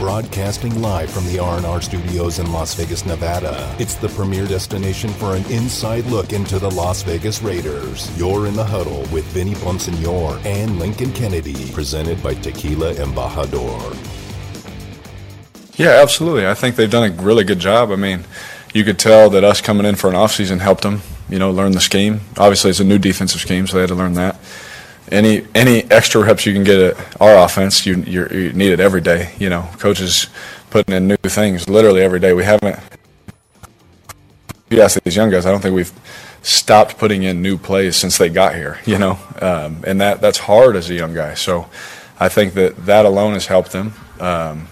broadcasting 0.00 0.80
live 0.80 1.10
from 1.10 1.26
the 1.26 1.38
R&R 1.38 1.82
studios 1.82 2.38
in 2.38 2.50
Las 2.50 2.74
Vegas, 2.74 3.04
Nevada. 3.04 3.76
It's 3.78 3.96
the 3.96 4.08
premier 4.08 4.46
destination 4.46 5.10
for 5.10 5.36
an 5.36 5.44
inside 5.52 6.06
look 6.06 6.32
into 6.32 6.58
the 6.58 6.70
Las 6.70 7.02
Vegas 7.02 7.42
Raiders. 7.42 8.10
You're 8.18 8.46
in 8.46 8.54
the 8.54 8.64
huddle 8.64 9.02
with 9.12 9.26
Vinny 9.26 9.52
Bonsignore 9.56 10.42
and 10.46 10.78
Lincoln 10.78 11.12
Kennedy, 11.12 11.70
presented 11.72 12.22
by 12.22 12.32
Tequila 12.32 12.94
Embajador. 12.94 13.94
Yeah, 15.78 16.00
absolutely. 16.02 16.46
I 16.46 16.54
think 16.54 16.76
they've 16.76 16.90
done 16.90 17.12
a 17.12 17.22
really 17.22 17.44
good 17.44 17.58
job. 17.58 17.90
I 17.90 17.96
mean, 17.96 18.24
you 18.72 18.84
could 18.84 18.98
tell 18.98 19.28
that 19.28 19.44
us 19.44 19.60
coming 19.60 19.84
in 19.84 19.96
for 19.96 20.08
an 20.08 20.16
offseason 20.16 20.60
helped 20.60 20.82
them, 20.82 21.02
you 21.28 21.38
know, 21.38 21.50
learn 21.50 21.72
the 21.72 21.80
scheme. 21.80 22.22
Obviously, 22.38 22.70
it's 22.70 22.80
a 22.80 22.84
new 22.84 22.98
defensive 22.98 23.42
scheme, 23.42 23.66
so 23.66 23.76
they 23.76 23.82
had 23.82 23.90
to 23.90 23.94
learn 23.94 24.14
that 24.14 24.40
any 25.10 25.46
any 25.54 25.90
extra 25.90 26.22
reps 26.22 26.46
you 26.46 26.52
can 26.52 26.64
get 26.64 26.78
at 26.78 27.20
our 27.20 27.44
offense, 27.44 27.86
you 27.86 27.96
you 28.02 28.52
need 28.52 28.72
it 28.72 28.80
every 28.80 29.00
day. 29.00 29.34
You 29.38 29.50
know, 29.50 29.68
coaches 29.78 30.28
putting 30.70 30.94
in 30.94 31.08
new 31.08 31.16
things 31.16 31.68
literally 31.68 32.02
every 32.02 32.20
day. 32.20 32.32
We 32.32 32.44
haven't. 32.44 32.78
You 34.70 34.82
ask 34.82 35.02
these 35.02 35.16
young 35.16 35.30
guys, 35.30 35.46
I 35.46 35.50
don't 35.50 35.60
think 35.60 35.74
we've 35.74 35.92
stopped 36.42 36.96
putting 36.96 37.24
in 37.24 37.42
new 37.42 37.58
plays 37.58 37.96
since 37.96 38.18
they 38.18 38.28
got 38.28 38.54
here. 38.54 38.78
You 38.86 38.98
know, 38.98 39.18
um, 39.40 39.82
and 39.86 40.00
that 40.00 40.20
that's 40.20 40.38
hard 40.38 40.76
as 40.76 40.88
a 40.90 40.94
young 40.94 41.14
guy. 41.14 41.34
So, 41.34 41.68
I 42.18 42.28
think 42.28 42.54
that 42.54 42.86
that 42.86 43.04
alone 43.04 43.34
has 43.34 43.46
helped 43.46 43.72
them. 43.72 43.94
Um, 44.20 44.68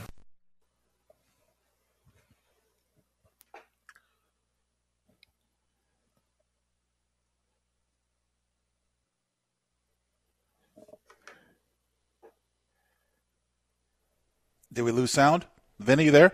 Did 14.79 14.85
we 14.85 14.93
lose 14.93 15.11
sound? 15.11 15.45
Vinny, 15.81 16.05
are 16.05 16.07
you 16.07 16.11
there? 16.12 16.33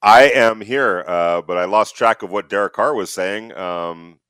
I 0.00 0.30
am 0.30 0.60
here, 0.60 1.04
uh, 1.04 1.42
but 1.42 1.58
I 1.58 1.64
lost 1.64 1.96
track 1.96 2.22
of 2.22 2.30
what 2.30 2.48
Derek 2.48 2.74
Carr 2.74 2.94
was 2.94 3.12
saying. 3.12 3.52
Um, 3.56 4.20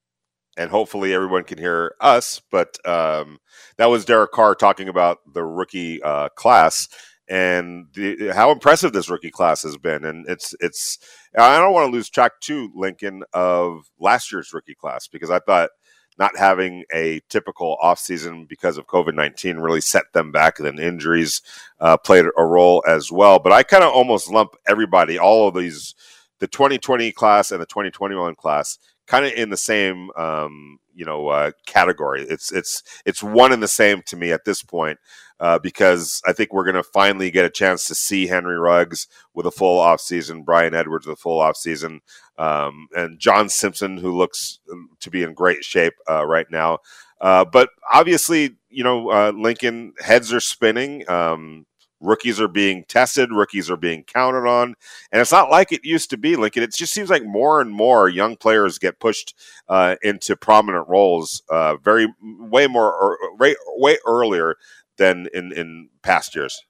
and 0.56 0.70
hopefully 0.70 1.12
everyone 1.12 1.44
can 1.44 1.58
hear 1.58 1.96
us. 2.00 2.40
But 2.50 2.78
um, 2.88 3.36
that 3.76 3.90
was 3.90 4.06
Derek 4.06 4.32
Carr 4.32 4.54
talking 4.54 4.88
about 4.88 5.18
the 5.34 5.44
rookie 5.44 6.02
uh, 6.02 6.30
class 6.30 6.88
and 7.28 7.88
the, 7.92 8.32
how 8.34 8.52
impressive 8.52 8.94
this 8.94 9.10
rookie 9.10 9.30
class 9.30 9.64
has 9.64 9.76
been. 9.76 10.06
And 10.06 10.26
it's 10.30 10.54
it's 10.60 10.96
I 11.36 11.58
don't 11.58 11.74
want 11.74 11.88
to 11.88 11.92
lose 11.94 12.08
track 12.08 12.40
too, 12.40 12.70
Lincoln, 12.74 13.22
of 13.34 13.82
last 14.00 14.32
year's 14.32 14.54
rookie 14.54 14.74
class 14.74 15.08
because 15.08 15.30
I 15.30 15.40
thought– 15.40 15.68
not 16.18 16.36
having 16.36 16.84
a 16.92 17.20
typical 17.28 17.76
offseason 17.82 18.48
because 18.48 18.78
of 18.78 18.86
COVID 18.86 19.14
19 19.14 19.58
really 19.58 19.80
set 19.80 20.12
them 20.12 20.32
back. 20.32 20.58
And 20.58 20.66
then 20.66 20.78
injuries 20.78 21.42
uh, 21.80 21.96
played 21.96 22.24
a 22.36 22.44
role 22.44 22.82
as 22.88 23.12
well. 23.12 23.38
But 23.38 23.52
I 23.52 23.62
kind 23.62 23.84
of 23.84 23.92
almost 23.92 24.30
lump 24.30 24.56
everybody, 24.66 25.18
all 25.18 25.48
of 25.48 25.54
these, 25.54 25.94
the 26.38 26.46
2020 26.46 27.12
class 27.12 27.50
and 27.50 27.60
the 27.60 27.66
2021 27.66 28.34
class, 28.34 28.78
kind 29.06 29.24
of 29.24 29.32
in 29.32 29.50
the 29.50 29.56
same 29.56 30.10
um, 30.16 30.78
you 30.94 31.04
know 31.04 31.28
uh, 31.28 31.52
category. 31.66 32.22
It's 32.22 32.52
it's 32.52 32.82
it's 33.04 33.22
one 33.22 33.52
and 33.52 33.62
the 33.62 33.68
same 33.68 34.02
to 34.06 34.16
me 34.16 34.32
at 34.32 34.44
this 34.44 34.62
point 34.62 34.98
uh, 35.38 35.58
because 35.58 36.22
I 36.26 36.32
think 36.32 36.52
we're 36.52 36.64
going 36.64 36.76
to 36.76 36.82
finally 36.82 37.30
get 37.30 37.44
a 37.44 37.50
chance 37.50 37.86
to 37.86 37.94
see 37.94 38.26
Henry 38.26 38.58
Ruggs 38.58 39.06
with 39.34 39.46
a 39.46 39.50
full 39.50 39.78
off 39.78 40.00
season, 40.00 40.42
Bryan 40.42 40.74
Edwards 40.74 41.06
with 41.06 41.18
a 41.18 41.20
full 41.20 41.40
offseason, 41.40 42.00
um, 42.38 42.88
and 42.96 43.18
John 43.18 43.48
Simpson, 43.48 43.98
who 43.98 44.16
looks 44.16 44.60
um, 44.72 44.90
to 45.00 45.10
be 45.10 45.22
in 45.22 45.34
great 45.34 45.64
shape 45.64 45.94
uh, 46.08 46.26
right 46.26 46.46
now. 46.50 46.78
Uh, 47.20 47.44
but 47.44 47.70
obviously, 47.92 48.56
you 48.68 48.84
know, 48.84 49.10
uh, 49.10 49.32
Lincoln 49.34 49.94
heads 50.00 50.32
are 50.32 50.40
spinning. 50.40 51.08
Um, 51.08 51.66
rookies 52.00 52.40
are 52.40 52.48
being 52.48 52.84
tested, 52.88 53.30
rookies 53.30 53.70
are 53.70 53.76
being 53.76 54.04
counted 54.04 54.46
on, 54.46 54.74
and 55.12 55.20
it's 55.20 55.32
not 55.32 55.50
like 55.50 55.72
it 55.72 55.84
used 55.84 56.10
to 56.10 56.16
be. 56.16 56.36
Lincoln, 56.36 56.62
it 56.62 56.74
just 56.74 56.92
seems 56.92 57.10
like 57.10 57.24
more 57.24 57.60
and 57.60 57.70
more 57.70 58.08
young 58.08 58.36
players 58.36 58.78
get 58.78 59.00
pushed 59.00 59.34
uh, 59.68 59.96
into 60.02 60.36
prominent 60.36 60.88
roles, 60.88 61.42
uh, 61.50 61.76
very 61.76 62.06
way 62.22 62.66
more 62.66 62.92
or, 62.92 63.18
way, 63.38 63.56
way 63.76 63.98
earlier 64.06 64.56
than 64.98 65.28
in 65.34 65.52
in 65.52 65.88
past 66.02 66.34
years. 66.34 66.62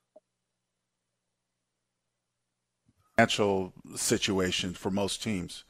Financial 3.16 3.72
situation 3.94 4.74
for 4.74 4.90
most 4.90 5.22
teams, 5.22 5.64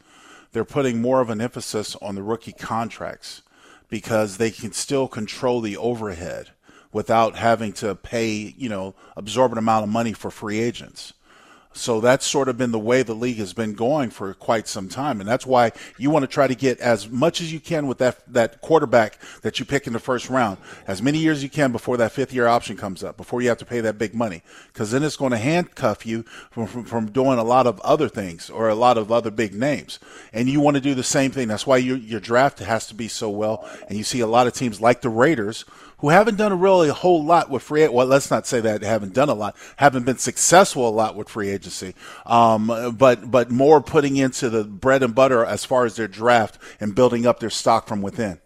they're 0.52 0.64
putting 0.64 1.00
more 1.00 1.20
of 1.20 1.30
an 1.30 1.40
emphasis 1.40 1.94
on 2.02 2.16
the 2.16 2.22
rookie 2.22 2.52
contracts 2.52 3.42
because 3.88 4.36
they 4.36 4.50
can 4.50 4.72
still 4.72 5.06
control 5.06 5.60
the 5.60 5.76
overhead 5.76 6.50
without 6.92 7.36
having 7.36 7.72
to 7.74 7.94
pay, 7.94 8.54
you 8.56 8.68
know, 8.68 8.94
absorbent 9.16 9.58
amount 9.58 9.84
of 9.84 9.88
money 9.90 10.12
for 10.12 10.30
free 10.30 10.60
agents. 10.60 11.12
So 11.76 12.00
that's 12.00 12.26
sort 12.26 12.48
of 12.48 12.56
been 12.56 12.72
the 12.72 12.78
way 12.78 13.02
the 13.02 13.14
league 13.14 13.36
has 13.36 13.52
been 13.52 13.74
going 13.74 14.10
for 14.10 14.32
quite 14.34 14.66
some 14.66 14.88
time. 14.88 15.20
And 15.20 15.28
that's 15.28 15.46
why 15.46 15.72
you 15.98 16.10
want 16.10 16.22
to 16.22 16.26
try 16.26 16.46
to 16.46 16.54
get 16.54 16.80
as 16.80 17.08
much 17.08 17.40
as 17.40 17.52
you 17.52 17.60
can 17.60 17.86
with 17.86 17.98
that, 17.98 18.20
that 18.32 18.60
quarterback 18.62 19.18
that 19.42 19.58
you 19.58 19.66
pick 19.66 19.86
in 19.86 19.92
the 19.92 19.98
first 19.98 20.30
round, 20.30 20.58
as 20.86 21.02
many 21.02 21.18
years 21.18 21.38
as 21.38 21.42
you 21.42 21.50
can 21.50 21.72
before 21.72 21.98
that 21.98 22.12
fifth 22.12 22.32
year 22.32 22.46
option 22.46 22.76
comes 22.76 23.04
up, 23.04 23.16
before 23.16 23.42
you 23.42 23.48
have 23.48 23.58
to 23.58 23.66
pay 23.66 23.80
that 23.80 23.98
big 23.98 24.14
money. 24.14 24.42
Because 24.72 24.90
then 24.90 25.02
it's 25.02 25.16
going 25.16 25.32
to 25.32 25.38
handcuff 25.38 26.06
you 26.06 26.22
from, 26.50 26.66
from, 26.66 26.84
from, 26.84 27.06
doing 27.10 27.38
a 27.38 27.44
lot 27.44 27.66
of 27.66 27.78
other 27.80 28.08
things 28.08 28.50
or 28.50 28.68
a 28.68 28.74
lot 28.74 28.98
of 28.98 29.12
other 29.12 29.30
big 29.30 29.54
names. 29.54 29.98
And 30.32 30.48
you 30.48 30.60
want 30.60 30.76
to 30.76 30.80
do 30.80 30.94
the 30.94 31.02
same 31.02 31.30
thing. 31.30 31.48
That's 31.48 31.66
why 31.66 31.76
you, 31.76 31.94
your 31.94 32.20
draft 32.20 32.58
has 32.58 32.86
to 32.88 32.94
be 32.94 33.08
so 33.08 33.30
well. 33.30 33.68
And 33.88 33.96
you 33.96 34.04
see 34.04 34.20
a 34.20 34.26
lot 34.26 34.46
of 34.46 34.54
teams 34.54 34.80
like 34.80 35.02
the 35.02 35.08
Raiders 35.08 35.64
who 35.98 36.10
haven't 36.10 36.36
done 36.36 36.52
a 36.52 36.56
really 36.56 36.88
a 36.88 36.94
whole 36.94 37.24
lot 37.24 37.50
with 37.50 37.62
free. 37.62 37.86
Well, 37.88 38.06
let's 38.06 38.30
not 38.30 38.46
say 38.46 38.60
that 38.60 38.82
haven't 38.82 39.14
done 39.14 39.28
a 39.28 39.34
lot, 39.34 39.56
haven't 39.76 40.04
been 40.04 40.18
successful 40.18 40.88
a 40.88 40.90
lot 40.90 41.16
with 41.16 41.28
free 41.28 41.50
agency, 41.66 41.94
um, 42.24 42.96
but 42.96 43.30
but 43.30 43.50
more 43.50 43.80
putting 43.80 44.16
into 44.16 44.48
the 44.48 44.64
bread 44.64 45.02
and 45.02 45.14
butter 45.14 45.44
as 45.44 45.64
far 45.64 45.84
as 45.84 45.96
their 45.96 46.08
draft 46.08 46.58
and 46.80 46.94
building 46.94 47.26
up 47.26 47.40
their 47.40 47.50
stock 47.50 47.86
from 47.86 48.02
within. 48.02 48.40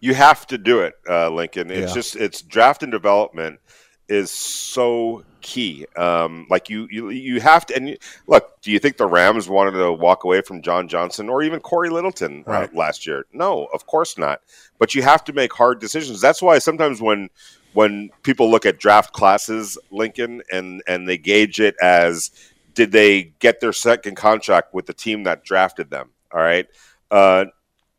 You 0.00 0.14
have 0.14 0.46
to 0.48 0.58
do 0.58 0.80
it, 0.80 0.94
uh, 1.08 1.30
Lincoln. 1.30 1.70
It's 1.70 1.90
yeah. 1.90 1.94
just 1.94 2.16
it's 2.16 2.42
draft 2.42 2.82
and 2.82 2.90
development 2.90 3.60
is 4.08 4.30
so 4.30 5.24
key. 5.40 5.86
Um, 5.96 6.46
like 6.50 6.68
you, 6.68 6.88
you, 6.90 7.10
you 7.10 7.40
have 7.40 7.66
to. 7.66 7.76
And 7.76 7.90
you, 7.90 7.96
look, 8.26 8.60
do 8.60 8.70
you 8.70 8.78
think 8.78 8.96
the 8.96 9.06
Rams 9.06 9.48
wanted 9.48 9.72
to 9.72 9.92
walk 9.92 10.24
away 10.24 10.42
from 10.42 10.62
John 10.62 10.88
Johnson 10.88 11.28
or 11.28 11.42
even 11.42 11.60
Cory 11.60 11.90
Littleton 11.90 12.44
uh, 12.46 12.50
right. 12.50 12.70
uh, 12.70 12.76
last 12.76 13.06
year? 13.06 13.26
No, 13.32 13.66
of 13.72 13.86
course 13.86 14.18
not. 14.18 14.40
But 14.78 14.94
you 14.94 15.02
have 15.02 15.24
to 15.24 15.32
make 15.32 15.52
hard 15.52 15.80
decisions. 15.80 16.20
That's 16.20 16.42
why 16.42 16.58
sometimes 16.58 17.00
when 17.00 17.30
when 17.74 18.10
people 18.22 18.50
look 18.50 18.66
at 18.66 18.78
draft 18.78 19.12
classes, 19.12 19.78
Lincoln, 19.90 20.42
and 20.50 20.82
and 20.86 21.08
they 21.08 21.18
gauge 21.18 21.60
it 21.60 21.76
as 21.82 22.30
did 22.74 22.92
they 22.92 23.34
get 23.38 23.60
their 23.60 23.72
second 23.72 24.16
contract 24.16 24.72
with 24.74 24.86
the 24.86 24.94
team 24.94 25.24
that 25.24 25.44
drafted 25.44 25.90
them? 25.90 26.10
All 26.32 26.40
right, 26.40 26.66
uh, 27.10 27.46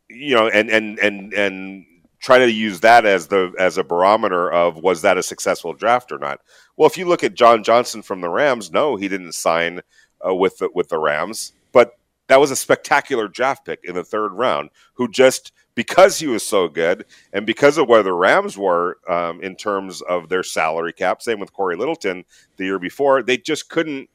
you 0.08 0.34
know, 0.34 0.48
and 0.48 0.70
and 0.70 0.98
and 0.98 1.32
and 1.32 1.86
try 2.20 2.38
to 2.38 2.50
use 2.50 2.80
that 2.80 3.04
as 3.04 3.28
the 3.28 3.52
as 3.58 3.78
a 3.78 3.84
barometer 3.84 4.50
of 4.50 4.76
was 4.76 5.02
that 5.02 5.18
a 5.18 5.22
successful 5.22 5.74
draft 5.74 6.10
or 6.10 6.18
not. 6.18 6.40
Well, 6.76 6.88
if 6.88 6.96
you 6.96 7.06
look 7.06 7.22
at 7.22 7.34
John 7.34 7.62
Johnson 7.62 8.02
from 8.02 8.20
the 8.20 8.30
Rams, 8.30 8.72
no, 8.72 8.96
he 8.96 9.08
didn't 9.08 9.32
sign 9.32 9.82
uh, 10.26 10.34
with 10.34 10.58
the, 10.58 10.70
with 10.74 10.88
the 10.88 10.98
Rams, 10.98 11.52
that 12.28 12.40
was 12.40 12.50
a 12.50 12.56
spectacular 12.56 13.28
draft 13.28 13.64
pick 13.64 13.80
in 13.84 13.94
the 13.94 14.04
third 14.04 14.32
round. 14.32 14.70
Who 14.94 15.08
just 15.08 15.52
because 15.74 16.18
he 16.18 16.26
was 16.26 16.44
so 16.44 16.68
good 16.68 17.04
and 17.32 17.44
because 17.46 17.78
of 17.78 17.88
where 17.88 18.02
the 18.02 18.12
Rams 18.12 18.56
were 18.56 18.98
um, 19.08 19.40
in 19.40 19.56
terms 19.56 20.00
of 20.02 20.28
their 20.28 20.42
salary 20.42 20.92
cap, 20.92 21.20
same 21.20 21.40
with 21.40 21.52
Cory 21.52 21.76
Littleton 21.76 22.24
the 22.56 22.64
year 22.64 22.78
before, 22.78 23.22
they 23.22 23.36
just 23.36 23.68
couldn't 23.68 24.08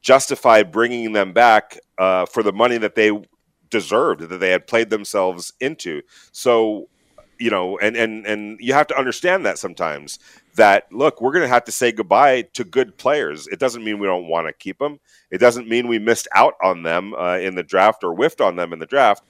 justify 0.00 0.62
bringing 0.62 1.12
them 1.12 1.32
back 1.32 1.78
uh, 1.98 2.26
for 2.26 2.42
the 2.42 2.52
money 2.52 2.78
that 2.78 2.94
they 2.94 3.10
deserved 3.70 4.22
that 4.22 4.38
they 4.38 4.50
had 4.50 4.66
played 4.66 4.90
themselves 4.90 5.52
into. 5.60 6.02
So 6.32 6.88
you 7.38 7.50
know, 7.50 7.78
and 7.78 7.96
and 7.96 8.26
and 8.26 8.58
you 8.60 8.72
have 8.74 8.86
to 8.88 8.98
understand 8.98 9.46
that 9.46 9.58
sometimes 9.58 10.18
that 10.54 10.92
look, 10.92 11.20
we're 11.20 11.32
going 11.32 11.44
to 11.44 11.48
have 11.48 11.64
to 11.64 11.72
say 11.72 11.92
goodbye 11.92 12.42
to 12.54 12.64
good 12.64 12.96
players. 12.98 13.46
It 13.46 13.58
doesn't 13.58 13.84
mean 13.84 13.98
we 13.98 14.06
don't 14.06 14.28
want 14.28 14.48
to 14.48 14.52
keep 14.52 14.78
them. 14.78 15.00
It 15.30 15.38
doesn't 15.38 15.68
mean 15.68 15.88
we 15.88 15.98
missed 15.98 16.28
out 16.34 16.54
on 16.62 16.82
them 16.82 17.14
uh, 17.14 17.38
in 17.38 17.54
the 17.54 17.62
draft 17.62 18.02
or 18.04 18.14
whiffed 18.14 18.40
on 18.40 18.56
them 18.56 18.72
in 18.72 18.78
the 18.78 18.86
draft. 18.86 19.22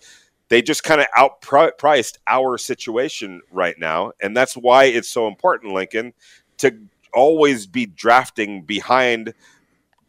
They 0.48 0.62
just 0.62 0.82
kind 0.82 1.00
of 1.00 1.06
outpriced 1.16 2.16
our 2.26 2.56
situation 2.56 3.42
right 3.50 3.78
now, 3.78 4.12
and 4.22 4.36
that's 4.36 4.56
why 4.56 4.84
it's 4.84 5.10
so 5.10 5.28
important, 5.28 5.74
Lincoln, 5.74 6.14
to 6.58 6.74
always 7.12 7.66
be 7.66 7.84
drafting 7.86 8.62
behind 8.62 9.34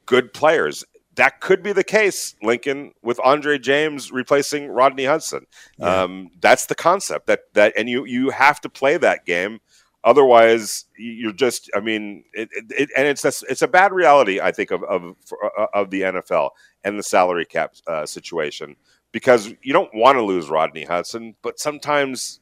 good 0.06 0.34
players 0.34 0.84
that 1.20 1.42
could 1.42 1.62
be 1.62 1.74
the 1.74 1.84
case, 1.84 2.34
Lincoln, 2.42 2.94
with 3.04 3.20
Andre 3.26 3.60
James 3.60 4.10
replacing 4.10 4.70
Rodney 4.70 5.04
Hudson. 5.04 5.48
Yeah. 5.78 6.04
Um, 6.04 6.30
that's 6.40 6.66
the 6.68 6.76
concept 6.76 7.28
that 7.28 7.54
that, 7.56 7.74
and 7.78 7.90
you 7.90 8.06
you 8.06 8.30
have 8.30 8.62
to 8.62 8.70
play 8.70 8.96
that 8.98 9.26
game. 9.26 9.60
Otherwise, 10.06 10.86
you're 10.98 11.34
just. 11.34 11.70
I 11.76 11.82
mean, 11.82 12.24
it, 12.32 12.48
it, 12.70 12.90
and 12.96 13.06
it's 13.06 13.26
a, 13.26 13.34
it's 13.50 13.62
a 13.62 13.68
bad 13.68 13.92
reality. 13.92 14.40
I 14.40 14.54
think 14.54 14.72
of 14.72 14.82
of 14.84 15.14
uh, 15.44 15.66
of 15.74 15.90
the 15.90 16.04
NFL 16.04 16.52
and 16.86 16.98
the 16.98 17.04
salary 17.04 17.46
cap 17.46 17.74
uh, 17.86 18.06
situation 18.06 18.78
because 19.12 19.54
you 19.62 19.74
don't 19.74 19.94
want 19.94 20.18
to 20.18 20.24
lose 20.24 20.50
Rodney 20.50 20.86
Hudson, 20.86 21.36
but 21.42 21.60
sometimes 21.60 22.40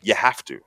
you 0.00 0.14
have 0.14 0.44
to. 0.44 0.60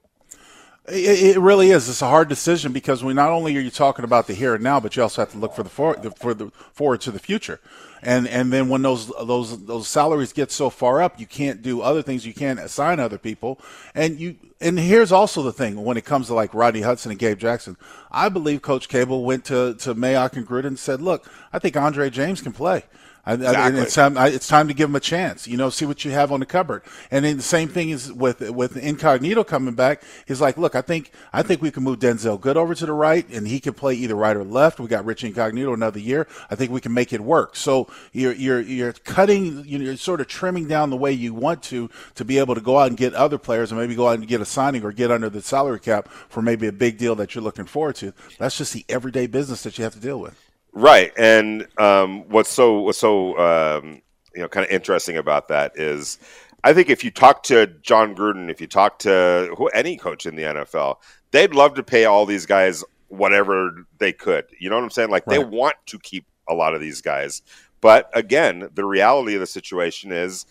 It, 0.87 1.35
it, 1.35 1.39
really 1.39 1.71
is. 1.71 1.89
It's 1.89 2.03
a 2.03 2.07
hard 2.07 2.29
decision 2.29 2.71
because 2.71 3.03
we 3.03 3.13
not 3.13 3.31
only 3.31 3.57
are 3.57 3.61
you 3.61 3.71
talking 3.71 4.05
about 4.05 4.27
the 4.27 4.35
here 4.35 4.53
and 4.53 4.63
now, 4.63 4.79
but 4.79 4.95
you 4.95 5.01
also 5.01 5.23
have 5.23 5.31
to 5.31 5.37
look 5.37 5.55
for 5.55 5.63
the 5.63 5.69
for, 5.69 5.95
for 6.15 6.33
the 6.35 6.51
forward 6.73 7.01
to 7.01 7.11
the 7.11 7.17
future. 7.17 7.59
And 8.03 8.27
and 8.27 8.53
then 8.53 8.69
when 8.69 8.83
those 8.83 9.07
those 9.07 9.65
those 9.65 9.87
salaries 9.87 10.31
get 10.31 10.51
so 10.51 10.69
far 10.69 11.01
up, 11.01 11.19
you 11.19 11.25
can't 11.25 11.63
do 11.63 11.81
other 11.81 12.03
things. 12.03 12.27
You 12.27 12.35
can't 12.35 12.59
assign 12.59 12.99
other 12.99 13.17
people. 13.17 13.59
And 13.95 14.19
you 14.19 14.35
and 14.61 14.77
here's 14.77 15.11
also 15.11 15.41
the 15.41 15.51
thing 15.51 15.83
when 15.83 15.97
it 15.97 16.05
comes 16.05 16.27
to 16.27 16.35
like 16.35 16.53
Rodney 16.53 16.81
Hudson 16.81 17.09
and 17.09 17.19
Gabe 17.19 17.39
Jackson. 17.39 17.77
I 18.11 18.29
believe 18.29 18.61
Coach 18.61 18.87
Cable 18.87 19.25
went 19.25 19.43
to 19.45 19.73
to 19.79 19.95
Mayock 19.95 20.33
and 20.33 20.47
Gruden 20.47 20.67
and 20.67 20.79
said, 20.79 21.01
"Look, 21.01 21.27
I 21.51 21.57
think 21.57 21.75
Andre 21.75 22.11
James 22.11 22.41
can 22.41 22.51
play." 22.51 22.83
Exactly. 23.27 23.81
it's 23.81 23.95
time. 23.95 24.17
It's 24.17 24.47
time 24.47 24.67
to 24.67 24.73
give 24.73 24.89
him 24.89 24.95
a 24.95 24.99
chance. 24.99 25.47
You 25.47 25.57
know, 25.57 25.69
see 25.69 25.85
what 25.85 26.05
you 26.05 26.11
have 26.11 26.31
on 26.31 26.39
the 26.39 26.45
cupboard. 26.45 26.83
And 27.09 27.25
then 27.25 27.37
the 27.37 27.43
same 27.43 27.67
thing 27.67 27.89
is 27.89 28.13
with 28.13 28.41
with 28.51 28.77
Incognito 28.77 29.43
coming 29.43 29.73
back. 29.73 30.03
He's 30.27 30.41
like, 30.41 30.57
look, 30.57 30.75
I 30.75 30.81
think 30.81 31.11
I 31.33 31.41
think 31.41 31.61
we 31.61 31.71
can 31.71 31.83
move 31.83 31.99
Denzelle 31.99 32.39
Good 32.39 32.57
over 32.57 32.75
to 32.75 32.85
the 32.85 32.93
right, 32.93 33.27
and 33.29 33.47
he 33.47 33.59
can 33.59 33.73
play 33.73 33.95
either 33.95 34.15
right 34.15 34.35
or 34.35 34.43
left. 34.43 34.79
We 34.79 34.87
got 34.87 35.05
Rich 35.05 35.23
Incognito 35.23 35.73
another 35.73 35.99
year. 35.99 36.27
I 36.51 36.55
think 36.55 36.71
we 36.71 36.81
can 36.81 36.93
make 36.93 37.13
it 37.13 37.21
work. 37.21 37.55
So 37.55 37.87
you're 38.11 38.33
you're 38.33 38.61
you're 38.61 38.93
cutting. 38.93 39.65
You're 39.65 39.97
sort 39.97 40.21
of 40.21 40.27
trimming 40.27 40.67
down 40.67 40.91
the 40.91 40.97
way 40.97 41.11
you 41.11 41.33
want 41.33 41.63
to 41.63 41.89
to 42.13 42.25
be 42.25 42.37
able 42.37 42.53
to 42.53 42.61
go 42.61 42.77
out 42.77 42.87
and 42.87 42.97
get 42.97 43.15
other 43.15 43.39
players, 43.39 43.71
and 43.71 43.79
maybe 43.79 43.95
go 43.95 44.07
out 44.07 44.19
and 44.19 44.27
get 44.27 44.41
a 44.41 44.45
signing 44.45 44.83
or 44.83 44.91
get 44.91 45.09
under 45.09 45.29
the 45.29 45.41
salary 45.41 45.79
cap 45.79 46.09
for 46.29 46.43
maybe 46.43 46.67
a 46.67 46.71
big 46.71 46.97
deal 46.99 47.15
that 47.15 47.33
you're 47.33 47.43
looking 47.43 47.65
forward 47.65 47.95
to. 47.95 48.13
That's 48.37 48.57
just 48.57 48.73
the 48.73 48.85
everyday 48.87 49.25
business 49.25 49.63
that 49.63 49.77
you 49.79 49.83
have 49.83 49.93
to 49.93 49.99
deal 49.99 50.19
with. 50.19 50.44
Right, 50.77 51.13
and 51.17 51.65
um, 51.77 52.27
what's 52.27 52.49
so 52.49 52.81
what's 52.81 52.97
so 52.97 53.37
um, 53.39 54.01
you 54.35 54.41
know 54.41 54.49
kind 54.49 54.65
of 54.65 54.71
interesting 54.71 55.15
about 55.15 55.47
that 55.47 55.71
is, 55.79 56.19
I 56.65 56.73
think 56.73 56.89
if 56.89 57.01
you 57.01 57.11
talk 57.11 57.43
to 57.43 57.67
Jon 57.81 58.13
Gruden, 58.13 58.51
if 58.51 58.59
you 58.59 58.67
talk 58.67 58.99
to 58.99 59.55
who, 59.57 59.67
any 59.67 59.95
coach 59.95 60.25
in 60.25 60.35
the 60.35 60.43
NFL, 60.43 60.97
they'd 61.31 61.55
love 61.55 61.75
to 61.75 61.83
pay 61.83 62.03
all 62.03 62.25
these 62.25 62.45
guys 62.45 62.83
whatever 63.07 63.85
they 63.99 64.11
could. 64.11 64.47
You 64.59 64.69
know 64.69 64.75
what 64.75 64.83
I'm 64.83 64.89
saying? 64.89 65.09
Like 65.09 65.25
right. 65.27 65.37
they 65.37 65.45
want 65.45 65.77
to 65.85 65.99
keep 65.99 66.25
a 66.49 66.53
lot 66.53 66.75
of 66.75 66.81
these 66.81 67.01
guys, 67.01 67.41
but 67.79 68.09
again, 68.13 68.67
the 68.73 68.83
reality 68.83 69.35
of 69.35 69.39
the 69.39 69.47
situation 69.47 70.11
is 70.11 70.45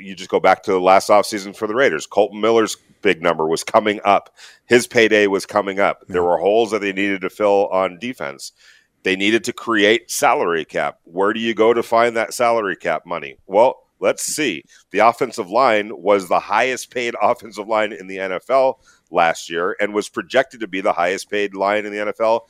you 0.00 0.16
just 0.16 0.30
go 0.30 0.40
back 0.40 0.64
to 0.64 0.72
the 0.72 0.80
last 0.80 1.10
offseason 1.10 1.54
for 1.54 1.68
the 1.68 1.76
Raiders. 1.76 2.06
Colton 2.06 2.40
Miller's 2.40 2.76
big 3.04 3.22
number 3.22 3.46
was 3.46 3.62
coming 3.62 4.00
up. 4.04 4.34
His 4.64 4.88
payday 4.88 5.28
was 5.28 5.46
coming 5.46 5.78
up. 5.78 6.02
There 6.08 6.24
were 6.24 6.38
holes 6.38 6.72
that 6.72 6.80
they 6.80 6.92
needed 6.92 7.20
to 7.20 7.30
fill 7.30 7.68
on 7.68 7.98
defense. 8.00 8.50
They 9.04 9.14
needed 9.14 9.44
to 9.44 9.52
create 9.52 10.10
salary 10.10 10.64
cap. 10.64 10.98
Where 11.04 11.34
do 11.34 11.38
you 11.38 11.54
go 11.54 11.74
to 11.74 11.82
find 11.82 12.16
that 12.16 12.32
salary 12.32 12.74
cap 12.74 13.04
money? 13.04 13.36
Well, 13.46 13.76
let's 14.00 14.22
see. 14.22 14.64
The 14.90 15.00
offensive 15.00 15.50
line 15.50 15.92
was 15.94 16.28
the 16.28 16.40
highest 16.40 16.90
paid 16.90 17.14
offensive 17.22 17.68
line 17.68 17.92
in 17.92 18.06
the 18.06 18.16
NFL 18.16 18.76
last 19.10 19.50
year 19.50 19.76
and 19.78 19.92
was 19.92 20.08
projected 20.08 20.60
to 20.60 20.66
be 20.66 20.80
the 20.80 20.94
highest 20.94 21.30
paid 21.30 21.54
line 21.54 21.84
in 21.84 21.92
the 21.92 22.12
NFL 22.12 22.40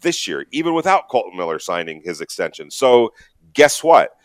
this 0.00 0.26
year, 0.26 0.44
even 0.50 0.74
without 0.74 1.08
Colton 1.08 1.36
Miller 1.36 1.60
signing 1.60 2.02
his 2.04 2.20
extension. 2.20 2.70
So, 2.70 3.14
guess 3.52 3.84
what? 3.84 4.16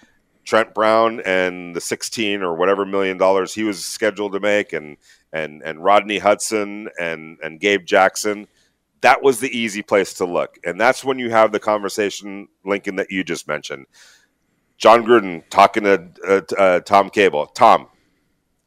Trent 0.45 0.73
Brown 0.73 1.21
and 1.25 1.75
the 1.75 1.81
16 1.81 2.41
or 2.41 2.55
whatever 2.55 2.85
million 2.85 3.17
dollars 3.17 3.53
he 3.53 3.63
was 3.63 3.83
scheduled 3.83 4.33
to 4.33 4.39
make 4.39 4.73
and 4.73 4.97
and 5.35 5.61
and 5.63 5.83
Rodney 5.83 6.17
Hudson 6.17 6.87
and 6.99 7.37
and 7.43 7.59
Gabe 7.59 7.85
Jackson, 7.85 8.47
that 9.01 9.21
was 9.21 9.39
the 9.39 9.55
easy 9.55 9.83
place 9.83 10.13
to 10.15 10.25
look. 10.25 10.57
And 10.63 10.79
that's 10.79 11.03
when 11.03 11.19
you 11.19 11.29
have 11.29 11.51
the 11.51 11.59
conversation, 11.59 12.47
Lincoln, 12.63 12.95
that 12.95 13.11
you 13.11 13.23
just 13.23 13.47
mentioned. 13.47 13.85
Jon 14.77 15.05
Gruden 15.05 15.43
talking 15.49 15.83
to 15.83 16.09
uh, 16.27 16.41
uh, 16.57 16.79
Tom 16.79 17.09
Cable. 17.09 17.47
Tom, 17.47 17.87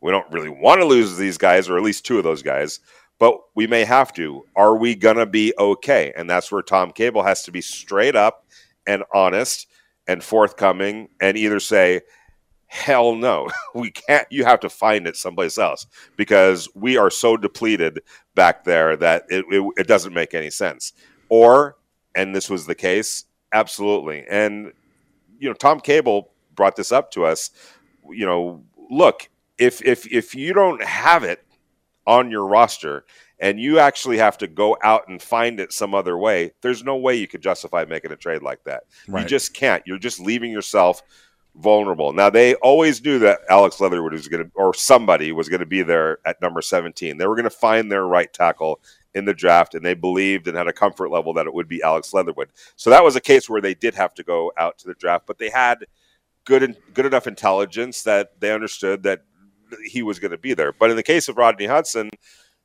we 0.01 0.11
don't 0.11 0.31
really 0.31 0.51
want 0.51 0.81
to 0.81 0.87
lose 0.87 1.17
these 1.17 1.39
guys, 1.39 1.69
or 1.69 1.77
at 1.77 1.83
least 1.83 2.05
two 2.05 2.19
of 2.19 2.25
those 2.25 2.43
guys, 2.43 2.81
but 3.19 3.39
we 3.55 3.67
may 3.67 3.85
have 3.85 4.13
to. 4.15 4.45
Are 4.55 4.77
we 4.77 4.95
gonna 4.95 5.27
be 5.27 5.55
okay? 5.59 6.13
And 6.17 6.29
that's 6.29 6.53
where 6.53 6.63
Tom 6.63 6.93
Cable 6.93 7.23
has 7.23 7.43
to 7.45 7.51
be 7.51 7.63
straight 7.63 8.15
up 8.15 8.45
and 8.87 9.03
honest 9.13 9.67
and 10.07 10.23
forthcoming, 10.23 11.09
and 11.21 11.37
either 11.37 11.61
say, 11.61 12.03
hell 12.69 13.15
no. 13.15 13.49
We 13.75 13.91
can't 13.91 14.27
you 14.31 14.45
have 14.45 14.61
to 14.61 14.69
find 14.69 15.07
it 15.07 15.17
someplace 15.17 15.59
else 15.59 15.87
because 16.17 16.69
we 16.75 16.97
are 16.97 17.11
so 17.11 17.37
depleted 17.37 18.01
back 18.35 18.65
there 18.65 18.97
that 18.97 19.25
it, 19.29 19.45
it, 19.51 19.65
it, 19.77 19.87
doesn't 19.87 20.15
make 20.15 20.35
any 20.35 20.51
sense. 20.51 20.93
Or 21.29 21.77
and 22.15 22.35
this 22.35 22.49
was 22.49 22.67
the 22.67 22.75
case 22.75 23.25
absolutely. 23.53 24.25
And 24.29 24.73
you 25.39 25.49
know 25.49 25.55
tom 25.55 25.81
cable 25.81 26.31
brought 26.55 26.77
this 26.77 26.93
up 26.93 27.11
to 27.13 27.25
us 27.25 27.51
you 28.11 28.27
know 28.27 28.63
look 28.91 29.29
if 29.59 29.85
if 29.85 30.11
if 30.13 30.35
you 30.35 30.53
don't 30.53 30.83
have 30.83 31.25
it 31.25 31.45
on 32.07 32.31
your 32.31 32.47
roster 32.47 33.05
and 33.41 33.61
you 33.61 33.79
actually 33.79 34.19
have 34.19 34.37
to 34.39 34.49
go 34.49 34.77
out 34.83 35.07
and 35.09 35.23
find 35.23 35.61
it 35.61 35.73
some 35.73 35.95
other 35.95 36.19
way 36.19 36.53
there's 36.61 36.83
no 36.83 36.97
way 36.97 37.15
you 37.15 37.29
could 37.29 37.43
justify 37.43 37.85
making 37.85 38.13
a 38.13 38.17
trade 38.17 38.43
like 38.43 38.65
that. 38.65 38.85
Right. 39.07 39.23
you 39.23 39.29
just 39.29 39.55
can't. 39.55 39.83
You're 39.87 39.99
just 39.99 40.21
leaving 40.21 40.51
yourself 40.51 41.03
vulnerable. 41.59 42.13
Now 42.13 42.31
they 42.31 42.55
always 42.57 43.05
knew 43.05 43.19
that 43.21 43.41
Alex 43.49 43.81
Leatherwood 43.81 44.13
was 44.13 44.29
going 44.29 44.45
to, 44.45 44.51
or 44.55 44.75
somebody 44.75 45.33
was 45.33 45.49
going 45.49 45.61
to 45.61 45.67
be 45.67 45.83
there 45.83 46.19
at 46.25 46.41
number 46.41 46.63
17. 46.63 47.19
They 47.19 47.27
were 47.27 47.35
going 47.35 47.45
to 47.45 47.51
find 47.51 47.91
their 47.91 48.07
right 48.07 48.33
tackle 48.33 48.81
in 49.15 49.25
the 49.25 49.35
draft, 49.35 49.75
and 49.75 49.85
they 49.85 49.95
believed 49.95 50.47
and 50.47 50.57
had 50.57 50.69
a 50.69 50.73
comfort 50.73 51.11
level 51.11 51.33
that 51.35 51.47
it 51.47 51.55
would 51.55 51.69
be 51.69 51.83
Alex 51.83 52.15
Leatherwood. 52.15 52.51
So 52.77 52.91
that 52.91 53.03
was 53.03 53.17
a 53.17 53.21
case 53.21 53.49
where 53.49 53.61
they 53.61 53.75
did 53.75 53.95
have 53.95 54.15
to 54.15 54.23
go 54.23 54.53
out 54.57 54.79
to 54.79 54.87
the 54.87 54.95
draft, 54.95 55.27
but 55.27 55.39
they 55.39 55.51
had 55.51 55.87
good 56.45 56.77
good 56.95 57.07
enough 57.07 57.27
intelligence 57.27 58.03
that 58.03 58.41
they 58.41 58.53
understood 58.53 59.03
that 59.03 59.21
he 59.85 60.03
was 60.03 60.19
going 60.19 60.31
to 60.31 60.39
be 60.39 60.55
there. 60.55 60.73
But 60.73 60.91
in 60.91 60.97
the 60.97 61.03
case 61.03 61.29
of 61.29 61.37
Rodney 61.37 61.67
Hudson, 61.67 62.11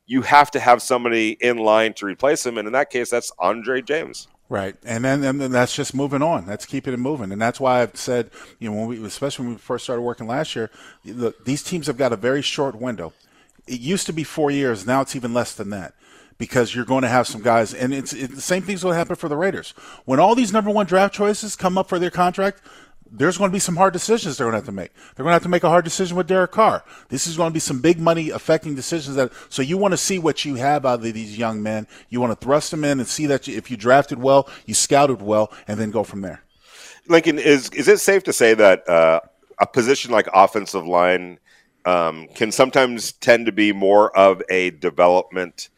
you 0.06 0.22
have 0.22 0.50
to 0.52 0.60
have 0.60 0.82
somebody 0.82 1.36
in 1.40 1.58
line 1.58 1.94
to 1.94 2.06
replace 2.06 2.46
him, 2.46 2.58
and 2.58 2.66
in 2.66 2.72
that 2.72 2.90
case, 2.90 3.10
that's 3.10 3.32
Andre 3.38 3.82
James. 3.82 4.28
Right, 4.50 4.76
and 4.84 5.02
then 5.02 5.24
and 5.24 5.40
then 5.40 5.50
that's 5.50 5.74
just 5.74 5.94
moving 5.94 6.20
on. 6.20 6.44
That's 6.44 6.66
keeping 6.66 6.92
it 6.92 6.98
moving, 6.98 7.32
and 7.32 7.40
that's 7.40 7.58
why 7.58 7.80
I've 7.80 7.96
said, 7.96 8.30
you 8.58 8.70
know, 8.70 8.76
when 8.76 8.88
we, 8.88 9.04
especially 9.04 9.46
when 9.46 9.54
we 9.54 9.58
first 9.58 9.84
started 9.84 10.02
working 10.02 10.26
last 10.26 10.54
year, 10.54 10.70
the, 11.02 11.34
these 11.46 11.62
teams 11.62 11.86
have 11.86 11.96
got 11.96 12.12
a 12.12 12.16
very 12.16 12.42
short 12.42 12.74
window. 12.74 13.14
It 13.66 13.80
used 13.80 14.04
to 14.06 14.12
be 14.12 14.22
four 14.22 14.50
years, 14.50 14.86
now 14.86 15.00
it's 15.00 15.16
even 15.16 15.32
less 15.32 15.54
than 15.54 15.70
that, 15.70 15.94
because 16.36 16.74
you're 16.74 16.84
going 16.84 17.02
to 17.02 17.08
have 17.08 17.26
some 17.26 17.40
guys, 17.40 17.72
and 17.72 17.94
it's, 17.94 18.12
it's 18.12 18.34
the 18.34 18.42
same 18.42 18.60
things 18.62 18.84
will 18.84 18.92
happen 18.92 19.16
for 19.16 19.30
the 19.30 19.36
Raiders. 19.36 19.72
When 20.04 20.20
all 20.20 20.34
these 20.34 20.52
number 20.52 20.70
one 20.70 20.84
draft 20.84 21.14
choices 21.14 21.56
come 21.56 21.78
up 21.78 21.88
for 21.88 21.98
their 21.98 22.10
contract 22.10 22.60
there's 23.16 23.38
going 23.38 23.50
to 23.50 23.52
be 23.52 23.60
some 23.60 23.76
hard 23.76 23.92
decisions 23.92 24.36
they're 24.36 24.46
going 24.46 24.52
to 24.52 24.58
have 24.58 24.66
to 24.66 24.72
make. 24.72 24.92
They're 25.14 25.22
going 25.22 25.30
to 25.30 25.34
have 25.34 25.42
to 25.44 25.48
make 25.48 25.62
a 25.62 25.68
hard 25.68 25.84
decision 25.84 26.16
with 26.16 26.26
Derek 26.26 26.50
Carr. 26.50 26.84
This 27.08 27.26
is 27.26 27.36
going 27.36 27.50
to 27.50 27.54
be 27.54 27.60
some 27.60 27.80
big 27.80 28.00
money 28.00 28.30
affecting 28.30 28.74
decisions 28.74 29.16
that. 29.16 29.32
So 29.48 29.62
you 29.62 29.78
want 29.78 29.92
to 29.92 29.98
see 29.98 30.18
what 30.18 30.44
you 30.44 30.56
have 30.56 30.84
out 30.84 30.94
of 30.94 31.02
these 31.02 31.38
young 31.38 31.62
men. 31.62 31.86
You 32.08 32.20
want 32.20 32.38
to 32.38 32.44
thrust 32.44 32.72
them 32.72 32.82
in 32.84 32.98
and 32.98 33.08
see 33.08 33.26
that 33.26 33.46
you, 33.46 33.56
if 33.56 33.70
you 33.70 33.76
drafted 33.76 34.18
well, 34.18 34.48
you 34.66 34.74
scouted 34.74 35.22
well, 35.22 35.52
and 35.68 35.78
then 35.78 35.90
go 35.92 36.02
from 36.02 36.22
there. 36.22 36.42
Lincoln, 37.08 37.38
is 37.38 37.70
is 37.70 37.86
it 37.86 38.00
safe 38.00 38.24
to 38.24 38.32
say 38.32 38.54
that 38.54 38.88
uh, 38.88 39.20
a 39.58 39.66
position 39.66 40.10
like 40.10 40.28
offensive 40.34 40.86
line 40.86 41.38
um, 41.84 42.28
can 42.34 42.50
sometimes 42.50 43.12
tend 43.12 43.46
to 43.46 43.52
be 43.52 43.72
more 43.72 44.16
of 44.16 44.42
a 44.50 44.70
development? 44.70 45.68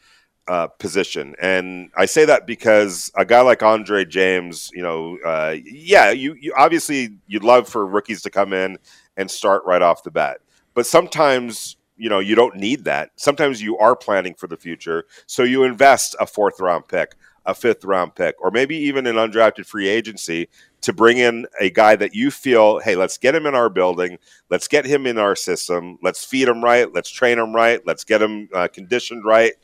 Uh, 0.48 0.68
position. 0.68 1.34
And 1.40 1.90
I 1.96 2.06
say 2.06 2.24
that 2.24 2.46
because 2.46 3.10
a 3.16 3.24
guy 3.24 3.40
like 3.40 3.62
Andre 3.62 4.04
James, 4.04 4.70
you 4.72 4.82
know, 4.82 5.18
uh, 5.24 5.56
yeah, 5.64 6.10
you, 6.10 6.36
you 6.40 6.54
obviously 6.56 7.18
you'd 7.26 7.44
love 7.44 7.68
for 7.68 7.86
rookies 7.86 8.22
to 8.22 8.30
come 8.30 8.52
in 8.52 8.78
and 9.16 9.30
start 9.30 9.62
right 9.66 9.82
off 9.82 10.02
the 10.02 10.10
bat. 10.10 10.38
But 10.74 10.86
sometimes, 10.86 11.76
you 11.96 12.08
know, 12.08 12.18
you 12.18 12.34
don't 12.34 12.56
need 12.56 12.84
that. 12.84 13.10
Sometimes 13.16 13.62
you 13.62 13.78
are 13.78 13.96
planning 13.96 14.34
for 14.34 14.46
the 14.46 14.56
future. 14.56 15.06
So 15.26 15.42
you 15.42 15.64
invest 15.64 16.14
a 16.20 16.26
fourth 16.26 16.60
round 16.60 16.86
pick, 16.86 17.14
a 17.44 17.54
fifth 17.54 17.84
round 17.84 18.14
pick, 18.14 18.36
or 18.40 18.50
maybe 18.50 18.76
even 18.76 19.06
an 19.06 19.16
undrafted 19.16 19.66
free 19.66 19.88
agency 19.88 20.48
to 20.82 20.92
bring 20.92 21.18
in 21.18 21.46
a 21.60 21.70
guy 21.70 21.96
that 21.96 22.14
you 22.14 22.30
feel, 22.30 22.78
hey, 22.78 22.94
let's 22.94 23.18
get 23.18 23.34
him 23.34 23.46
in 23.46 23.54
our 23.54 23.70
building. 23.70 24.18
Let's 24.50 24.68
get 24.68 24.84
him 24.84 25.06
in 25.06 25.18
our 25.18 25.34
system. 25.34 25.98
Let's 26.02 26.24
feed 26.24 26.46
him 26.46 26.62
right. 26.62 26.92
Let's 26.92 27.10
train 27.10 27.38
him 27.38 27.54
right. 27.54 27.80
Let's 27.84 28.04
get 28.04 28.22
him 28.22 28.48
uh, 28.54 28.68
conditioned 28.68 29.24
right 29.24 29.54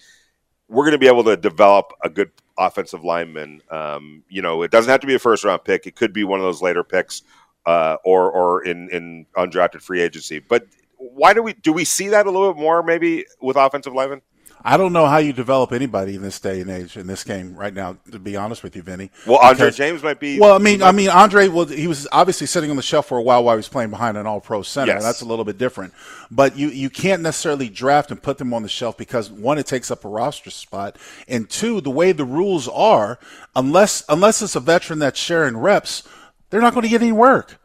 we're 0.69 0.85
going 0.85 0.92
to 0.92 0.99
be 0.99 1.07
able 1.07 1.25
to 1.25 1.37
develop 1.37 1.92
a 2.02 2.09
good 2.09 2.31
offensive 2.59 3.04
lineman. 3.04 3.62
Um, 3.71 4.23
you 4.28 4.42
know, 4.42 4.62
it 4.62 4.71
doesn't 4.71 4.90
have 4.90 5.00
to 5.00 5.07
be 5.07 5.14
a 5.14 5.19
first 5.19 5.45
round 5.45 5.64
pick. 5.64 5.87
It 5.87 5.97
could 5.97 6.12
be 6.12 6.25
one 6.25 6.40
of 6.40 6.45
those 6.45 6.62
later 6.62 6.85
picks, 6.85 7.23
uh, 7.66 7.97
or 8.04 8.31
or 8.31 8.64
in 8.64 8.88
in 8.90 9.26
undrafted 9.37 9.83
free 9.83 10.00
agency. 10.00 10.38
But 10.38 10.66
why 10.97 11.35
do 11.35 11.42
we 11.42 11.52
do 11.54 11.73
we 11.73 11.85
see 11.85 12.09
that 12.09 12.26
a 12.26 12.31
little 12.31 12.52
bit 12.52 12.61
more 12.61 12.83
maybe 12.83 13.26
with 13.40 13.57
offensive 13.57 13.92
linemen? 13.92 14.23
I 14.64 14.76
don't 14.76 14.92
know 14.92 15.07
how 15.07 15.19
you 15.19 15.33
develop 15.33 15.73
anybody 15.73 16.14
in 16.14 16.23
this 16.23 16.38
day 16.38 16.61
and 16.61 16.71
age 16.71 16.97
in 16.97 17.07
this 17.07 17.25
game 17.25 17.54
right 17.54 17.75
now. 17.75 17.97
To 18.11 18.19
be 18.19 18.37
honest 18.37 18.62
with 18.62 18.76
you, 18.76 18.83
Vinny. 18.83 19.11
Well, 19.26 19.38
Andre 19.38 19.66
because, 19.66 19.76
James 19.76 20.02
might 20.02 20.21
be. 20.21 20.38
Well, 20.38 20.54
I 20.54 20.59
mean, 20.59 20.83
I 20.83 20.92
mean, 20.92 21.09
Andre. 21.09 21.49
Well, 21.49 21.66
he 21.66 21.87
was 21.87 22.07
obviously 22.12 22.47
sitting 22.47 22.71
on 22.71 22.76
the 22.76 22.83
shelf 22.83 23.07
for 23.07 23.19
a 23.19 23.23
while 23.23 23.45
while 23.45 23.57
he 23.57 23.59
was 23.59 23.69
playing 23.69 23.90
behind 23.90 24.16
an 24.16 24.26
All-Pro 24.26 24.62
center. 24.62 24.92
Yes. 24.92 25.02
That's 25.02 25.21
a 25.21 25.25
little 25.25 25.45
bit 25.45 25.59
different. 25.59 25.92
But 26.31 26.57
you 26.57 26.69
you 26.69 26.90
can't 26.90 27.23
necessarily 27.23 27.69
draft 27.69 28.11
and 28.11 28.23
put 28.23 28.38
them 28.38 28.54
on 28.54 28.62
the 28.62 28.69
shelf 28.69 28.97
because 28.97 29.31
one, 29.31 29.59
it 29.59 29.66
takes 29.66 29.90
up 29.90 30.04
a 30.04 30.09
roster 30.09 30.50
spot, 30.50 30.97
and 31.28 31.49
two, 31.49 31.81
the 31.81 31.90
way 31.90 32.12
the 32.12 32.25
rules 32.25 32.69
are, 32.69 33.19
unless 33.57 34.04
unless 34.09 34.42
it's 34.42 34.57
a 34.57 34.61
veteran 34.61 34.99
that's 34.99 35.19
sharing 35.19 35.57
reps, 35.57 36.02
they're 36.50 36.61
not 36.61 36.75
going 36.75 36.85
to 36.85 36.88
get 36.88 37.02
any 37.02 37.12
work. 37.12 37.59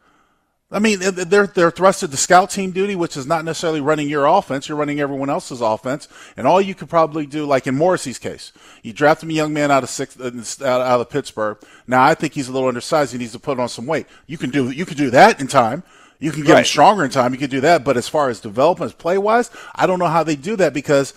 I 0.70 0.80
mean, 0.80 0.98
they're 1.00 1.46
they're 1.46 1.70
thrusted 1.70 2.10
to 2.10 2.16
scout 2.18 2.50
team 2.50 2.72
duty, 2.72 2.94
which 2.94 3.16
is 3.16 3.24
not 3.24 3.42
necessarily 3.42 3.80
running 3.80 4.06
your 4.06 4.26
offense. 4.26 4.68
You're 4.68 4.76
running 4.76 5.00
everyone 5.00 5.30
else's 5.30 5.62
offense, 5.62 6.08
and 6.36 6.46
all 6.46 6.60
you 6.60 6.74
could 6.74 6.90
probably 6.90 7.24
do, 7.24 7.46
like 7.46 7.66
in 7.66 7.74
Morrissey's 7.74 8.18
case, 8.18 8.52
you 8.82 8.92
draft 8.92 9.22
him 9.22 9.30
a 9.30 9.32
young 9.32 9.54
man 9.54 9.70
out 9.70 9.82
of 9.82 9.88
six, 9.88 10.20
uh, 10.20 10.66
out 10.66 11.00
of 11.00 11.08
Pittsburgh. 11.08 11.56
Now 11.86 12.04
I 12.04 12.12
think 12.12 12.34
he's 12.34 12.48
a 12.48 12.52
little 12.52 12.68
undersized. 12.68 13.12
He 13.12 13.18
needs 13.18 13.32
to 13.32 13.38
put 13.38 13.58
on 13.58 13.70
some 13.70 13.86
weight. 13.86 14.06
You 14.26 14.36
can 14.36 14.50
do 14.50 14.70
you 14.70 14.84
can 14.84 14.98
do 14.98 15.08
that 15.10 15.40
in 15.40 15.46
time. 15.46 15.84
You 16.18 16.32
can 16.32 16.42
get 16.42 16.52
right. 16.52 16.58
him 16.58 16.64
stronger 16.66 17.02
in 17.02 17.10
time. 17.10 17.32
You 17.32 17.38
can 17.38 17.48
do 17.48 17.62
that. 17.62 17.82
But 17.82 17.96
as 17.96 18.06
far 18.06 18.28
as 18.28 18.38
development, 18.38 18.98
play 18.98 19.16
wise, 19.16 19.50
I 19.74 19.86
don't 19.86 19.98
know 19.98 20.06
how 20.06 20.22
they 20.22 20.36
do 20.36 20.54
that 20.56 20.74
because 20.74 21.14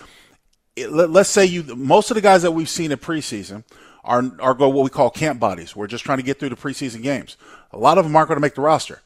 it, 0.78 0.94
let, 0.94 1.10
us 1.10 1.28
say 1.28 1.44
you 1.46 1.64
most 1.76 2.10
of 2.10 2.16
the 2.16 2.22
guys 2.22 2.44
that 2.44 2.52
we've 2.52 2.70
seen 2.70 2.94
in 2.94 2.98
preseason 3.00 3.66
are 4.06 4.32
are 4.40 4.54
go 4.54 4.70
what 4.70 4.86
we 4.86 4.90
call 4.90 5.10
camp 5.10 5.42
bodies. 5.42 5.76
We're 5.76 5.88
just 5.88 6.06
trying 6.06 6.20
to 6.20 6.24
get 6.24 6.40
through 6.40 6.50
the 6.50 6.56
preseason 6.56 7.04
games. 7.04 7.36
A 7.74 7.78
lot 7.78 7.98
of 7.98 8.06
them 8.06 8.16
aren't 8.16 8.30
going 8.30 8.38
to 8.38 8.42
make 8.42 8.56
the 8.56 8.62
roster. 8.62 9.02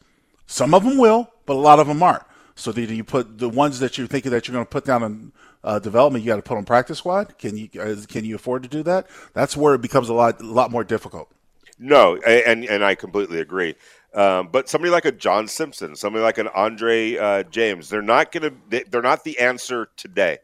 Some 0.47 0.73
of 0.73 0.83
them 0.83 0.97
will, 0.97 1.31
but 1.45 1.53
a 1.53 1.59
lot 1.59 1.79
of 1.79 1.87
them 1.87 2.01
aren't. 2.03 2.23
So 2.55 2.71
do 2.71 2.81
you 2.81 3.03
put 3.03 3.37
the 3.37 3.49
ones 3.49 3.79
that 3.79 3.97
you're 3.97 4.07
thinking 4.07 4.31
that 4.31 4.47
you're 4.47 4.53
going 4.53 4.65
to 4.65 4.69
put 4.69 4.85
down 4.85 5.03
in 5.03 5.31
uh, 5.63 5.79
development? 5.79 6.23
You 6.23 6.31
got 6.31 6.37
to 6.37 6.41
put 6.41 6.57
on 6.57 6.63
practice 6.63 6.99
squad. 6.99 7.37
Can 7.37 7.57
you 7.57 7.67
can 7.67 8.23
you 8.23 8.35
afford 8.35 8.63
to 8.63 8.69
do 8.69 8.81
that? 8.83 9.07
That's 9.33 9.57
where 9.57 9.75
it 9.75 9.81
becomes 9.81 10.07
a 10.07 10.13
lot 10.13 10.39
a 10.41 10.45
lot 10.45 10.71
more 10.71 10.83
difficult. 10.83 11.29
No, 11.77 12.15
and 12.17 12.63
and 12.63 12.83
I 12.83 12.95
completely 12.95 13.41
agree. 13.41 13.75
Um, 14.13 14.47
but 14.49 14.69
somebody 14.69 14.91
like 14.91 15.03
a 15.03 15.11
John 15.11 15.49
Simpson, 15.49 15.97
somebody 15.97 16.23
like 16.23 16.37
an 16.37 16.47
Andre 16.47 17.17
uh, 17.17 17.43
James, 17.43 17.89
they're 17.89 18.01
not 18.01 18.31
going 18.31 18.53
to. 18.69 18.85
They're 18.89 19.01
not 19.01 19.25
the 19.25 19.37
answer 19.39 19.89
today 19.97 20.37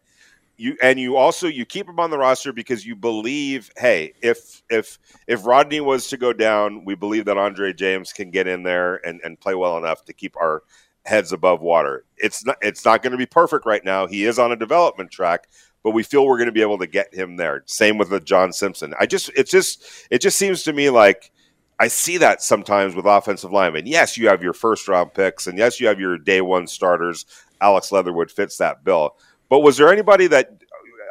you 0.61 0.77
and 0.83 0.99
you 0.99 1.17
also 1.17 1.47
you 1.47 1.65
keep 1.65 1.89
him 1.89 1.99
on 1.99 2.11
the 2.11 2.17
roster 2.17 2.53
because 2.53 2.85
you 2.85 2.95
believe 2.95 3.71
hey 3.77 4.13
if 4.21 4.61
if 4.69 4.99
if 5.27 5.43
rodney 5.45 5.81
was 5.81 6.07
to 6.07 6.17
go 6.17 6.31
down 6.31 6.85
we 6.85 6.93
believe 6.93 7.25
that 7.25 7.37
andre 7.37 7.73
james 7.73 8.13
can 8.13 8.29
get 8.29 8.47
in 8.47 8.61
there 8.61 8.95
and, 9.05 9.19
and 9.23 9.39
play 9.39 9.55
well 9.55 9.75
enough 9.77 10.05
to 10.05 10.13
keep 10.13 10.37
our 10.37 10.61
heads 11.05 11.33
above 11.33 11.61
water 11.61 12.05
it's 12.17 12.45
not 12.45 12.57
it's 12.61 12.85
not 12.85 13.01
going 13.01 13.11
to 13.11 13.17
be 13.17 13.25
perfect 13.25 13.65
right 13.65 13.83
now 13.83 14.05
he 14.05 14.23
is 14.23 14.37
on 14.37 14.51
a 14.51 14.55
development 14.55 15.09
track 15.09 15.47
but 15.83 15.91
we 15.91 16.03
feel 16.03 16.27
we're 16.27 16.37
going 16.37 16.45
to 16.45 16.51
be 16.51 16.61
able 16.61 16.77
to 16.77 16.85
get 16.85 17.11
him 17.11 17.37
there 17.37 17.63
same 17.65 17.97
with 17.97 18.11
the 18.11 18.19
john 18.19 18.53
simpson 18.53 18.93
i 18.99 19.05
just 19.07 19.31
it's 19.35 19.49
just 19.49 19.83
it 20.11 20.21
just 20.21 20.37
seems 20.37 20.61
to 20.61 20.73
me 20.73 20.91
like 20.91 21.31
I 21.79 21.87
see 21.87 22.17
that 22.19 22.43
sometimes 22.43 22.93
with 22.93 23.07
offensive 23.07 23.51
linemen. 23.51 23.87
Yes, 23.87 24.15
you 24.15 24.27
have 24.27 24.43
your 24.43 24.53
first 24.53 24.87
round 24.87 25.15
picks, 25.15 25.47
and 25.47 25.57
yes, 25.57 25.79
you 25.79 25.87
have 25.87 25.99
your 25.99 26.15
day 26.19 26.39
one 26.39 26.67
starters. 26.67 27.25
Alex 27.59 27.91
Leatherwood 27.91 28.29
fits 28.29 28.57
that 28.57 28.83
bill. 28.83 29.15
But 29.51 29.59
was 29.59 29.75
there 29.75 29.91
anybody 29.91 30.27
that 30.27 30.49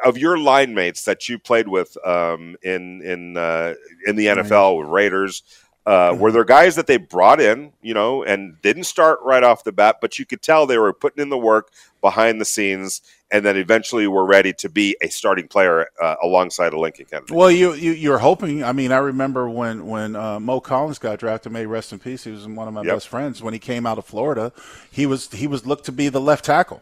of 0.03 0.17
your 0.17 0.35
line 0.35 0.73
mates 0.73 1.05
that 1.05 1.29
you 1.29 1.37
played 1.37 1.67
with 1.67 1.95
um, 2.03 2.57
in 2.63 3.03
in 3.03 3.37
uh, 3.37 3.75
in 4.07 4.15
the 4.15 4.25
NFL 4.25 4.79
with 4.79 4.87
Raiders? 4.87 5.43
Uh, 5.85 6.11
mm-hmm. 6.11 6.19
Were 6.19 6.31
there 6.31 6.43
guys 6.43 6.75
that 6.75 6.87
they 6.87 6.97
brought 6.97 7.39
in, 7.39 7.71
you 7.83 7.93
know, 7.93 8.23
and 8.23 8.59
didn't 8.61 8.85
start 8.85 9.19
right 9.23 9.43
off 9.43 9.63
the 9.63 9.71
bat, 9.71 9.97
but 10.01 10.17
you 10.17 10.25
could 10.25 10.41
tell 10.41 10.65
they 10.65 10.77
were 10.77 10.93
putting 10.93 11.21
in 11.21 11.29
the 11.29 11.37
work 11.37 11.69
behind 12.01 12.41
the 12.41 12.45
scenes, 12.45 13.01
and 13.31 13.45
then 13.45 13.57
eventually 13.57 14.07
were 14.07 14.25
ready 14.25 14.53
to 14.53 14.69
be 14.69 14.95
a 15.01 15.07
starting 15.07 15.47
player 15.47 15.87
uh, 16.01 16.15
alongside 16.23 16.73
a 16.73 16.79
Lincoln 16.79 17.05
Kennedy? 17.05 17.33
Well, 17.35 17.51
you, 17.51 17.73
you 17.73 17.91
you're 17.91 18.19
hoping. 18.19 18.63
I 18.63 18.73
mean, 18.73 18.91
I 18.91 18.97
remember 18.97 19.47
when 19.47 19.85
when 19.85 20.15
uh, 20.15 20.39
Mo 20.39 20.61
Collins 20.61 20.97
got 20.97 21.19
drafted. 21.19 21.51
May 21.51 21.67
rest 21.67 21.93
in 21.93 21.99
peace. 21.99 22.23
He 22.23 22.31
was 22.31 22.47
one 22.47 22.67
of 22.67 22.73
my 22.73 22.81
yep. 22.81 22.95
best 22.95 23.07
friends. 23.07 23.43
When 23.43 23.53
he 23.53 23.59
came 23.59 23.85
out 23.85 23.99
of 23.99 24.05
Florida, 24.05 24.51
he 24.91 25.05
was 25.05 25.31
he 25.31 25.45
was 25.45 25.67
looked 25.67 25.85
to 25.85 25.91
be 25.91 26.09
the 26.09 26.21
left 26.21 26.45
tackle 26.45 26.81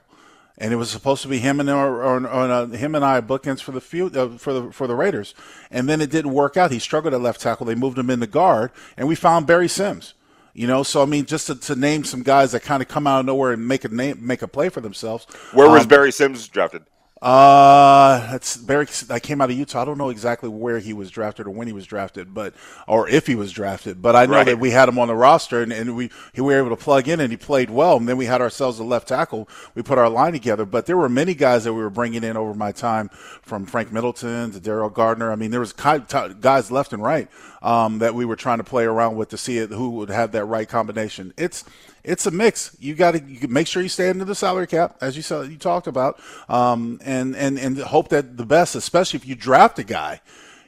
and 0.59 0.73
it 0.73 0.75
was 0.75 0.89
supposed 0.89 1.21
to 1.21 1.27
be 1.27 1.39
him 1.39 1.59
and 1.59 1.69
or, 1.69 2.03
or, 2.03 2.27
or 2.27 2.51
uh, 2.51 2.67
him 2.67 2.93
and 2.93 3.03
I 3.05 3.21
bookends 3.21 3.61
for 3.61 3.71
the 3.71 3.81
few, 3.81 4.07
uh, 4.07 4.37
for 4.37 4.53
the 4.53 4.71
for 4.71 4.85
the 4.87 4.95
Raiders, 4.95 5.33
and 5.71 5.87
then 5.87 6.01
it 6.01 6.11
didn't 6.11 6.33
work 6.33 6.57
out. 6.57 6.71
He 6.71 6.79
struggled 6.79 7.13
at 7.13 7.21
left 7.21 7.41
tackle. 7.41 7.65
They 7.65 7.75
moved 7.75 7.97
him 7.97 8.09
into 8.09 8.27
guard, 8.27 8.71
and 8.97 9.07
we 9.07 9.15
found 9.15 9.47
Barry 9.47 9.69
Sims. 9.69 10.13
You 10.53 10.67
know, 10.67 10.83
so 10.83 11.01
I 11.01 11.05
mean, 11.05 11.25
just 11.25 11.47
to, 11.47 11.55
to 11.55 11.75
name 11.75 12.03
some 12.03 12.21
guys 12.21 12.51
that 12.51 12.63
kind 12.63 12.81
of 12.81 12.89
come 12.89 13.07
out 13.07 13.21
of 13.21 13.25
nowhere 13.25 13.53
and 13.53 13.65
make 13.67 13.85
a 13.85 13.87
name, 13.87 14.17
make 14.19 14.41
a 14.41 14.47
play 14.47 14.67
for 14.69 14.81
themselves. 14.81 15.25
Where 15.53 15.69
was 15.69 15.83
um, 15.83 15.87
Barry 15.87 16.11
Sims 16.11 16.47
drafted? 16.47 16.83
Uh, 17.21 18.31
that's 18.31 18.55
Barry. 18.55 18.87
I 19.09 19.19
came 19.19 19.41
out 19.41 19.49
of 19.49 19.57
Utah. 19.57 19.81
I 19.81 19.85
don't 19.85 19.97
know 19.97 20.09
exactly 20.09 20.47
where 20.47 20.79
he 20.79 20.93
was 20.93 21.11
drafted 21.11 21.47
or 21.47 21.49
when 21.49 21.67
he 21.67 21.73
was 21.73 21.85
drafted, 21.85 22.33
but 22.33 22.53
or 22.87 23.09
if 23.09 23.27
he 23.27 23.35
was 23.35 23.51
drafted. 23.51 24.01
But 24.01 24.15
I 24.15 24.25
know 24.25 24.35
right. 24.35 24.45
that 24.45 24.59
we 24.59 24.71
had 24.71 24.87
him 24.87 24.97
on 24.97 25.09
the 25.09 25.15
roster, 25.15 25.61
and, 25.61 25.73
and 25.73 25.97
we 25.97 26.11
we 26.35 26.41
were 26.41 26.57
able 26.57 26.69
to 26.69 26.81
plug 26.81 27.09
in, 27.09 27.19
and 27.19 27.31
he 27.31 27.37
played 27.37 27.69
well. 27.69 27.97
And 27.97 28.07
then 28.07 28.15
we 28.15 28.25
had 28.25 28.39
ourselves 28.39 28.79
a 28.79 28.85
left 28.85 29.09
tackle. 29.09 29.49
We 29.75 29.81
put 29.81 29.97
our 29.97 30.09
line 30.09 30.31
together. 30.31 30.65
But 30.65 30.85
there 30.85 30.95
were 30.95 31.09
many 31.09 31.33
guys 31.33 31.65
that 31.65 31.73
we 31.73 31.81
were 31.81 31.89
bringing 31.89 32.23
in 32.23 32.37
over 32.37 32.53
my 32.53 32.71
time, 32.71 33.09
from 33.41 33.65
Frank 33.65 33.91
Middleton 33.91 34.51
to 34.51 34.59
Daryl 34.59 34.93
Gardner. 34.93 35.29
I 35.29 35.35
mean, 35.35 35.51
there 35.51 35.59
was 35.59 35.73
guys 35.73 36.71
left 36.71 36.93
and 36.93 37.03
right 37.03 37.27
um, 37.61 37.99
that 37.99 38.15
we 38.15 38.23
were 38.23 38.37
trying 38.37 38.59
to 38.59 38.63
play 38.63 38.85
around 38.85 39.17
with 39.17 39.29
to 39.29 39.37
see 39.37 39.57
who 39.57 39.89
would 39.91 40.09
have 40.09 40.31
that 40.31 40.45
right 40.45 40.69
combination. 40.69 41.33
It's 41.35 41.65
it's 42.03 42.25
a 42.25 42.31
mix. 42.31 42.75
You 42.79 42.95
got 42.95 43.11
to 43.11 43.47
make 43.47 43.67
sure 43.67 43.81
you 43.81 43.89
stay 43.89 44.09
under 44.09 44.25
the 44.25 44.35
salary 44.35 44.67
cap, 44.67 44.97
as 45.01 45.15
you 45.15 45.21
said, 45.21 45.49
you 45.49 45.57
talked 45.57 45.87
about, 45.87 46.19
um, 46.47 46.99
and 47.03 47.35
and 47.35 47.57
and 47.57 47.77
hope 47.77 48.09
that 48.09 48.37
the 48.37 48.45
best, 48.45 48.75
especially 48.75 49.17
if 49.17 49.27
you 49.27 49.35
draft 49.35 49.79
a 49.79 49.83
guy, 49.83 50.21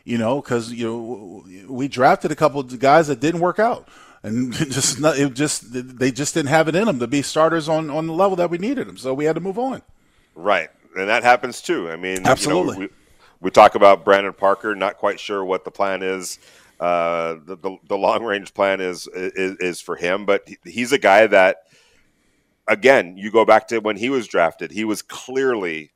you 0.04 0.18
know, 0.18 0.42
because 0.42 0.72
you 0.72 0.86
know 0.86 1.46
we 1.68 1.88
drafted 1.88 2.32
a 2.32 2.36
couple 2.36 2.60
of 2.60 2.80
guys 2.80 3.08
that 3.08 3.20
didn't 3.20 3.42
work 3.42 3.60
out, 3.60 3.88
and 4.24 4.54
just 4.54 5.00
not, 5.00 5.18
it 5.18 5.34
just 5.34 5.72
they 5.72 6.12
just 6.12 6.34
didn't 6.34 6.50
have 6.50 6.68
it 6.68 6.76
in 6.76 6.86
them 6.86 7.00
to 7.00 7.08
be 7.08 7.22
starters 7.22 7.70
on 7.70 7.90
on 7.90 8.08
the 8.08 8.14
level 8.14 8.36
that 8.36 8.50
we 8.50 8.58
needed 8.58 8.88
them, 8.88 8.98
so 8.98 9.14
we 9.14 9.26
had 9.26 9.36
to 9.36 9.42
move 9.42 9.58
on. 9.58 9.82
Right, 10.36 10.70
and 10.96 11.08
that 11.10 11.24
happens 11.24 11.62
too. 11.62 11.90
I 11.90 11.96
mean, 11.96 12.26
absolutely. 12.26 12.76
You 12.76 12.82
know, 12.82 12.88
we, 12.88 12.90
we 13.42 13.52
talk 13.52 13.76
about 13.76 14.06
Brandon 14.06 14.34
Parker, 14.34 14.76
not 14.76 14.98
quite 14.98 15.20
sure 15.20 15.44
what 15.44 15.66
the 15.66 15.72
plan 15.72 16.04
is 16.04 16.40
uh, 16.82 17.36
the, 17.46 17.56
the, 17.56 17.78
the 17.88 17.98
long 17.98 18.24
range 18.24 18.54
plan 18.54 18.82
is, 18.82 19.08
is, 19.14 19.56
is 19.60 19.82
for 19.82 19.96
him, 19.96 20.26
but 20.26 20.46
he's 20.66 20.92
a 20.92 20.98
guy 20.98 21.28
that 21.28 21.58
again, 22.68 23.18
you 23.18 23.32
go 23.32 23.46
back 23.46 23.68
to 23.68 23.80
when 23.80 23.98
he 23.98 24.10
was 24.10 24.28
drafted, 24.28 24.72
he 24.72 24.86
was 24.86 25.02
clearly 25.02 25.92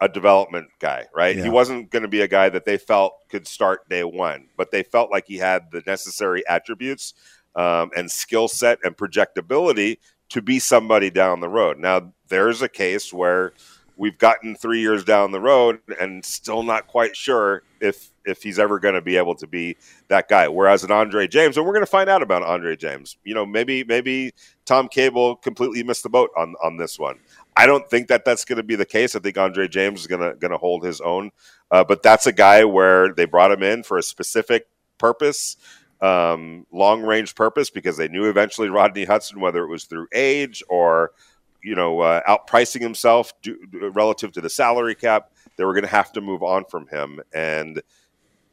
a 0.00 0.08
development 0.08 0.68
guy, 0.78 1.06
right? 1.14 1.36
Yeah. 1.36 1.44
He 1.44 1.50
wasn't 1.50 1.90
going 1.90 2.02
to 2.02 2.08
be 2.08 2.20
a 2.20 2.28
guy 2.28 2.48
that 2.48 2.64
they 2.64 2.76
felt 2.76 3.14
could 3.28 3.46
start 3.46 3.88
day 3.88 4.04
one, 4.04 4.48
but 4.56 4.70
they 4.70 4.82
felt 4.82 5.10
like 5.10 5.26
he 5.26 5.36
had 5.36 5.70
the 5.70 5.82
necessary 5.86 6.46
attributes 6.48 7.14
um, 7.54 7.90
and 7.96 8.10
skill 8.10 8.48
set 8.48 8.78
and 8.84 8.96
projectability 8.96 9.98
to 10.28 10.42
be 10.42 10.58
somebody 10.58 11.10
down 11.10 11.40
the 11.40 11.48
road. 11.48 11.78
Now, 11.78 12.12
there's 12.28 12.60
a 12.60 12.68
case 12.68 13.12
where 13.12 13.52
we've 13.96 14.18
gotten 14.18 14.54
three 14.54 14.80
years 14.80 15.04
down 15.04 15.32
the 15.32 15.40
road 15.40 15.80
and 16.00 16.24
still 16.24 16.62
not 16.62 16.86
quite 16.86 17.16
sure 17.16 17.62
if 17.80 18.12
if 18.24 18.42
he's 18.42 18.58
ever 18.58 18.78
going 18.78 18.94
to 18.94 19.00
be 19.00 19.16
able 19.16 19.34
to 19.36 19.46
be 19.46 19.76
that 20.08 20.28
guy. 20.28 20.48
Whereas 20.48 20.84
an 20.84 20.90
Andre 20.90 21.26
James, 21.26 21.56
and 21.56 21.64
we're 21.64 21.72
going 21.72 21.84
to 21.84 21.90
find 21.90 22.10
out 22.10 22.22
about 22.22 22.42
Andre 22.42 22.76
James. 22.76 23.16
You 23.24 23.34
know, 23.34 23.46
maybe 23.46 23.84
maybe 23.84 24.32
Tom 24.64 24.88
Cable 24.88 25.36
completely 25.36 25.82
missed 25.82 26.02
the 26.02 26.08
boat 26.08 26.30
on 26.36 26.54
on 26.62 26.76
this 26.76 26.98
one. 26.98 27.18
I 27.56 27.66
don't 27.66 27.88
think 27.88 28.08
that 28.08 28.24
that's 28.24 28.44
going 28.44 28.58
to 28.58 28.62
be 28.62 28.76
the 28.76 28.84
case. 28.84 29.16
I 29.16 29.20
think 29.20 29.38
Andre 29.38 29.68
James 29.68 30.00
is 30.00 30.06
going 30.06 30.20
to 30.20 30.36
going 30.36 30.52
to 30.52 30.58
hold 30.58 30.84
his 30.84 31.00
own. 31.00 31.30
Uh, 31.70 31.84
but 31.84 32.02
that's 32.02 32.26
a 32.26 32.32
guy 32.32 32.64
where 32.64 33.12
they 33.12 33.24
brought 33.24 33.50
him 33.50 33.62
in 33.62 33.82
for 33.82 33.98
a 33.98 34.02
specific 34.02 34.68
purpose, 34.98 35.56
um, 36.00 36.66
long 36.72 37.02
range 37.02 37.34
purpose, 37.34 37.70
because 37.70 37.96
they 37.96 38.08
knew 38.08 38.28
eventually 38.28 38.68
Rodney 38.68 39.04
Hudson, 39.04 39.40
whether 39.40 39.64
it 39.64 39.68
was 39.68 39.84
through 39.84 40.06
age 40.14 40.62
or 40.68 41.10
you 41.66 41.74
know 41.74 42.00
uh, 42.00 42.20
outpricing 42.28 42.80
himself 42.80 43.32
do, 43.42 43.58
relative 43.92 44.32
to 44.32 44.40
the 44.40 44.50
salary 44.50 44.94
cap, 44.94 45.32
they 45.56 45.64
were 45.64 45.74
going 45.74 45.84
to 45.84 45.90
have 45.90 46.12
to 46.12 46.20
move 46.20 46.42
on 46.42 46.64
from 46.64 46.86
him 46.88 47.20
and 47.34 47.82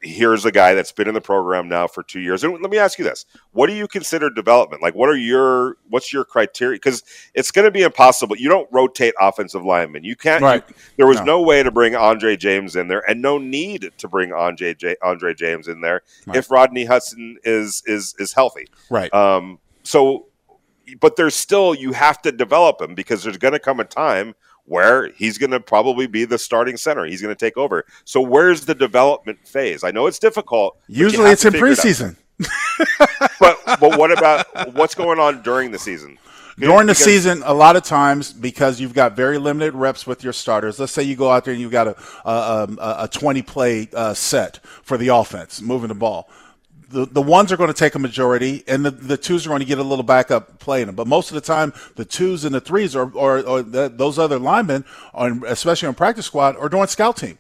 here's 0.04 0.44
a 0.44 0.52
guy 0.52 0.74
that's 0.74 0.92
been 0.92 1.08
in 1.08 1.14
the 1.14 1.22
program 1.22 1.68
now 1.68 1.88
for 1.88 2.04
two 2.04 2.20
years. 2.20 2.44
And 2.44 2.54
let 2.62 2.70
me 2.70 2.78
ask 2.78 3.00
you 3.00 3.06
this: 3.06 3.26
What 3.52 3.68
do 3.68 3.74
you 3.74 3.88
consider 3.88 4.30
development? 4.30 4.82
Like, 4.82 4.96
what 4.96 5.10
are 5.10 5.16
your 5.16 5.78
what's 5.90 6.14
your 6.14 6.26
criteria? 6.26 6.76
Because 6.76 7.04
it's 7.34 7.52
going 7.52 7.66
to 7.66 7.72
be 7.72 7.82
impossible. 7.82 8.38
You 8.38 8.50
don't 8.50 8.68
rotate 8.72 9.14
offensive 9.20 9.64
linemen. 9.64 10.04
You 10.04 10.16
can't. 10.16 10.44
Right. 10.44 10.64
You, 10.68 10.76
there 10.98 11.08
was 11.08 11.20
no. 11.20 11.26
no. 11.26 11.42
way 11.42 11.64
to 11.64 11.72
bring 11.72 11.96
Andre 11.96 12.36
James 12.36 12.76
in 12.76 12.88
there, 12.88 13.04
and 13.10 13.22
no 13.22 13.38
need 13.38 13.92
to 13.98 14.08
bring 14.08 14.34
Andre 14.34 14.74
J, 14.74 14.96
Andre 15.02 15.34
James 15.34 15.68
in 15.68 15.82
there 15.82 16.02
right. 16.28 16.38
if 16.38 16.52
Rodney 16.52 16.86
Hudson 16.86 17.38
is 17.44 17.82
is 17.86 18.16
is 18.20 18.34
healthy. 18.34 18.68
Right. 18.90 19.14
Um. 19.14 19.60
So, 19.84 20.28
but 21.00 21.16
there's 21.16 21.36
still 21.36 21.74
you 21.74 21.94
have 21.94 22.22
to 22.24 22.32
develop 22.32 22.82
him 22.82 22.96
because 22.96 23.24
there's 23.24 23.38
going 23.38 23.54
to 23.54 23.60
come 23.60 23.80
a 23.80 23.86
time 23.86 24.36
where 24.66 25.10
he's 25.10 25.38
going 25.38 25.52
to 25.52 25.60
probably 25.60 26.08
be 26.08 26.26
the 26.26 26.38
starting 26.38 26.78
center. 26.78 27.06
He's 27.06 27.22
going 27.22 27.36
to 27.36 27.40
take 27.40 27.58
over. 27.58 27.86
So 28.06 28.22
where's 28.22 28.66
the 28.66 28.76
development 28.76 29.46
phase? 29.46 29.84
I 29.84 29.92
know 29.92 30.08
it's 30.08 30.20
difficult. 30.20 30.78
Usually 30.88 31.32
it's 31.32 31.46
in 31.46 31.54
preseason. 31.54 32.16
It 32.40 32.48
but 33.40 33.60
but 33.80 33.98
what 33.98 34.12
about 34.12 34.74
what's 34.74 34.96
going 34.96 35.20
on 35.20 35.42
during 35.44 35.72
the 35.72 35.80
season? 35.80 36.18
During 36.58 36.86
the 36.86 36.94
because, 36.94 37.04
season, 37.04 37.42
a 37.46 37.54
lot 37.54 37.76
of 37.76 37.84
times 37.84 38.32
because 38.32 38.80
you've 38.80 38.94
got 38.94 39.16
very 39.16 39.40
limited 39.40 39.74
reps 39.74 40.06
with 40.06 40.24
your 40.24 40.34
starters. 40.34 40.80
Let's 40.80 40.92
say 40.92 41.02
you 41.02 41.16
go 41.16 41.32
out 41.32 41.46
there 41.46 41.54
and 41.54 41.62
you've 41.62 41.72
got 41.72 41.88
a 41.88 41.96
a, 42.26 42.32
a, 42.32 42.96
a 43.04 43.08
twenty 43.08 43.42
play 43.42 43.90
uh, 43.94 44.14
set 44.14 44.60
for 44.64 44.98
the 44.98 45.10
offense, 45.10 45.62
moving 45.62 45.88
the 45.88 45.96
ball 45.96 46.30
the, 46.94 47.06
the 47.06 47.22
ones 47.22 47.52
are 47.52 47.58
going 47.58 47.68
to 47.70 47.74
take 47.74 47.96
a 47.96 48.00
majority, 48.00 48.64
and 48.68 48.86
the, 48.86 48.92
the 48.92 49.18
twos 49.18 49.46
are 49.46 49.50
going 49.50 49.60
to 49.60 49.66
get 49.66 49.80
a 49.80 49.84
little 49.84 50.04
backup 50.04 50.60
playing 50.60 50.86
them. 50.86 50.96
But 50.96 51.08
most 51.08 51.32
of 51.32 51.36
the 51.36 51.42
time, 51.42 51.74
the 51.96 52.06
twos 52.06 52.46
and 52.46 52.54
the 52.54 52.62
threes 52.62 52.96
are, 52.96 53.12
or, 53.14 53.40
or 53.40 53.62
the, 53.64 53.90
those 53.90 54.20
other 54.20 54.40
linemen, 54.40 54.86
on, 55.14 55.44
especially 55.48 55.88
on 55.88 55.96
practice 55.96 56.26
squad, 56.26 56.56
are 56.58 56.70
doing 56.70 56.88
scout 56.88 57.18
team. 57.18 57.40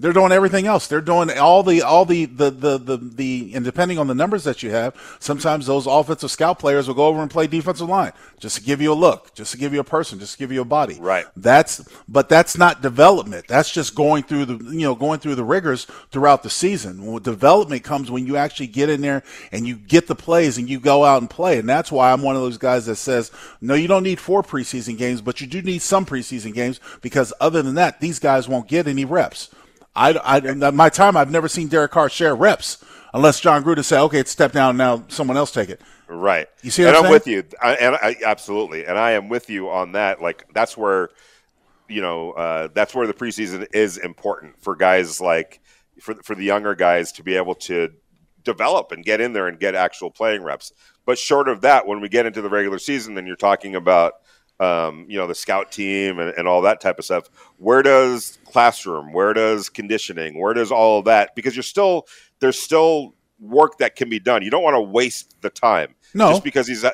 They're 0.00 0.14
doing 0.14 0.32
everything 0.32 0.66
else. 0.66 0.86
They're 0.86 1.00
doing 1.02 1.30
all 1.38 1.62
the 1.62 1.82
all 1.82 2.04
the 2.04 2.24
the 2.24 2.50
the 2.50 2.78
the, 2.78 2.96
the 2.96 3.52
and 3.54 3.64
depending 3.64 3.98
on 3.98 4.06
the 4.06 4.14
numbers 4.14 4.44
that 4.44 4.62
you 4.62 4.70
have, 4.70 4.96
sometimes 5.20 5.66
those 5.66 5.86
offensive 5.86 6.30
scout 6.30 6.58
players 6.58 6.88
will 6.88 6.94
go 6.94 7.06
over 7.06 7.20
and 7.20 7.30
play 7.30 7.46
defensive 7.46 7.88
line 7.88 8.12
just 8.38 8.56
to 8.56 8.62
give 8.62 8.80
you 8.80 8.92
a 8.92 8.94
look, 8.94 9.34
just 9.34 9.52
to 9.52 9.58
give 9.58 9.74
you 9.74 9.80
a 9.80 9.84
person, 9.84 10.18
just 10.18 10.32
to 10.32 10.38
give 10.38 10.50
you 10.50 10.62
a 10.62 10.64
body. 10.64 10.96
Right. 10.98 11.26
That's 11.36 11.86
but 12.08 12.30
that's 12.30 12.56
not 12.56 12.80
development. 12.80 13.46
That's 13.46 13.70
just 13.70 13.94
going 13.94 14.22
through 14.22 14.46
the 14.46 14.74
you 14.74 14.82
know 14.82 14.94
going 14.94 15.20
through 15.20 15.34
the 15.34 15.44
rigors 15.44 15.84
throughout 16.10 16.42
the 16.42 16.50
season. 16.50 17.04
Well, 17.04 17.18
development 17.18 17.84
comes 17.84 18.10
when 18.10 18.26
you 18.26 18.36
actually 18.36 18.68
get 18.68 18.88
in 18.88 19.02
there 19.02 19.22
and 19.52 19.66
you 19.66 19.76
get 19.76 20.06
the 20.06 20.14
plays 20.14 20.56
and 20.56 20.68
you 20.68 20.80
go 20.80 21.04
out 21.04 21.20
and 21.20 21.28
play. 21.28 21.58
And 21.58 21.68
that's 21.68 21.92
why 21.92 22.10
I'm 22.10 22.22
one 22.22 22.36
of 22.36 22.42
those 22.42 22.58
guys 22.58 22.86
that 22.86 22.96
says, 22.96 23.30
no, 23.60 23.74
you 23.74 23.88
don't 23.88 24.02
need 24.02 24.20
four 24.20 24.42
preseason 24.42 24.96
games, 24.96 25.20
but 25.20 25.40
you 25.40 25.46
do 25.46 25.60
need 25.60 25.82
some 25.82 26.06
preseason 26.06 26.54
games 26.54 26.80
because 27.02 27.32
other 27.40 27.62
than 27.62 27.74
that, 27.74 28.00
these 28.00 28.18
guys 28.18 28.48
won't 28.48 28.68
get 28.68 28.88
any 28.88 29.04
reps. 29.04 29.50
I, 29.94 30.18
I, 30.22 30.70
my 30.70 30.88
time, 30.88 31.16
I've 31.16 31.30
never 31.30 31.48
seen 31.48 31.68
Derek 31.68 31.90
Carr 31.90 32.08
share 32.08 32.34
reps 32.34 32.84
unless 33.12 33.40
Jon 33.40 33.64
Gruden 33.64 33.84
say, 33.84 33.98
okay, 33.98 34.18
it's 34.20 34.30
step 34.30 34.52
down 34.52 34.76
now, 34.76 35.04
someone 35.08 35.36
else 35.36 35.50
take 35.50 35.68
it. 35.68 35.80
Right. 36.08 36.48
You 36.62 36.70
see, 36.70 36.84
and 36.84 36.96
I'm, 36.96 37.04
I'm 37.04 37.10
with 37.10 37.26
you, 37.26 37.44
I, 37.62 37.74
and 37.74 37.94
I, 37.94 38.16
absolutely, 38.24 38.84
and 38.84 38.98
I 38.98 39.12
am 39.12 39.28
with 39.28 39.48
you 39.48 39.70
on 39.70 39.92
that. 39.92 40.20
Like 40.20 40.46
that's 40.52 40.76
where, 40.76 41.10
you 41.88 42.00
know, 42.00 42.32
uh, 42.32 42.68
that's 42.74 42.94
where 42.94 43.06
the 43.06 43.14
preseason 43.14 43.66
is 43.72 43.96
important 43.96 44.60
for 44.60 44.74
guys 44.74 45.20
like 45.20 45.60
for 46.00 46.14
for 46.22 46.34
the 46.34 46.44
younger 46.44 46.74
guys 46.74 47.12
to 47.12 47.22
be 47.22 47.36
able 47.36 47.54
to 47.54 47.90
develop 48.42 48.90
and 48.90 49.04
get 49.04 49.20
in 49.20 49.32
there 49.32 49.46
and 49.46 49.60
get 49.60 49.74
actual 49.74 50.10
playing 50.10 50.42
reps. 50.42 50.72
But 51.06 51.18
short 51.18 51.48
of 51.48 51.60
that, 51.60 51.86
when 51.86 52.00
we 52.00 52.08
get 52.08 52.26
into 52.26 52.42
the 52.42 52.48
regular 52.48 52.78
season, 52.78 53.14
then 53.14 53.26
you're 53.26 53.36
talking 53.36 53.76
about 53.76 54.14
um, 54.60 55.06
you 55.08 55.16
know, 55.16 55.26
the 55.26 55.34
scout 55.34 55.72
team 55.72 56.18
and, 56.18 56.34
and, 56.36 56.46
all 56.46 56.60
that 56.62 56.82
type 56.82 56.98
of 56.98 57.04
stuff. 57.06 57.30
Where 57.56 57.82
does 57.82 58.38
classroom? 58.44 59.12
Where 59.12 59.32
does 59.32 59.70
conditioning? 59.70 60.38
Where 60.38 60.52
does 60.52 60.70
all 60.70 60.98
of 60.98 61.06
that? 61.06 61.34
Because 61.34 61.56
you're 61.56 61.62
still 61.62 62.06
there's 62.40 62.58
still 62.58 63.14
work 63.40 63.78
that 63.78 63.96
can 63.96 64.10
be 64.10 64.20
done. 64.20 64.42
You 64.42 64.50
don't 64.50 64.62
want 64.62 64.74
to 64.74 64.82
waste 64.82 65.40
the 65.40 65.48
time. 65.48 65.94
No, 66.12 66.28
just 66.28 66.44
because 66.44 66.68
he's 66.68 66.84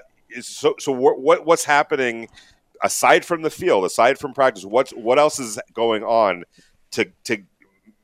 so. 0.40 0.76
So 0.78 0.92
what 0.92 1.44
what's 1.44 1.64
happening 1.64 2.28
aside 2.84 3.24
from 3.24 3.42
the 3.42 3.50
field, 3.50 3.84
aside 3.84 4.18
from 4.18 4.32
practice? 4.32 4.64
What's 4.64 4.92
what 4.92 5.18
else 5.18 5.40
is 5.40 5.58
going 5.74 6.04
on 6.04 6.44
to 6.92 7.10
to 7.24 7.38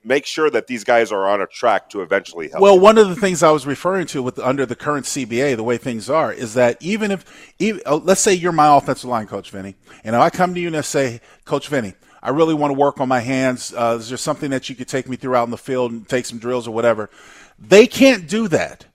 make 0.04 0.26
sure 0.26 0.50
that 0.50 0.66
these 0.66 0.84
guys 0.84 1.12
are 1.12 1.28
on 1.28 1.40
a 1.40 1.46
track 1.46 1.90
to 1.90 2.02
eventually 2.02 2.48
help. 2.48 2.62
Well, 2.62 2.78
one 2.78 2.98
of 2.98 3.08
the 3.08 3.16
things 3.16 3.42
I 3.42 3.50
was 3.50 3.66
referring 3.66 4.06
to 4.08 4.22
with 4.22 4.38
under 4.38 4.66
the 4.66 4.76
current 4.76 5.06
CBA, 5.06 5.56
the 5.56 5.62
way 5.62 5.78
things 5.78 6.10
are, 6.10 6.32
is 6.32 6.54
that 6.54 6.76
even 6.80 7.10
if, 7.10 7.54
even, 7.58 7.80
uh, 7.86 7.96
let's 7.96 8.20
say 8.20 8.34
you're 8.34 8.52
my 8.52 8.76
offensive 8.76 9.08
line 9.08 9.26
coach, 9.26 9.50
Vinny, 9.50 9.74
and 10.04 10.16
if 10.16 10.20
I 10.20 10.30
come 10.30 10.54
to 10.54 10.60
you 10.60 10.68
and 10.68 10.76
I 10.76 10.80
say, 10.80 11.20
Coach 11.44 11.68
Vinny, 11.68 11.94
I 12.22 12.30
really 12.30 12.54
want 12.54 12.72
to 12.72 12.78
work 12.78 13.00
on 13.00 13.08
my 13.08 13.20
hands. 13.20 13.74
Uh, 13.76 13.96
is 13.98 14.08
there 14.08 14.18
something 14.18 14.50
that 14.50 14.68
you 14.68 14.76
could 14.76 14.88
take 14.88 15.08
me 15.08 15.16
through 15.16 15.34
out 15.34 15.44
in 15.44 15.50
the 15.50 15.58
field 15.58 15.92
and 15.92 16.08
take 16.08 16.24
some 16.24 16.38
drills 16.38 16.68
or 16.68 16.70
whatever? 16.72 17.10
They 17.58 17.86
can't 17.86 18.28
do 18.28 18.48
that. 18.48 18.86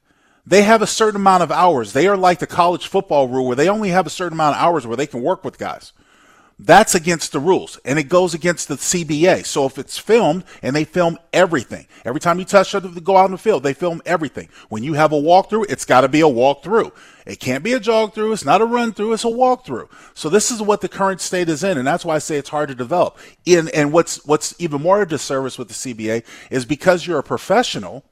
They 0.45 0.61
have 0.63 0.81
a 0.81 0.87
certain 0.87 1.19
amount 1.19 1.43
of 1.43 1.51
hours. 1.51 1.91
They 1.91 2.07
are 2.07 2.15
like 2.15 2.39
the 2.39 2.47
college 2.47 2.87
football 2.87 3.27
rule 3.27 3.47
where 3.47 3.55
they 3.57 3.67
only 3.67 3.89
have 3.89 4.07
a 4.07 4.09
certain 4.09 4.37
amount 4.37 4.55
of 4.55 4.61
hours 4.61 4.87
where 4.87 4.95
they 4.95 5.07
can 5.07 5.21
work 5.21 5.43
with 5.43 5.57
guys. 5.57 5.91
That's 6.59 6.95
against 6.95 7.33
the 7.33 7.39
rules 7.39 7.79
and 7.85 7.99
it 7.99 8.09
goes 8.09 8.33
against 8.33 8.67
the 8.67 8.75
CBA. 8.75 9.45
So 9.45 9.67
if 9.67 9.77
it's 9.77 9.99
filmed 9.99 10.43
and 10.63 10.75
they 10.75 10.85
film 10.85 11.19
everything, 11.31 11.85
every 12.03 12.19
time 12.19 12.39
you 12.39 12.45
touch 12.45 12.73
it, 12.73 13.03
go 13.03 13.15
out 13.15 13.25
in 13.25 13.31
the 13.31 13.37
field, 13.37 13.61
they 13.61 13.75
film 13.75 14.01
everything. 14.07 14.49
When 14.69 14.81
you 14.81 14.93
have 14.93 15.11
a 15.11 15.21
walkthrough, 15.21 15.67
it's 15.69 15.85
got 15.85 16.01
to 16.01 16.07
be 16.07 16.21
a 16.21 16.23
walkthrough. 16.23 16.91
It 17.27 17.39
can't 17.39 17.63
be 17.63 17.73
a 17.73 17.79
jog 17.79 18.15
through. 18.15 18.33
It's 18.33 18.45
not 18.45 18.61
a 18.61 18.65
run 18.65 18.91
through. 18.91 19.13
It's 19.13 19.25
a 19.25 19.27
walkthrough. 19.27 19.89
So 20.15 20.29
this 20.29 20.49
is 20.49 20.59
what 20.59 20.81
the 20.81 20.89
current 20.89 21.21
state 21.21 21.47
is 21.47 21.63
in, 21.63 21.77
and 21.77 21.85
that's 21.85 22.05
why 22.05 22.15
I 22.15 22.19
say 22.19 22.37
it's 22.37 22.49
hard 22.49 22.69
to 22.69 22.75
develop. 22.75 23.19
In 23.45 23.67
and 23.69 23.91
what's 23.91 24.25
what's 24.25 24.55
even 24.57 24.81
more 24.81 25.01
a 25.01 25.07
disservice 25.07 25.59
with 25.59 25.67
the 25.67 25.73
CBA 25.73 26.23
is 26.49 26.65
because 26.65 27.05
you're 27.05 27.19
a 27.19 27.23
professional. 27.23 28.03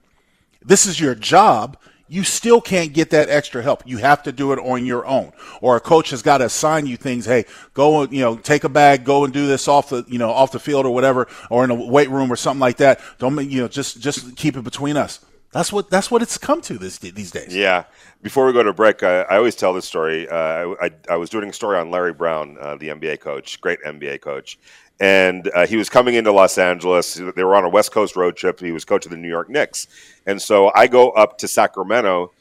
This 0.61 0.85
is 0.85 0.99
your 0.99 1.15
job 1.15 1.77
you 2.07 2.23
still 2.23 2.61
can't 2.61 2.93
get 2.93 3.09
that 3.09 3.29
extra 3.29 3.63
help. 3.63 3.83
You 3.85 3.97
have 3.97 4.23
to 4.23 4.31
do 4.31 4.51
it 4.53 4.59
on 4.59 4.85
your 4.85 5.05
own. 5.05 5.31
Or 5.61 5.75
a 5.75 5.79
coach 5.79 6.11
has 6.11 6.21
got 6.21 6.37
to 6.37 6.45
assign 6.45 6.85
you 6.85 6.97
things. 6.97 7.25
Hey, 7.25 7.45
go, 7.73 8.03
you 8.03 8.21
know, 8.21 8.37
take 8.37 8.63
a 8.63 8.69
bag, 8.69 9.03
go 9.03 9.23
and 9.23 9.33
do 9.33 9.47
this 9.47 9.67
off 9.67 9.89
the, 9.89 10.05
you 10.07 10.19
know, 10.19 10.29
off 10.29 10.51
the 10.51 10.59
field 10.59 10.85
or 10.85 10.93
whatever, 10.93 11.27
or 11.49 11.63
in 11.63 11.71
a 11.71 11.75
weight 11.75 12.09
room 12.09 12.31
or 12.31 12.35
something 12.35 12.59
like 12.59 12.77
that. 12.77 12.99
Don't, 13.17 13.49
you 13.49 13.61
know, 13.61 13.67
just, 13.67 13.99
just 13.99 14.35
keep 14.35 14.55
it 14.55 14.63
between 14.63 14.97
us. 14.97 15.19
That's 15.51 15.71
what, 15.71 15.89
that's 15.89 16.11
what 16.11 16.21
it's 16.21 16.37
come 16.37 16.61
to 16.61 16.77
this, 16.77 16.97
these 16.99 17.31
days. 17.31 17.55
Yeah. 17.55 17.85
Before 18.21 18.45
we 18.45 18.53
go 18.53 18.61
to 18.61 18.73
break, 18.73 19.03
I, 19.03 19.21
I 19.21 19.37
always 19.37 19.55
tell 19.55 19.73
this 19.73 19.85
story. 19.85 20.27
Uh, 20.27 20.75
I, 20.81 20.91
I, 21.09 21.15
was 21.15 21.29
doing 21.29 21.49
a 21.49 21.53
story 21.53 21.77
on 21.77 21.91
Larry 21.91 22.11
Brown, 22.11 22.57
uh, 22.59 22.75
the 22.75 22.89
NBA 22.89 23.21
coach, 23.21 23.61
great 23.61 23.81
NBA 23.83 24.19
coach 24.21 24.59
and 24.99 25.49
uh, 25.53 25.67
he 25.67 25.77
was 25.77 25.89
coming 25.89 26.15
into 26.15 26.31
Los 26.31 26.57
Angeles. 26.57 27.15
They 27.35 27.43
were 27.43 27.55
on 27.55 27.65
a 27.65 27.69
West 27.69 27.91
Coast 27.91 28.15
road 28.15 28.35
trip. 28.35 28.59
He 28.59 28.71
was 28.71 28.85
coach 28.85 29.05
of 29.05 29.11
the 29.11 29.17
New 29.17 29.29
York 29.29 29.49
Knicks, 29.49 29.87
and 30.25 30.41
so 30.41 30.71
I 30.75 30.87
go 30.87 31.11
up 31.11 31.37
to 31.39 31.47
Sacramento 31.47 32.31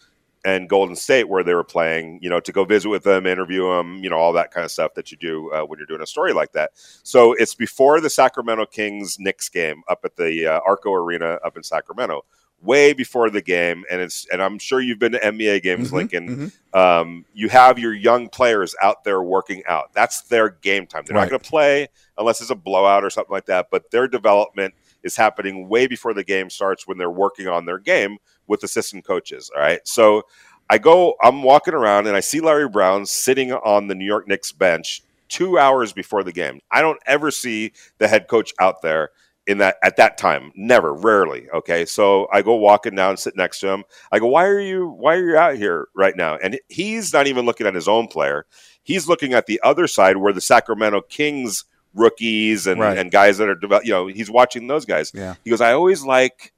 and 0.44 0.68
Golden 0.68 0.94
State 0.94 1.28
where 1.28 1.42
they 1.42 1.54
were 1.54 1.64
playing, 1.64 2.18
you 2.22 2.28
know, 2.28 2.38
to 2.38 2.52
go 2.52 2.64
visit 2.64 2.88
with 2.90 3.02
them, 3.02 3.26
interview 3.26 3.70
them, 3.70 4.04
you 4.04 4.10
know, 4.10 4.16
all 4.16 4.32
that 4.34 4.50
kind 4.50 4.64
of 4.64 4.70
stuff 4.70 4.92
that 4.94 5.10
you 5.10 5.16
do 5.16 5.50
uh, 5.52 5.62
when 5.62 5.78
you're 5.78 5.86
doing 5.86 6.02
a 6.02 6.06
story 6.06 6.34
like 6.34 6.52
that. 6.52 6.72
So 6.74 7.32
it's 7.32 7.54
before 7.54 8.00
the 8.00 8.10
Sacramento 8.10 8.66
Kings 8.66 9.18
Knicks 9.18 9.48
game 9.48 9.82
up 9.88 10.00
at 10.04 10.16
the 10.16 10.46
uh, 10.46 10.60
Arco 10.66 10.92
Arena 10.92 11.38
up 11.44 11.56
in 11.56 11.62
Sacramento 11.62 12.24
way 12.64 12.92
before 12.92 13.30
the 13.30 13.42
game, 13.42 13.84
and 13.90 14.00
it's 14.00 14.26
and 14.32 14.42
I'm 14.42 14.58
sure 14.58 14.80
you've 14.80 14.98
been 14.98 15.12
to 15.12 15.20
NBA 15.20 15.62
games, 15.62 15.88
mm-hmm, 15.88 15.96
Lincoln. 15.96 16.28
Mm-hmm. 16.28 16.78
Um, 16.78 17.24
you 17.34 17.48
have 17.48 17.78
your 17.78 17.92
young 17.92 18.28
players 18.28 18.74
out 18.82 19.04
there 19.04 19.22
working 19.22 19.62
out. 19.68 19.92
That's 19.92 20.22
their 20.22 20.50
game 20.50 20.86
time. 20.86 21.04
They're 21.06 21.16
right. 21.16 21.24
not 21.24 21.30
going 21.30 21.40
to 21.40 21.48
play 21.48 21.88
unless 22.18 22.40
it's 22.40 22.50
a 22.50 22.56
blowout 22.56 23.04
or 23.04 23.10
something 23.10 23.32
like 23.32 23.46
that. 23.46 23.68
But 23.70 23.90
their 23.90 24.08
development 24.08 24.74
is 25.02 25.16
happening 25.16 25.68
way 25.68 25.86
before 25.86 26.14
the 26.14 26.24
game 26.24 26.50
starts 26.50 26.86
when 26.86 26.98
they're 26.98 27.10
working 27.10 27.46
on 27.46 27.66
their 27.66 27.78
game 27.78 28.18
with 28.46 28.62
assistant 28.64 29.04
coaches. 29.04 29.50
All 29.54 29.62
right, 29.62 29.86
so. 29.86 30.22
I 30.70 30.78
go, 30.78 31.14
I'm 31.22 31.42
walking 31.42 31.74
around 31.74 32.06
and 32.06 32.16
I 32.16 32.20
see 32.20 32.40
Larry 32.40 32.70
Brown 32.70 33.04
sitting 33.04 33.52
on 33.52 33.86
the 33.86 33.94
New 33.94 34.06
York 34.06 34.26
Knicks 34.26 34.50
bench 34.50 35.02
two 35.28 35.58
hours 35.58 35.92
before 35.92 36.22
the 36.22 36.32
game. 36.32 36.60
I 36.70 36.80
don't 36.80 36.98
ever 37.06 37.30
see 37.30 37.72
the 37.98 38.08
head 38.08 38.28
coach 38.28 38.54
out 38.58 38.80
there 38.80 39.10
in 39.46 39.58
that 39.58 39.76
at 39.82 39.96
that 39.96 40.16
time 40.16 40.52
never 40.54 40.94
rarely 40.94 41.48
okay? 41.50 41.84
So 41.84 42.28
i 42.32 42.42
go 42.42 42.54
walking 42.54 42.94
down 42.94 43.16
sit 43.16 43.36
next 43.36 43.60
to 43.60 43.68
him. 43.68 43.84
I 44.10 44.18
go 44.18 44.26
why 44.26 44.46
are 44.46 44.60
you 44.60 44.88
why 44.88 45.16
are 45.16 45.28
you 45.30 45.36
out 45.36 45.56
here 45.56 45.88
right 45.94 46.16
now? 46.16 46.36
And 46.36 46.58
he's 46.68 47.12
not 47.12 47.26
even 47.26 47.44
looking 47.44 47.66
at 47.66 47.74
his 47.74 47.88
own 47.88 48.08
player. 48.08 48.46
He's 48.82 49.08
looking 49.08 49.34
at 49.34 49.46
the 49.46 49.60
other 49.62 49.86
side 49.86 50.16
where 50.16 50.32
the 50.32 50.40
sacramento 50.40 51.02
kings 51.02 51.64
rookies 51.94 52.66
and, 52.66 52.80
right. 52.80 52.98
and 52.98 53.10
guys 53.12 53.38
that 53.38 53.48
are 53.48 53.54
develop 53.54 53.84
you 53.84 53.92
know 53.92 54.06
he's 54.06 54.30
watching 54.30 54.66
those 54.66 54.84
guys. 54.84 55.12
Yeah. 55.14 55.34
he 55.44 55.50
goes 55.50 55.60
i 55.60 55.72
always 55.72 56.02
like 56.02 56.53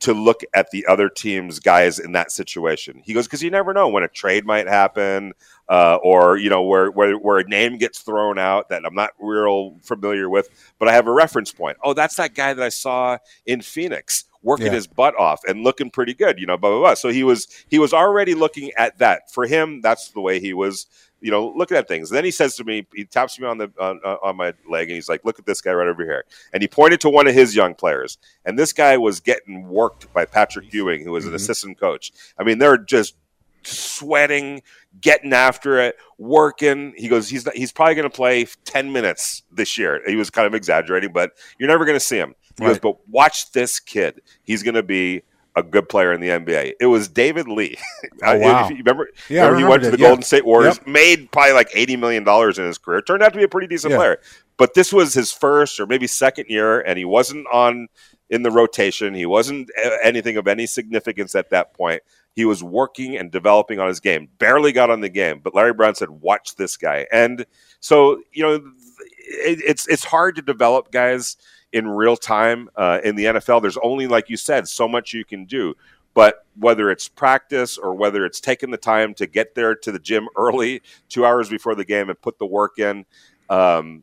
to 0.00 0.14
look 0.14 0.40
at 0.54 0.70
the 0.70 0.86
other 0.86 1.08
team's 1.08 1.60
guys 1.60 1.98
in 1.98 2.12
that 2.12 2.32
situation. 2.32 3.02
He 3.04 3.12
goes 3.12 3.26
because 3.26 3.42
you 3.42 3.50
never 3.50 3.72
know 3.72 3.88
when 3.88 4.02
a 4.02 4.08
trade 4.08 4.46
might 4.46 4.66
happen, 4.66 5.32
uh, 5.68 5.98
or 6.02 6.36
you 6.36 6.50
know 6.50 6.62
where, 6.62 6.90
where 6.90 7.14
where 7.16 7.38
a 7.38 7.44
name 7.44 7.78
gets 7.78 8.00
thrown 8.00 8.38
out 8.38 8.70
that 8.70 8.84
I'm 8.84 8.94
not 8.94 9.10
real 9.20 9.76
familiar 9.82 10.28
with, 10.28 10.48
but 10.78 10.88
I 10.88 10.92
have 10.92 11.06
a 11.06 11.12
reference 11.12 11.52
point. 11.52 11.76
Oh, 11.84 11.92
that's 11.92 12.16
that 12.16 12.34
guy 12.34 12.54
that 12.54 12.62
I 12.62 12.70
saw 12.70 13.18
in 13.46 13.60
Phoenix 13.60 14.24
working 14.42 14.66
yeah. 14.66 14.72
his 14.72 14.86
butt 14.86 15.14
off 15.18 15.42
and 15.46 15.62
looking 15.62 15.90
pretty 15.90 16.14
good, 16.14 16.38
you 16.38 16.46
know, 16.46 16.56
blah 16.56 16.70
blah 16.70 16.80
blah. 16.80 16.94
So 16.94 17.10
he 17.10 17.22
was 17.22 17.46
he 17.68 17.78
was 17.78 17.92
already 17.92 18.34
looking 18.34 18.72
at 18.78 18.98
that. 18.98 19.30
For 19.30 19.46
him, 19.46 19.80
that's 19.82 20.10
the 20.10 20.20
way 20.20 20.40
he 20.40 20.54
was 20.54 20.86
you 21.20 21.30
know, 21.30 21.52
looking 21.56 21.76
at 21.76 21.88
things. 21.88 22.10
And 22.10 22.16
then 22.16 22.24
he 22.24 22.30
says 22.30 22.56
to 22.56 22.64
me, 22.64 22.86
he 22.94 23.04
taps 23.04 23.38
me 23.38 23.46
on 23.46 23.58
the 23.58 23.70
on, 23.78 23.98
on, 23.98 24.36
my 24.36 24.54
leg, 24.68 24.88
and 24.88 24.94
he's 24.94 25.08
like, 25.08 25.24
"Look 25.24 25.38
at 25.38 25.46
this 25.46 25.60
guy 25.60 25.72
right 25.72 25.88
over 25.88 26.04
here." 26.04 26.24
And 26.52 26.62
he 26.62 26.68
pointed 26.68 27.00
to 27.02 27.10
one 27.10 27.26
of 27.26 27.34
his 27.34 27.54
young 27.54 27.74
players, 27.74 28.18
and 28.44 28.58
this 28.58 28.72
guy 28.72 28.96
was 28.96 29.20
getting 29.20 29.68
worked 29.68 30.12
by 30.12 30.24
Patrick 30.24 30.72
Ewing, 30.72 31.04
who 31.04 31.12
was 31.12 31.24
mm-hmm. 31.24 31.30
an 31.30 31.36
assistant 31.36 31.80
coach. 31.80 32.12
I 32.38 32.44
mean, 32.44 32.58
they're 32.58 32.78
just 32.78 33.14
sweating, 33.62 34.62
getting 35.00 35.32
after 35.32 35.78
it, 35.78 35.96
working. 36.18 36.94
He 36.96 37.08
goes, 37.08 37.28
he's 37.28 37.48
he's 37.52 37.72
probably 37.72 37.94
going 37.94 38.10
to 38.10 38.14
play 38.14 38.46
ten 38.64 38.92
minutes 38.92 39.42
this 39.52 39.76
year. 39.78 40.00
He 40.06 40.16
was 40.16 40.30
kind 40.30 40.46
of 40.46 40.54
exaggerating, 40.54 41.12
but 41.12 41.32
you're 41.58 41.68
never 41.68 41.84
going 41.84 41.96
to 41.96 42.04
see 42.04 42.18
him. 42.18 42.34
He 42.58 42.64
right. 42.64 42.70
goes, 42.70 42.78
but 42.78 43.08
watch 43.08 43.52
this 43.52 43.80
kid. 43.80 44.20
He's 44.42 44.62
going 44.62 44.74
to 44.74 44.82
be 44.82 45.22
a 45.56 45.62
good 45.62 45.88
player 45.88 46.12
in 46.12 46.20
the 46.20 46.28
NBA. 46.28 46.74
It 46.80 46.86
was 46.86 47.08
David 47.08 47.48
Lee. 47.48 47.76
Oh, 48.22 48.34
uh, 48.34 48.38
wow. 48.38 48.68
you 48.68 48.76
remember, 48.76 49.08
yeah, 49.30 49.44
remember 49.44 49.58
he 49.58 49.64
went 49.64 49.82
to 49.84 49.90
the 49.90 49.96
Golden 49.96 50.22
State 50.22 50.44
Warriors, 50.44 50.76
yep. 50.76 50.86
made 50.86 51.32
probably 51.32 51.54
like 51.54 51.70
$80 51.70 51.98
million 51.98 52.28
in 52.28 52.66
his 52.66 52.76
career. 52.76 53.00
Turned 53.00 53.22
out 53.22 53.32
to 53.32 53.38
be 53.38 53.44
a 53.44 53.48
pretty 53.48 53.66
decent 53.66 53.92
yeah. 53.92 53.96
player. 53.96 54.20
But 54.58 54.74
this 54.74 54.92
was 54.92 55.14
his 55.14 55.32
first 55.32 55.80
or 55.80 55.86
maybe 55.86 56.06
second 56.06 56.46
year, 56.50 56.82
and 56.82 56.98
he 56.98 57.06
wasn't 57.06 57.46
on 57.50 57.88
in 58.28 58.42
the 58.42 58.50
rotation. 58.50 59.14
He 59.14 59.24
wasn't 59.24 59.70
uh, 59.82 59.90
anything 60.02 60.36
of 60.36 60.46
any 60.46 60.66
significance 60.66 61.34
at 61.34 61.48
that 61.48 61.72
point. 61.72 62.02
He 62.34 62.44
was 62.44 62.62
working 62.62 63.16
and 63.16 63.30
developing 63.30 63.80
on 63.80 63.88
his 63.88 64.00
game. 64.00 64.28
Barely 64.38 64.72
got 64.72 64.90
on 64.90 65.00
the 65.00 65.08
game, 65.08 65.40
but 65.42 65.54
Larry 65.54 65.72
Brown 65.72 65.94
said, 65.94 66.10
"Watch 66.10 66.56
this 66.56 66.76
guy." 66.76 67.06
And 67.10 67.46
so, 67.80 68.20
you 68.32 68.42
know, 68.42 68.54
it, 68.54 69.60
it's 69.66 69.88
it's 69.88 70.04
hard 70.04 70.36
to 70.36 70.42
develop 70.42 70.92
guys 70.92 71.36
in 71.72 71.88
real 71.88 72.16
time 72.16 72.68
uh, 72.76 73.00
in 73.04 73.16
the 73.16 73.24
NFL. 73.26 73.62
There's 73.62 73.78
only, 73.78 74.06
like 74.06 74.28
you 74.28 74.36
said, 74.36 74.68
so 74.68 74.88
much 74.88 75.12
you 75.12 75.24
can 75.24 75.44
do. 75.44 75.74
But 76.12 76.44
whether 76.58 76.90
it's 76.90 77.08
practice 77.08 77.78
or 77.78 77.94
whether 77.94 78.26
it's 78.26 78.40
taking 78.40 78.70
the 78.70 78.76
time 78.76 79.14
to 79.14 79.26
get 79.26 79.54
there 79.54 79.74
to 79.76 79.92
the 79.92 79.98
gym 79.98 80.28
early, 80.36 80.82
two 81.08 81.24
hours 81.24 81.48
before 81.48 81.74
the 81.74 81.84
game, 81.84 82.08
and 82.08 82.20
put 82.20 82.38
the 82.38 82.46
work 82.46 82.78
in, 82.78 83.04
um, 83.48 84.02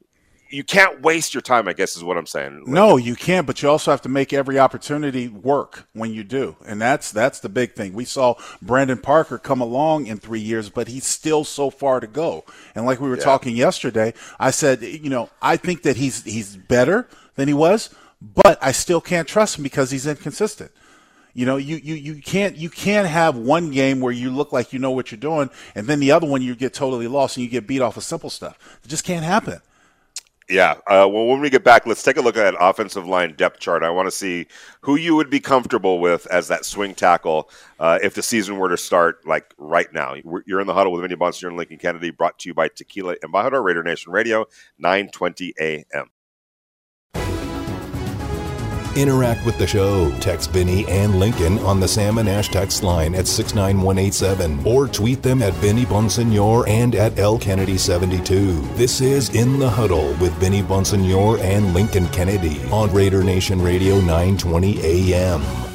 you 0.49 0.63
can't 0.63 1.01
waste 1.01 1.33
your 1.33 1.41
time. 1.41 1.67
I 1.67 1.73
guess 1.73 1.97
is 1.97 2.03
what 2.03 2.17
I'm 2.17 2.25
saying. 2.25 2.63
No, 2.67 2.97
you 2.97 3.15
can't. 3.15 3.45
But 3.45 3.61
you 3.61 3.69
also 3.69 3.91
have 3.91 4.01
to 4.03 4.09
make 4.09 4.31
every 4.31 4.57
opportunity 4.57 5.27
work 5.27 5.87
when 5.93 6.13
you 6.13 6.23
do, 6.23 6.55
and 6.65 6.81
that's 6.81 7.11
that's 7.11 7.39
the 7.39 7.49
big 7.49 7.73
thing. 7.73 7.93
We 7.93 8.05
saw 8.05 8.35
Brandon 8.61 8.97
Parker 8.97 9.37
come 9.37 9.61
along 9.61 10.07
in 10.07 10.17
three 10.17 10.39
years, 10.39 10.69
but 10.69 10.87
he's 10.87 11.05
still 11.05 11.43
so 11.43 11.69
far 11.69 11.99
to 11.99 12.07
go. 12.07 12.45
And 12.75 12.85
like 12.85 13.01
we 13.01 13.09
were 13.09 13.17
yeah. 13.17 13.23
talking 13.23 13.55
yesterday, 13.55 14.13
I 14.39 14.51
said, 14.51 14.81
you 14.81 15.09
know, 15.09 15.29
I 15.41 15.57
think 15.57 15.83
that 15.83 15.97
he's 15.97 16.23
he's 16.23 16.55
better 16.55 17.07
than 17.37 17.47
he 17.47 17.53
was, 17.53 17.89
but 18.21 18.57
I 18.61 18.73
still 18.73 18.99
can't 18.99 19.27
trust 19.27 19.57
him 19.57 19.63
because 19.63 19.91
he's 19.91 20.05
inconsistent. 20.05 20.71
You 21.33 21.45
know, 21.45 21.57
you, 21.57 21.77
you, 21.77 21.93
you 21.93 22.21
can't 22.21 22.57
you 22.57 22.69
can't 22.69 23.07
have 23.07 23.37
one 23.37 23.69
game 23.69 23.99
where 23.99 24.11
you 24.11 24.31
look 24.31 24.51
like 24.51 24.73
you 24.73 24.79
know 24.79 24.91
what 24.91 25.11
you're 25.11 25.19
doing, 25.19 25.49
and 25.75 25.85
then 25.87 25.99
the 25.99 26.11
other 26.11 26.27
one 26.27 26.41
you 26.41 26.55
get 26.55 26.73
totally 26.73 27.07
lost 27.07 27.37
and 27.37 27.43
you 27.43 27.49
get 27.49 27.67
beat 27.67 27.79
off 27.79 27.95
of 27.95 28.03
simple 28.03 28.31
stuff. 28.31 28.79
It 28.83 28.87
just 28.87 29.03
can't 29.03 29.23
happen. 29.23 29.61
Yeah. 30.49 30.75
Uh, 30.87 31.07
well, 31.11 31.27
when 31.27 31.41
we 31.41 31.49
get 31.49 31.63
back, 31.63 31.85
let's 31.85 32.01
take 32.01 32.15
a 32.15 32.21
look 32.21 32.37
at 32.37 32.51
that 32.51 32.55
offensive 32.59 33.05
line 33.05 33.35
depth 33.35 33.59
chart. 33.59 33.83
I 33.83 33.89
want 33.89 34.07
to 34.07 34.11
see 34.11 34.47
who 34.81 34.95
you 34.95 35.13
would 35.15 35.29
be 35.29 35.41
comfortable 35.41 35.99
with 35.99 36.25
as 36.27 36.47
that 36.47 36.63
swing 36.63 36.95
tackle 36.95 37.49
uh, 37.79 37.99
if 38.01 38.13
the 38.13 38.23
season 38.23 38.57
were 38.57 38.69
to 38.69 38.77
start 38.77 39.27
like 39.27 39.53
right 39.57 39.91
now. 39.93 40.15
You're 40.45 40.61
in 40.61 40.67
the 40.67 40.73
huddle 40.73 40.93
with 40.93 41.01
Vinny 41.01 41.15
Bonsignore 41.15 41.49
and 41.49 41.57
Lincoln 41.57 41.77
Kennedy, 41.77 42.11
brought 42.11 42.39
to 42.39 42.49
you 42.49 42.53
by 42.53 42.69
Tequila 42.69 43.15
and 43.21 43.33
Embajador, 43.33 43.63
Raider 43.63 43.83
Nation 43.83 44.13
Radio, 44.13 44.45
920 44.79 45.53
a.m. 45.59 46.09
Interact 48.97 49.45
with 49.45 49.59
the 49.59 49.67
show. 49.67 50.11
Text 50.19 50.49
Vinny 50.49 50.83
and 50.87 51.19
Lincoln 51.19 51.59
on 51.59 51.79
the 51.79 51.87
Sam 51.87 52.17
and 52.17 52.27
Ash 52.27 52.49
text 52.49 52.81
line 52.81 53.13
at 53.13 53.27
69187 53.27 54.65
or 54.65 54.87
tweet 54.87 55.21
them 55.21 55.43
at 55.43 55.53
Vinny 55.55 55.85
Bonsignore 55.85 56.67
and 56.67 56.95
at 56.95 57.19
L 57.19 57.37
Kennedy 57.37 57.77
72. 57.77 58.59
This 58.73 58.99
is 58.99 59.29
In 59.35 59.59
the 59.59 59.69
Huddle 59.69 60.13
with 60.15 60.33
Vinny 60.37 60.63
Bonsignore 60.63 61.39
and 61.41 61.75
Lincoln 61.75 62.07
Kennedy 62.07 62.59
on 62.71 62.91
Raider 62.91 63.23
Nation 63.23 63.61
Radio 63.61 63.99
920 64.01 64.81
AM. 64.83 65.66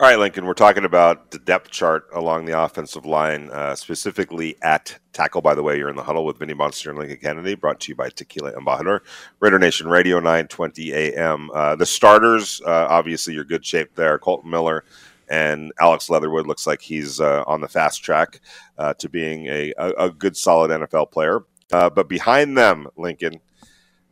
All 0.00 0.06
right, 0.06 0.18
Lincoln, 0.18 0.46
we're 0.46 0.54
talking 0.54 0.86
about 0.86 1.30
the 1.30 1.38
depth 1.38 1.70
chart 1.70 2.08
along 2.14 2.46
the 2.46 2.58
offensive 2.58 3.04
line, 3.04 3.50
uh, 3.50 3.74
specifically 3.74 4.56
at 4.62 4.98
tackle. 5.12 5.42
By 5.42 5.54
the 5.54 5.62
way, 5.62 5.76
you're 5.76 5.90
in 5.90 5.96
the 5.96 6.02
huddle 6.02 6.24
with 6.24 6.38
Vinny 6.38 6.54
Monster 6.54 6.88
and 6.88 6.98
Lincoln 6.98 7.18
Kennedy, 7.18 7.54
brought 7.54 7.80
to 7.80 7.92
you 7.92 7.96
by 7.96 8.08
Tequila 8.08 8.52
Embajador, 8.52 9.00
Raider 9.40 9.58
Nation 9.58 9.88
Radio, 9.88 10.16
920 10.18 10.94
AM. 10.94 11.50
Uh, 11.52 11.76
the 11.76 11.84
starters, 11.84 12.62
uh, 12.64 12.86
obviously, 12.88 13.34
you're 13.34 13.44
good 13.44 13.62
shape 13.62 13.94
there. 13.94 14.18
Colton 14.18 14.50
Miller 14.50 14.86
and 15.28 15.70
Alex 15.78 16.08
Leatherwood 16.08 16.46
looks 16.46 16.66
like 16.66 16.80
he's 16.80 17.20
uh, 17.20 17.44
on 17.46 17.60
the 17.60 17.68
fast 17.68 18.02
track 18.02 18.40
uh, 18.78 18.94
to 18.94 19.06
being 19.10 19.48
a, 19.48 19.74
a, 19.76 19.90
a, 20.06 20.10
good, 20.10 20.34
solid 20.34 20.70
NFL 20.70 21.10
player. 21.10 21.40
Uh, 21.74 21.90
but 21.90 22.08
behind 22.08 22.56
them, 22.56 22.88
Lincoln, 22.96 23.38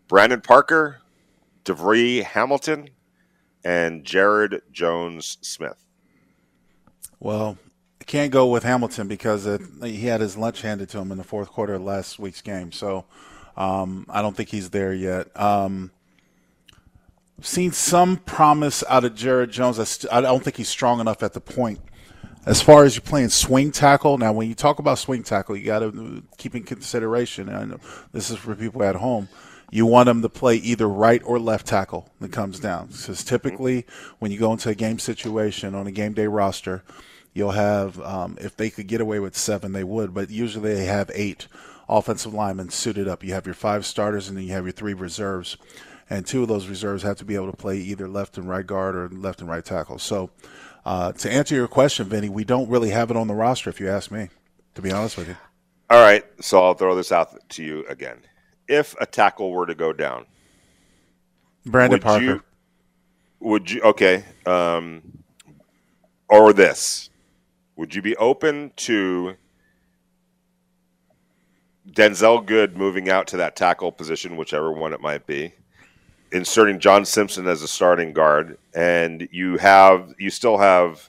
Brandon 0.06 0.42
Parker, 0.42 1.00
Devery 1.64 2.22
Hamilton, 2.22 2.90
and 3.64 4.04
Jared 4.04 4.62
Jones 4.72 5.38
Smith. 5.42 5.84
Well, 7.20 7.58
can't 8.08 8.32
go 8.32 8.46
with 8.46 8.64
Hamilton 8.64 9.06
because 9.06 9.46
it, 9.46 9.60
he 9.82 10.06
had 10.06 10.20
his 10.20 10.36
lunch 10.36 10.62
handed 10.62 10.88
to 10.90 10.98
him 10.98 11.12
in 11.12 11.18
the 11.18 11.24
fourth 11.24 11.48
quarter 11.50 11.74
of 11.74 11.82
last 11.82 12.18
week's 12.18 12.40
game. 12.40 12.72
So 12.72 13.04
um, 13.56 14.06
I 14.08 14.22
don't 14.22 14.34
think 14.34 14.48
he's 14.48 14.70
there 14.70 14.94
yet. 14.94 15.28
Um, 15.38 15.92
seen 17.42 17.70
some 17.70 18.16
promise 18.16 18.82
out 18.88 19.04
of 19.04 19.14
Jaryd 19.14 19.50
Jones. 19.50 19.78
I, 19.78 19.84
st- 19.84 20.12
I 20.12 20.22
don't 20.22 20.42
think 20.42 20.56
he's 20.56 20.70
strong 20.70 21.00
enough 21.00 21.22
at 21.22 21.34
the 21.34 21.40
point. 21.40 21.80
As 22.46 22.62
far 22.62 22.84
as 22.84 22.96
you're 22.96 23.02
playing 23.02 23.28
swing 23.28 23.72
tackle, 23.72 24.16
now 24.16 24.32
when 24.32 24.48
you 24.48 24.54
talk 24.54 24.78
about 24.78 24.98
swing 24.98 25.22
tackle, 25.22 25.54
you 25.54 25.66
got 25.66 25.80
to 25.80 26.22
keep 26.38 26.54
in 26.54 26.62
consideration. 26.62 27.50
And 27.50 27.78
this 28.12 28.30
is 28.30 28.38
for 28.38 28.54
people 28.54 28.82
at 28.82 28.96
home 28.96 29.28
you 29.70 29.86
want 29.86 30.06
them 30.06 30.22
to 30.22 30.28
play 30.28 30.56
either 30.56 30.88
right 30.88 31.22
or 31.24 31.38
left 31.38 31.66
tackle 31.66 32.10
that 32.20 32.32
comes 32.32 32.58
down. 32.58 32.86
Because 32.86 33.22
typically, 33.24 33.86
when 34.18 34.30
you 34.30 34.38
go 34.38 34.52
into 34.52 34.70
a 34.70 34.74
game 34.74 34.98
situation 34.98 35.74
on 35.74 35.86
a 35.86 35.92
game 35.92 36.14
day 36.14 36.26
roster, 36.26 36.82
you'll 37.34 37.50
have, 37.52 38.00
um, 38.00 38.36
if 38.40 38.56
they 38.56 38.70
could 38.70 38.86
get 38.86 39.00
away 39.00 39.20
with 39.20 39.36
seven, 39.36 39.72
they 39.72 39.84
would, 39.84 40.14
but 40.14 40.30
usually 40.30 40.74
they 40.74 40.86
have 40.86 41.10
eight 41.14 41.48
offensive 41.88 42.32
linemen 42.32 42.70
suited 42.70 43.08
up. 43.08 43.22
You 43.22 43.34
have 43.34 43.46
your 43.46 43.54
five 43.54 43.84
starters 43.84 44.28
and 44.28 44.36
then 44.36 44.44
you 44.44 44.52
have 44.52 44.64
your 44.64 44.72
three 44.72 44.94
reserves. 44.94 45.56
And 46.10 46.26
two 46.26 46.42
of 46.42 46.48
those 46.48 46.68
reserves 46.68 47.02
have 47.02 47.18
to 47.18 47.24
be 47.26 47.34
able 47.34 47.50
to 47.50 47.56
play 47.56 47.76
either 47.76 48.08
left 48.08 48.38
and 48.38 48.48
right 48.48 48.66
guard 48.66 48.96
or 48.96 49.10
left 49.10 49.40
and 49.40 49.50
right 49.50 49.64
tackle. 49.64 49.98
So, 49.98 50.30
uh, 50.86 51.12
to 51.12 51.30
answer 51.30 51.54
your 51.54 51.68
question, 51.68 52.08
Vinny, 52.08 52.30
we 52.30 52.44
don't 52.44 52.70
really 52.70 52.88
have 52.90 53.10
it 53.10 53.16
on 53.16 53.26
the 53.26 53.34
roster, 53.34 53.68
if 53.68 53.78
you 53.78 53.90
ask 53.90 54.10
me, 54.10 54.30
to 54.74 54.80
be 54.80 54.90
honest 54.90 55.18
with 55.18 55.28
you. 55.28 55.36
All 55.90 56.00
right. 56.00 56.24
So 56.40 56.64
I'll 56.64 56.72
throw 56.72 56.94
this 56.94 57.12
out 57.12 57.36
to 57.50 57.62
you 57.62 57.84
again 57.88 58.22
if 58.68 58.94
a 59.00 59.06
tackle 59.06 59.50
were 59.50 59.66
to 59.66 59.74
go 59.74 59.92
down, 59.92 60.26
Brandon 61.66 61.96
would 61.96 62.02
Parker. 62.02 62.24
You, 62.24 62.42
would 63.40 63.70
you 63.70 63.82
okay? 63.82 64.24
Um, 64.46 65.02
or 66.28 66.52
this? 66.52 67.10
Would 67.76 67.94
you 67.94 68.02
be 68.02 68.16
open 68.16 68.72
to 68.76 69.36
Denzelle 71.90 72.44
Good 72.44 72.76
moving 72.76 73.08
out 73.08 73.26
to 73.28 73.36
that 73.38 73.56
tackle 73.56 73.92
position, 73.92 74.36
whichever 74.36 74.72
one 74.72 74.92
it 74.92 75.00
might 75.00 75.26
be, 75.26 75.54
inserting 76.32 76.80
John 76.80 77.04
Simpson 77.04 77.46
as 77.46 77.62
a 77.62 77.68
starting 77.68 78.12
guard, 78.12 78.58
and 78.74 79.28
you 79.30 79.56
have 79.58 80.14
you 80.18 80.30
still 80.30 80.58
have 80.58 81.08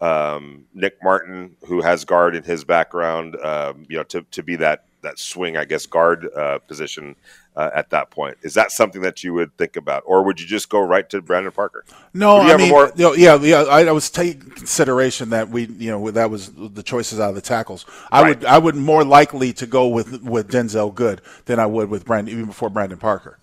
um, 0.00 0.64
Nick 0.74 1.02
Martin, 1.02 1.56
who 1.66 1.80
has 1.80 2.04
guard 2.04 2.34
in 2.34 2.42
his 2.42 2.64
background, 2.64 3.36
um, 3.36 3.84
you 3.88 3.96
know, 3.96 4.02
to, 4.04 4.22
to 4.30 4.42
be 4.42 4.56
that 4.56 4.84
that 5.02 5.18
swing, 5.18 5.56
I 5.56 5.64
guess, 5.64 5.86
guard 5.86 6.28
uh, 6.34 6.58
position 6.60 7.16
uh, 7.56 7.70
at 7.74 7.90
that 7.90 8.10
point. 8.10 8.38
Is 8.42 8.54
that 8.54 8.70
something 8.70 9.02
that 9.02 9.24
you 9.24 9.34
would 9.34 9.56
think 9.56 9.76
about, 9.76 10.02
or 10.06 10.22
would 10.22 10.40
you 10.40 10.46
just 10.46 10.68
go 10.68 10.80
right 10.80 11.08
to 11.10 11.20
Brandon 11.20 11.52
Parker? 11.52 11.84
No, 12.14 12.40
I 12.40 12.56
mean, 12.56 12.70
more... 12.70 12.92
you 12.96 13.04
know, 13.04 13.12
yeah, 13.14 13.36
yeah. 13.36 13.62
I, 13.62 13.84
I, 13.84 13.92
was 13.92 14.08
taking 14.10 14.40
consideration 14.50 15.30
that 15.30 15.48
we, 15.48 15.66
you 15.66 15.90
know, 15.90 16.10
that 16.10 16.30
was 16.30 16.52
the 16.52 16.82
choices 16.82 17.18
out 17.18 17.30
of 17.30 17.34
the 17.34 17.40
tackles. 17.40 17.86
I 18.10 18.22
right. 18.22 18.38
would, 18.38 18.44
I 18.44 18.58
would 18.58 18.76
more 18.76 19.04
likely 19.04 19.52
to 19.54 19.66
go 19.66 19.88
with 19.88 20.22
with 20.22 20.50
Denzelle 20.50 20.94
Good 20.94 21.22
than 21.46 21.58
I 21.58 21.66
would 21.66 21.90
with 21.90 22.04
Brandon, 22.04 22.32
even 22.32 22.46
before 22.46 22.70
Brandon 22.70 22.98
Parker. 22.98 23.38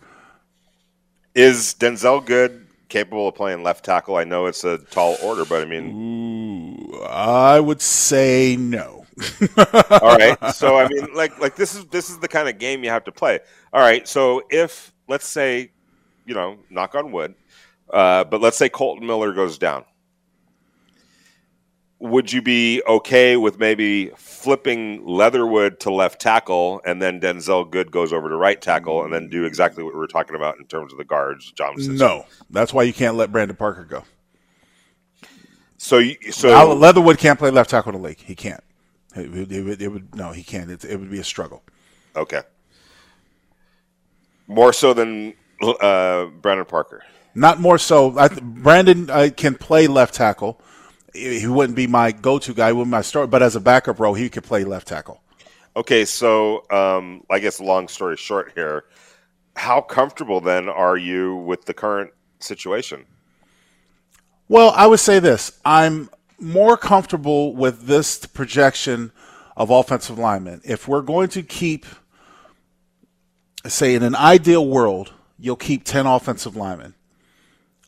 Is 1.35 1.75
Denzelle 1.77 2.25
Good 2.25 2.67
capable 2.89 3.27
of 3.27 3.35
playing 3.35 3.61
left 3.63 3.83
tackle? 3.83 4.15
I 4.15 4.23
know 4.23 4.45
it's 4.45 4.63
a 4.63 4.77
tall 4.77 5.17
order, 5.21 5.45
but 5.45 5.61
I 5.61 5.65
mean, 5.65 6.93
Ooh, 6.93 7.03
I 7.03 7.59
would 7.59 7.81
say 7.81 8.55
no. 8.57 9.06
All 10.01 10.17
right. 10.17 10.37
So 10.53 10.77
I 10.77 10.87
mean, 10.87 11.07
like 11.15 11.39
like 11.39 11.55
this 11.55 11.75
is 11.75 11.85
this 11.85 12.09
is 12.09 12.19
the 12.19 12.27
kind 12.27 12.47
of 12.47 12.59
game 12.59 12.83
you 12.83 12.89
have 12.89 13.03
to 13.05 13.11
play. 13.11 13.39
All 13.73 13.81
right. 13.81 14.07
So 14.07 14.43
if 14.49 14.93
let's 15.07 15.27
say, 15.27 15.71
you 16.25 16.33
know, 16.33 16.57
knock 16.69 16.95
on 16.95 17.11
wood, 17.11 17.35
uh, 17.89 18.23
but 18.25 18.41
let's 18.41 18.57
say 18.57 18.69
Colton 18.69 19.07
Miller 19.07 19.33
goes 19.33 19.57
down, 19.57 19.85
would 21.99 22.31
you 22.31 22.41
be 22.41 22.83
okay 22.87 23.37
with 23.37 23.59
maybe 23.59 24.11
flipping 24.17 25.05
Leatherwood 25.05 25.79
to 25.81 25.91
left 25.91 26.21
tackle 26.21 26.81
and 26.85 27.01
then 27.01 27.19
Denzelle 27.19 27.69
Good 27.69 27.91
goes 27.91 28.13
over 28.13 28.29
to 28.29 28.35
right 28.35 28.61
tackle 28.61 29.03
and 29.03 29.11
then 29.11 29.29
do 29.29 29.45
exactly 29.45 29.83
what 29.83 29.93
we 29.93 29.99
were 29.99 30.07
talking 30.07 30.35
about 30.35 30.57
in 30.59 30.65
terms 30.65 30.91
of 30.91 30.99
the 30.99 31.05
guards, 31.05 31.51
Johnson? 31.51 31.95
No, 31.95 32.25
that's 32.51 32.71
why 32.73 32.83
you 32.83 32.93
can't 32.93 33.15
let 33.15 33.31
Brandon 33.31 33.57
Parker 33.57 33.83
go. 33.83 34.03
So, 35.77 35.99
you, 35.99 36.17
so 36.31 36.73
Leatherwood 36.73 37.17
can't 37.17 37.37
play 37.37 37.49
left 37.49 37.69
tackle 37.69 37.95
in 37.95 38.01
the 38.01 38.07
league. 38.07 38.19
He 38.19 38.35
can't. 38.35 38.63
It 39.17 39.31
would, 39.31 39.51
it 39.51 39.61
would, 39.63 39.81
it 39.81 39.87
would 39.87 40.15
no, 40.15 40.31
he 40.31 40.43
can't. 40.43 40.69
It, 40.69 40.85
it, 40.85 40.99
would 40.99 41.11
be 41.11 41.19
a 41.19 41.23
struggle. 41.23 41.63
Okay. 42.15 42.41
More 44.47 44.71
so 44.71 44.93
than 44.93 45.33
uh, 45.61 46.25
Brandon 46.25 46.65
Parker. 46.65 47.03
Not 47.35 47.59
more 47.59 47.77
so. 47.77 48.17
I, 48.17 48.29
Brandon 48.29 49.09
uh, 49.09 49.29
can 49.35 49.55
play 49.55 49.87
left 49.87 50.13
tackle. 50.15 50.61
He 51.13 51.47
wouldn't 51.47 51.75
be 51.75 51.87
my 51.87 52.11
go-to 52.11 52.53
guy. 52.53 52.71
Wouldn't 52.71 52.91
my 52.91 53.01
start. 53.01 53.29
But 53.29 53.43
as 53.43 53.55
a 53.55 53.59
backup 53.59 53.99
role, 53.99 54.13
he 54.13 54.29
could 54.29 54.43
play 54.43 54.63
left 54.63 54.87
tackle. 54.87 55.21
Okay, 55.75 56.05
so 56.05 56.63
um, 56.71 57.23
I 57.29 57.39
guess 57.39 57.59
long 57.59 57.87
story 57.87 58.17
short 58.17 58.51
here, 58.55 58.85
how 59.55 59.81
comfortable 59.81 60.41
then 60.41 60.69
are 60.69 60.97
you 60.97 61.35
with 61.35 61.65
the 61.65 61.73
current 61.73 62.11
situation? 62.39 63.05
Well, 64.49 64.71
I 64.75 64.87
would 64.87 64.99
say 64.99 65.19
this: 65.19 65.59
I'm 65.65 66.09
more 66.39 66.77
comfortable 66.77 67.55
with 67.55 67.83
this 67.83 68.25
projection 68.25 69.11
of 69.55 69.69
offensive 69.69 70.19
linemen. 70.19 70.61
If 70.63 70.87
we're 70.87 71.01
going 71.01 71.29
to 71.29 71.43
keep, 71.43 71.85
say, 73.65 73.95
in 73.95 74.03
an 74.03 74.15
ideal 74.15 74.67
world, 74.67 75.13
you'll 75.39 75.55
keep 75.55 75.83
10 75.83 76.05
offensive 76.05 76.55
linemen. 76.55 76.93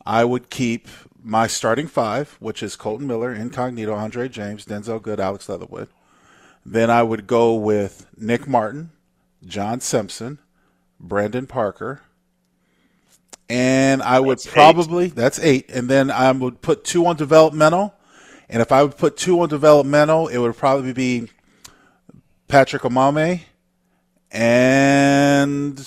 I 0.04 0.24
would 0.24 0.50
keep 0.50 0.88
my 1.22 1.46
starting 1.46 1.86
five, 1.86 2.36
which 2.40 2.62
is 2.62 2.76
Colton 2.76 3.06
Miller, 3.06 3.32
Incognito, 3.32 3.94
Andre 3.94 4.28
James, 4.28 4.64
Denzelle 4.64 5.02
Good, 5.02 5.20
Alex 5.20 5.48
Leatherwood. 5.48 5.88
Then 6.64 6.90
I 6.90 7.02
would 7.02 7.26
go 7.26 7.54
with 7.54 8.06
Nick 8.16 8.48
Martin, 8.48 8.90
John 9.44 9.80
Simpson, 9.80 10.38
Brandon 10.98 11.46
Parker, 11.46 12.02
and 13.48 14.02
I 14.02 14.20
would 14.20 14.38
that's 14.38 14.46
probably 14.46 15.06
eight. 15.06 15.14
that's 15.14 15.38
eight, 15.40 15.70
and 15.70 15.88
then 15.88 16.10
I 16.10 16.30
would 16.30 16.60
put 16.62 16.84
two 16.84 17.06
on 17.06 17.16
developmental, 17.16 17.94
and 18.50 18.60
if 18.60 18.72
I 18.72 18.82
would 18.82 18.96
put 18.96 19.16
two 19.16 19.40
on 19.40 19.48
developmental, 19.48 20.28
it 20.28 20.38
would 20.38 20.56
probably 20.56 20.92
be 20.92 21.28
Patrick 22.48 22.82
Omameh 22.82 23.40
and 24.30 25.78
I 25.78 25.82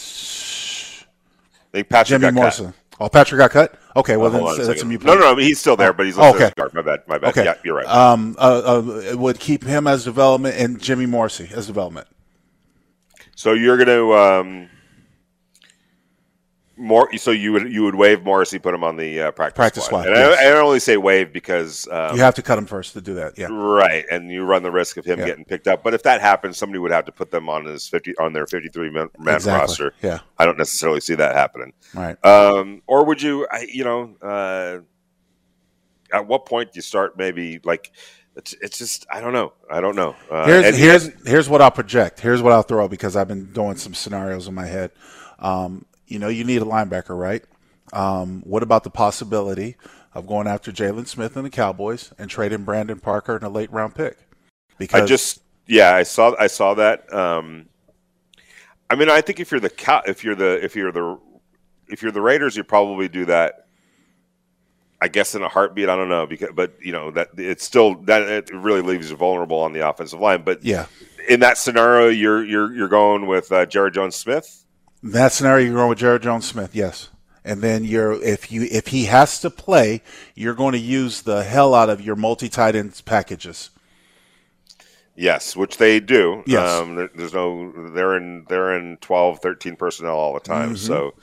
think 1.72 1.90
Patrick 1.90 2.22
Jimmy 2.22 2.34
Morrissey. 2.34 2.66
Cut. 2.66 2.74
Oh, 3.00 3.10
Patrick 3.10 3.40
got 3.40 3.52
cut. 3.52 3.76
Okay, 3.96 4.18
well 4.18 4.36
oh, 4.36 4.56
then 4.56 4.68
that's 4.68 4.82
a 4.82 4.86
new. 4.86 4.98
No, 4.98 5.16
no, 5.16 5.34
no, 5.34 5.36
he's 5.36 5.60
still 5.60 5.76
there, 5.76 5.94
but 5.94 6.06
he's 6.06 6.18
oh, 6.18 6.34
okay. 6.34 6.52
guard. 6.56 6.74
My 6.74 6.82
bad, 6.82 7.04
my 7.08 7.18
bad. 7.18 7.30
Okay, 7.30 7.44
yeah, 7.44 7.56
you're 7.64 7.76
right. 7.76 7.88
Um, 7.88 8.36
uh, 8.40 8.82
uh, 9.12 9.18
would 9.18 9.40
keep 9.40 9.64
him 9.64 9.88
as 9.88 10.04
development 10.04 10.56
and 10.58 10.82
Jimmy 10.82 11.06
Morrissey 11.06 11.50
as 11.54 11.68
development. 11.68 12.08
So 13.36 13.54
you're 13.54 13.78
going 13.78 13.88
to 13.88 14.14
um, 14.14 14.70
more. 16.78 17.16
So 17.18 17.32
you 17.32 17.52
would 17.54 17.72
you 17.72 17.84
would 17.84 17.96
waive 17.96 18.24
Morrissey, 18.24 18.60
put 18.60 18.74
him 18.74 18.84
on 18.84 18.98
the 18.98 19.22
uh, 19.22 19.32
practice, 19.32 19.56
practice 19.56 19.86
squad. 19.86 20.04
squad. 20.04 20.18
And 20.18 20.32
yes. 20.32 20.40
I, 20.40 20.48
I, 20.48 20.50
don't 20.52 20.66
only 20.66 20.80
say 20.80 20.98
waive 20.98 21.32
because 21.32 21.88
um, 21.92 22.16
you 22.16 22.22
have 22.22 22.36
to 22.36 22.42
cut 22.42 22.58
him 22.58 22.66
first 22.66 22.94
to 22.94 23.02
do 23.02 23.14
that. 23.16 23.38
Yeah, 23.38 23.48
right. 23.52 24.06
And 24.12 24.32
you 24.32 24.44
run 24.44 24.64
the 24.64 24.72
risk 24.72 24.98
of 24.98 25.06
him 25.06 25.20
yeah. 25.20 25.26
getting 25.26 25.46
picked 25.46 25.68
up. 25.68 25.84
But 25.84 25.94
if 25.94 26.04
that 26.04 26.22
happens, 26.22 26.58
somebody 26.58 26.80
would 26.80 26.92
have 26.92 27.06
to 27.06 27.12
put 27.12 27.32
them 27.32 27.50
on 27.50 27.66
his 27.66 27.88
fifty 27.88 28.16
on 28.18 28.34
their 28.34 28.48
fifty 28.48 28.70
three 28.70 28.90
man, 28.90 29.10
exactly. 29.20 29.52
roster. 29.52 29.94
Yeah, 30.02 30.20
I 30.38 30.46
don't 30.46 30.58
necessarily 30.58 31.02
see 31.02 31.16
that 31.16 31.36
happening. 31.36 31.74
Right. 31.94 32.24
Um, 32.26 32.82
or 32.88 33.06
would 33.06 33.22
you? 33.22 33.48
You 33.68 33.84
know, 33.84 34.16
uh, 34.22 34.80
at 36.12 36.28
what 36.28 36.46
point 36.46 36.74
do 36.74 36.78
you 36.78 36.82
start? 36.82 37.18
Maybe 37.18 37.60
like. 37.64 37.92
It's, 38.36 38.56
it's 38.62 38.80
just 38.80 39.06
I 39.12 39.22
don't 39.22 39.34
know 39.34 39.54
I 39.70 39.80
don't 39.80 39.96
know. 39.96 40.16
Uh, 40.28 40.48
here's 40.48 40.76
here's 40.76 41.24
here's 41.24 41.48
what 41.48 41.62
I'll 41.62 41.70
project. 41.70 42.20
Here's 42.20 42.42
what 42.42 42.52
I'll 42.52 42.64
throw 42.64 42.88
because 42.88 43.16
I've 43.16 43.28
been 43.28 43.54
doing 43.54 43.76
some 43.76 43.94
scenarios 43.94 44.48
in 44.48 44.56
my 44.56 44.66
head. 44.66 44.90
Um, 45.38 45.86
you 46.14 46.20
know, 46.20 46.28
you 46.28 46.44
need 46.44 46.62
a 46.62 46.66
linebacker, 46.66 47.18
right? 47.18 47.44
Um, 47.92 48.44
what 48.46 48.62
about 48.62 48.84
the 48.84 48.92
possibility 48.92 49.76
of 50.14 50.28
going 50.28 50.48
after 50.48 50.72
Jaylon 50.72 51.08
Smith 51.08 51.36
and 51.36 51.44
the 51.44 51.50
Cowboys 51.50 52.14
and 52.20 52.30
trading 52.30 52.64
Brandon 52.64 53.00
Parker 53.00 53.36
in 53.36 53.44
a 53.44 53.50
late 53.50 53.72
round 53.72 53.96
pick? 53.96 54.18
Because 54.78 55.02
I 55.02 55.06
just 55.06 55.42
yeah, 55.66 55.96
I 55.96 56.04
saw 56.04 56.36
I 56.40 56.48
saw 56.48 56.76
that. 56.76 57.12
Um, 57.12 57.68
I 58.90 58.96
mean, 58.96 59.10
I 59.10 59.22
think 59.22 59.40
if 59.40 59.50
you're 59.50 59.60
the 59.60 59.72
cow, 59.72 60.04
if 60.06 60.24
you're 60.24 60.36
the 60.36 60.64
if 60.64 60.76
you're 60.76 60.92
the 60.92 61.20
if 61.88 62.04
you're 62.04 62.12
the 62.12 62.22
Raiders, 62.22 62.56
you 62.56 62.64
probably 62.64 63.08
do 63.08 63.26
that. 63.26 63.68
I 65.02 65.10
guess 65.10 65.36
in 65.36 65.42
a 65.42 65.50
heartbeat. 65.50 65.90
I 65.90 65.96
don't 65.96 66.10
know 66.10 66.28
because, 66.28 66.52
but 66.54 66.78
you 66.80 66.92
know 66.92 67.12
that 67.12 67.30
it's 67.38 67.64
still 67.64 67.96
that 68.04 68.22
it 68.22 68.52
really 68.54 68.82
leaves 68.82 69.10
you 69.10 69.18
vulnerable 69.18 69.60
on 69.60 69.74
the 69.74 69.88
offensive 69.88 70.20
line. 70.20 70.44
But 70.44 70.64
yeah, 70.64 70.86
in 71.28 71.40
that 71.42 71.58
scenario, 71.58 72.10
you're 72.10 72.46
you're 72.46 72.74
you're 72.74 72.88
going 72.88 73.26
with 73.26 73.52
uh, 73.52 73.66
Jaryd 73.66 73.94
Jones-Smith 73.94 74.63
that 75.04 75.34
scenario, 75.34 75.66
you're 75.66 75.76
going 75.76 75.90
with 75.90 76.00
Jaryd 76.00 76.22
Jones-Smith, 76.22 76.74
yes. 76.74 77.10
And 77.46 77.62
then 77.62 77.84
you're 77.84 78.14
if 78.24 78.54
you 78.54 78.64
if 78.72 78.88
he 78.88 79.06
has 79.06 79.42
to 79.42 79.50
play, 79.50 80.02
you're 80.34 80.54
going 80.54 80.72
to 80.72 80.80
use 80.80 81.24
the 81.24 81.44
hell 81.44 81.76
out 81.76 81.90
of 81.90 82.00
your 82.00 82.16
multi 82.16 82.48
tight 82.48 82.74
ends 82.74 83.02
packages. 83.02 83.70
Yes, 85.16 85.54
which 85.54 85.76
they 85.76 86.00
do. 86.00 86.44
Yes. 86.48 86.72
Um, 86.72 87.10
there's 87.14 87.34
no 87.34 87.90
they're 87.90 88.16
in 88.16 88.46
they're 88.48 88.78
in 88.78 88.96
12, 89.02 89.40
13 89.40 89.76
personnel 89.76 90.16
all 90.16 90.34
the 90.34 90.40
time. 90.40 90.70
Mm-hmm. 90.70 90.76
So 90.78 91.16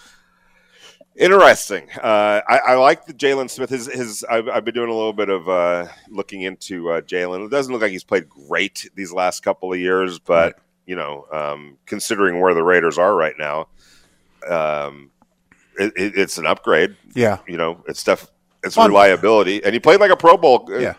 interesting. 1.16 1.88
Uh, 1.97 2.43
I, 2.47 2.59
I, 2.59 2.75
like 2.75 3.07
the 3.07 3.14
Jaylon 3.14 3.49
Smith. 3.49 3.71
His 3.71 3.87
his 3.87 4.23
I've, 4.25 4.47
I've, 4.47 4.64
been 4.66 4.75
doing 4.75 4.90
a 4.90 4.95
little 4.95 5.14
bit 5.14 5.31
of 5.31 5.49
uh, 5.49 5.88
looking 6.11 6.43
into 6.43 6.90
uh, 6.90 7.01
Jaylon. 7.01 7.47
It 7.47 7.51
doesn't 7.51 7.73
look 7.73 7.81
like 7.81 7.93
he's 7.93 8.05
played 8.05 8.29
great 8.29 8.90
these 8.95 9.11
last 9.11 9.40
couple 9.40 9.73
of 9.73 9.79
years, 9.79 10.19
but. 10.19 10.53
Right 10.53 10.62
you 10.90 10.96
know, 10.96 11.24
um, 11.33 11.79
considering 11.87 12.40
where 12.40 12.53
the 12.53 12.64
Raiders 12.64 12.98
are 12.98 13.14
right 13.14 13.37
now, 13.38 13.68
um, 14.50 15.12
it, 15.79 15.92
it, 15.94 16.18
it's 16.18 16.37
an 16.37 16.46
upgrade. 16.46 16.96
Yeah, 17.14 17.38
you 17.46 17.57
know, 17.57 17.85
it's 17.87 18.00
stuff. 18.00 18.29
It's 18.64 18.74
Fun. 18.74 18.88
reliability, 18.88 19.62
and 19.62 19.72
he 19.72 19.79
played 19.79 20.00
like 20.00 20.11
a 20.11 20.16
Pro 20.16 20.37
Bowl. 20.37 20.68
Uh, 20.68 20.79
yeah. 20.79 20.94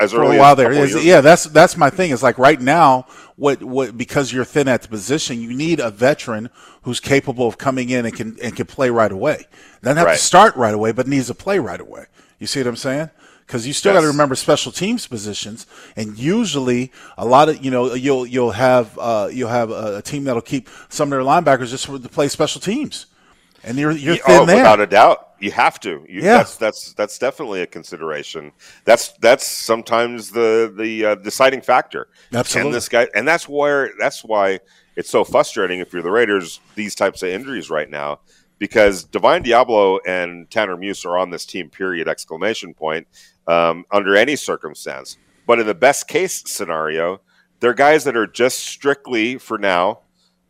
As 0.00 0.12
early 0.12 0.26
For 0.26 0.34
a 0.34 0.38
while 0.38 0.56
there, 0.56 0.72
is, 0.72 1.04
yeah, 1.04 1.20
that's 1.20 1.44
that's 1.44 1.76
my 1.76 1.88
thing. 1.88 2.10
Is 2.10 2.22
like 2.22 2.36
right 2.36 2.60
now, 2.60 3.06
what 3.36 3.62
what 3.62 3.96
because 3.96 4.32
you're 4.32 4.44
thin 4.44 4.66
at 4.66 4.82
the 4.82 4.88
position, 4.88 5.40
you 5.40 5.54
need 5.54 5.78
a 5.78 5.90
veteran 5.90 6.50
who's 6.82 6.98
capable 6.98 7.46
of 7.46 7.58
coming 7.58 7.90
in 7.90 8.06
and 8.06 8.14
can 8.14 8.36
and 8.42 8.56
can 8.56 8.66
play 8.66 8.90
right 8.90 9.10
away. 9.10 9.46
Doesn't 9.82 9.98
have 9.98 10.06
right. 10.06 10.16
to 10.16 10.22
start 10.22 10.56
right 10.56 10.74
away, 10.74 10.90
but 10.90 11.06
needs 11.06 11.28
to 11.28 11.34
play 11.34 11.60
right 11.60 11.80
away. 11.80 12.06
You 12.40 12.48
see 12.48 12.60
what 12.60 12.66
I'm 12.66 12.76
saying? 12.76 13.10
Because 13.48 13.66
you 13.66 13.72
still 13.72 13.94
yes. 13.94 14.02
got 14.02 14.02
to 14.02 14.12
remember 14.12 14.34
special 14.34 14.70
teams 14.70 15.06
positions, 15.06 15.66
and 15.96 16.18
usually 16.18 16.92
a 17.16 17.24
lot 17.24 17.48
of 17.48 17.64
you 17.64 17.70
know 17.70 17.94
you'll 17.94 18.26
you'll 18.26 18.50
have 18.50 18.96
uh, 18.98 19.30
you'll 19.32 19.48
have 19.48 19.70
a, 19.70 19.96
a, 19.96 20.02
team 20.02 20.24
that'll 20.24 20.42
keep 20.42 20.68
some 20.90 21.10
of 21.10 21.16
their 21.16 21.26
linebackers 21.26 21.70
just 21.70 21.86
to 21.86 21.98
play 22.10 22.28
special 22.28 22.60
teams, 22.60 23.06
and 23.64 23.78
you're 23.78 23.92
you're 23.92 24.16
thin 24.16 24.40
oh, 24.40 24.44
there 24.44 24.58
without 24.58 24.80
a 24.80 24.86
doubt. 24.86 25.30
You 25.40 25.50
have 25.52 25.80
to. 25.80 26.04
You, 26.06 26.20
yeah, 26.20 26.38
that's, 26.38 26.56
that's 26.56 26.92
that's 26.92 27.18
definitely 27.18 27.62
a 27.62 27.66
consideration. 27.66 28.52
That's 28.84 29.12
that's 29.12 29.46
sometimes 29.46 30.30
the 30.30 30.70
the 30.76 31.06
uh, 31.06 31.14
deciding 31.14 31.62
factor. 31.62 32.08
Absolutely, 32.34 32.68
and 32.68 32.76
this 32.76 32.90
guy, 32.90 33.08
and 33.14 33.26
that's 33.26 33.48
where 33.48 33.92
that's 33.98 34.22
why 34.22 34.60
it's 34.94 35.08
so 35.08 35.24
frustrating 35.24 35.80
if 35.80 35.94
you're 35.94 36.02
the 36.02 36.10
Raiders. 36.10 36.60
These 36.74 36.94
types 36.94 37.22
of 37.22 37.30
injuries 37.30 37.70
right 37.70 37.88
now 37.88 38.20
because 38.58 39.04
Divine 39.04 39.42
Deablo 39.42 40.00
and 40.06 40.50
Tanner 40.50 40.76
Muse 40.76 41.04
are 41.04 41.16
on 41.16 41.30
this 41.30 41.46
team. 41.46 41.70
Period! 41.70 42.08
Exclamation 42.08 42.74
point 42.74 43.06
um, 43.48 43.84
under 43.90 44.14
any 44.14 44.36
circumstance. 44.36 45.16
But 45.46 45.58
in 45.58 45.66
the 45.66 45.74
best 45.74 46.06
case 46.06 46.44
scenario, 46.46 47.20
they're 47.60 47.74
guys 47.74 48.04
that 48.04 48.16
are 48.16 48.26
just 48.26 48.60
strictly 48.60 49.38
for 49.38 49.58
now 49.58 50.00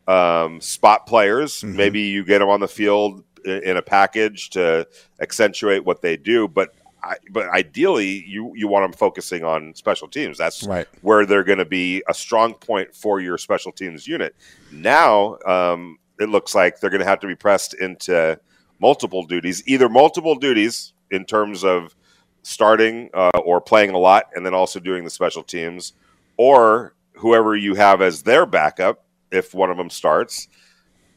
um, 0.06 0.60
spot 0.60 1.06
players. 1.06 1.62
Mm-hmm. 1.62 1.76
Maybe 1.76 2.00
you 2.00 2.24
get 2.24 2.40
them 2.40 2.48
on 2.48 2.60
the 2.60 2.68
field 2.68 3.24
in 3.44 3.76
a 3.76 3.82
package 3.82 4.50
to 4.50 4.86
accentuate 5.20 5.84
what 5.84 6.02
they 6.02 6.16
do, 6.16 6.48
but 6.48 6.74
I, 7.02 7.14
but 7.30 7.48
ideally 7.50 8.24
you 8.26 8.52
you 8.56 8.66
want 8.66 8.84
them 8.84 8.92
focusing 8.92 9.44
on 9.44 9.74
special 9.74 10.08
teams. 10.08 10.36
That's 10.36 10.64
right. 10.64 10.88
where 11.02 11.24
they're 11.24 11.44
going 11.44 11.58
to 11.58 11.64
be 11.64 12.02
a 12.08 12.14
strong 12.14 12.54
point 12.54 12.94
for 12.94 13.20
your 13.20 13.38
special 13.38 13.70
teams 13.70 14.06
unit. 14.08 14.34
Now 14.72 15.38
um, 15.46 15.98
it 16.18 16.28
looks 16.28 16.54
like 16.56 16.80
they're 16.80 16.90
going 16.90 17.00
to 17.00 17.06
have 17.06 17.20
to 17.20 17.28
be 17.28 17.36
pressed 17.36 17.74
into 17.74 18.40
multiple 18.80 19.24
duties, 19.24 19.62
either 19.66 19.88
multiple 19.88 20.34
duties 20.34 20.92
in 21.10 21.24
terms 21.24 21.64
of 21.64 21.94
starting 22.42 23.10
uh, 23.14 23.38
or 23.44 23.60
playing 23.60 23.90
a 23.90 23.98
lot 23.98 24.30
and 24.34 24.44
then 24.44 24.54
also 24.54 24.80
doing 24.80 25.04
the 25.04 25.10
special 25.10 25.42
teams, 25.42 25.92
or 26.36 26.94
whoever 27.14 27.56
you 27.56 27.74
have 27.74 28.00
as 28.00 28.22
their 28.22 28.46
backup, 28.46 29.04
if 29.30 29.54
one 29.54 29.70
of 29.70 29.76
them 29.76 29.90
starts, 29.90 30.48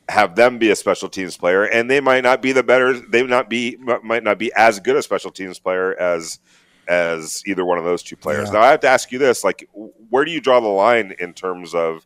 have 0.10 0.36
them 0.36 0.57
be 0.57 0.71
a 0.71 0.75
special 0.75 1.10
teams 1.10 1.38
player, 1.38 1.63
and 1.63 1.89
they 1.89 2.01
might 2.01 2.21
not 2.21 2.41
be 2.41 2.51
the 2.51 2.63
better, 2.63 2.93
they 2.93 3.23
not 3.23 3.49
be 3.49 3.77
might 4.03 4.23
not 4.23 4.38
be 4.38 4.51
as 4.55 4.79
good 4.79 4.95
a 4.95 5.01
special 5.01 5.31
teams 5.31 5.60
player 5.60 5.95
as 5.99 6.39
as 6.88 7.43
either 7.45 7.63
one 7.63 7.77
of 7.77 7.86
those 7.86 8.03
two 8.03 8.17
players. 8.17 8.47
Yeah. 8.47 8.53
Now 8.53 8.62
I 8.62 8.71
have 8.71 8.81
to 8.81 8.89
ask 8.89 9.12
you 9.12 9.19
this: 9.19 9.43
like, 9.43 9.69
where 10.10 10.25
do 10.25 10.31
you 10.31 10.41
draw 10.41 10.60
the 10.60 10.67
line 10.67 11.13
in 11.19 11.34
terms 11.34 11.73
of 11.73 12.05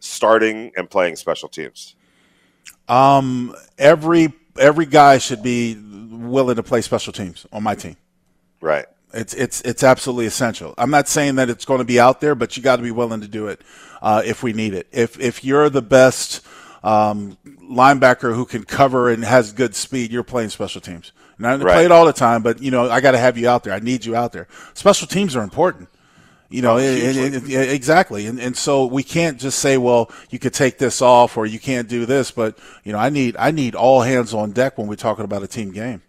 starting 0.00 0.72
and 0.76 0.90
playing 0.90 1.16
special 1.16 1.48
teams? 1.48 1.94
Um, 2.88 3.54
every 3.78 4.32
every 4.58 4.86
guy 4.86 5.18
should 5.18 5.42
be 5.42 5.76
willing 6.10 6.56
to 6.56 6.62
play 6.62 6.80
special 6.80 7.12
teams 7.12 7.46
on 7.52 7.62
my 7.62 7.74
team. 7.74 7.96
Right. 8.60 8.86
It's 9.14 9.32
it's 9.34 9.62
it's 9.62 9.82
absolutely 9.82 10.26
essential. 10.26 10.74
I'm 10.76 10.90
not 10.90 11.08
saying 11.08 11.36
that 11.36 11.48
it's 11.48 11.64
going 11.64 11.78
to 11.78 11.84
be 11.84 11.98
out 11.98 12.20
there, 12.20 12.34
but 12.34 12.56
you 12.56 12.62
got 12.62 12.76
to 12.76 12.82
be 12.82 12.90
willing 12.90 13.22
to 13.22 13.28
do 13.28 13.46
it 13.48 13.62
uh, 14.02 14.22
if 14.24 14.42
we 14.42 14.52
need 14.52 14.74
it. 14.74 14.86
If 14.92 15.18
if 15.18 15.42
you're 15.42 15.70
the 15.70 15.82
best 15.82 16.46
um, 16.82 17.38
linebacker 17.62 18.34
who 18.34 18.44
can 18.44 18.64
cover 18.64 19.08
and 19.10 19.24
has 19.24 19.52
good 19.52 19.74
speed, 19.74 20.12
you're 20.12 20.22
playing 20.22 20.50
special 20.50 20.80
teams. 20.80 21.12
And 21.38 21.46
I 21.46 21.56
right. 21.56 21.62
play 21.62 21.84
it 21.86 21.92
all 21.92 22.04
the 22.04 22.12
time, 22.12 22.42
but 22.42 22.60
you 22.60 22.70
know 22.70 22.90
I 22.90 23.00
got 23.00 23.12
to 23.12 23.18
have 23.18 23.38
you 23.38 23.48
out 23.48 23.64
there. 23.64 23.72
I 23.72 23.78
need 23.78 24.04
you 24.04 24.14
out 24.14 24.32
there. 24.32 24.46
Special 24.74 25.06
teams 25.06 25.34
are 25.36 25.42
important. 25.42 25.88
You 26.50 26.62
know, 26.62 26.74
oh, 26.74 26.78
it, 26.78 27.16
it, 27.16 27.50
it, 27.50 27.70
exactly. 27.70 28.26
And, 28.26 28.40
and 28.40 28.56
so 28.56 28.86
we 28.86 29.02
can't 29.02 29.38
just 29.38 29.58
say, 29.58 29.76
well, 29.76 30.10
you 30.30 30.38
could 30.38 30.54
take 30.54 30.78
this 30.78 31.02
off 31.02 31.36
or 31.36 31.44
you 31.44 31.58
can't 31.58 31.88
do 31.88 32.06
this. 32.06 32.30
But, 32.30 32.58
you 32.84 32.92
know, 32.92 32.98
I 32.98 33.10
need, 33.10 33.36
I 33.38 33.50
need 33.50 33.74
all 33.74 34.00
hands 34.00 34.32
on 34.32 34.52
deck 34.52 34.78
when 34.78 34.86
we're 34.86 34.96
talking 34.96 35.26
about 35.26 35.42
a 35.42 35.46
team 35.46 35.72
game. 35.72 36.00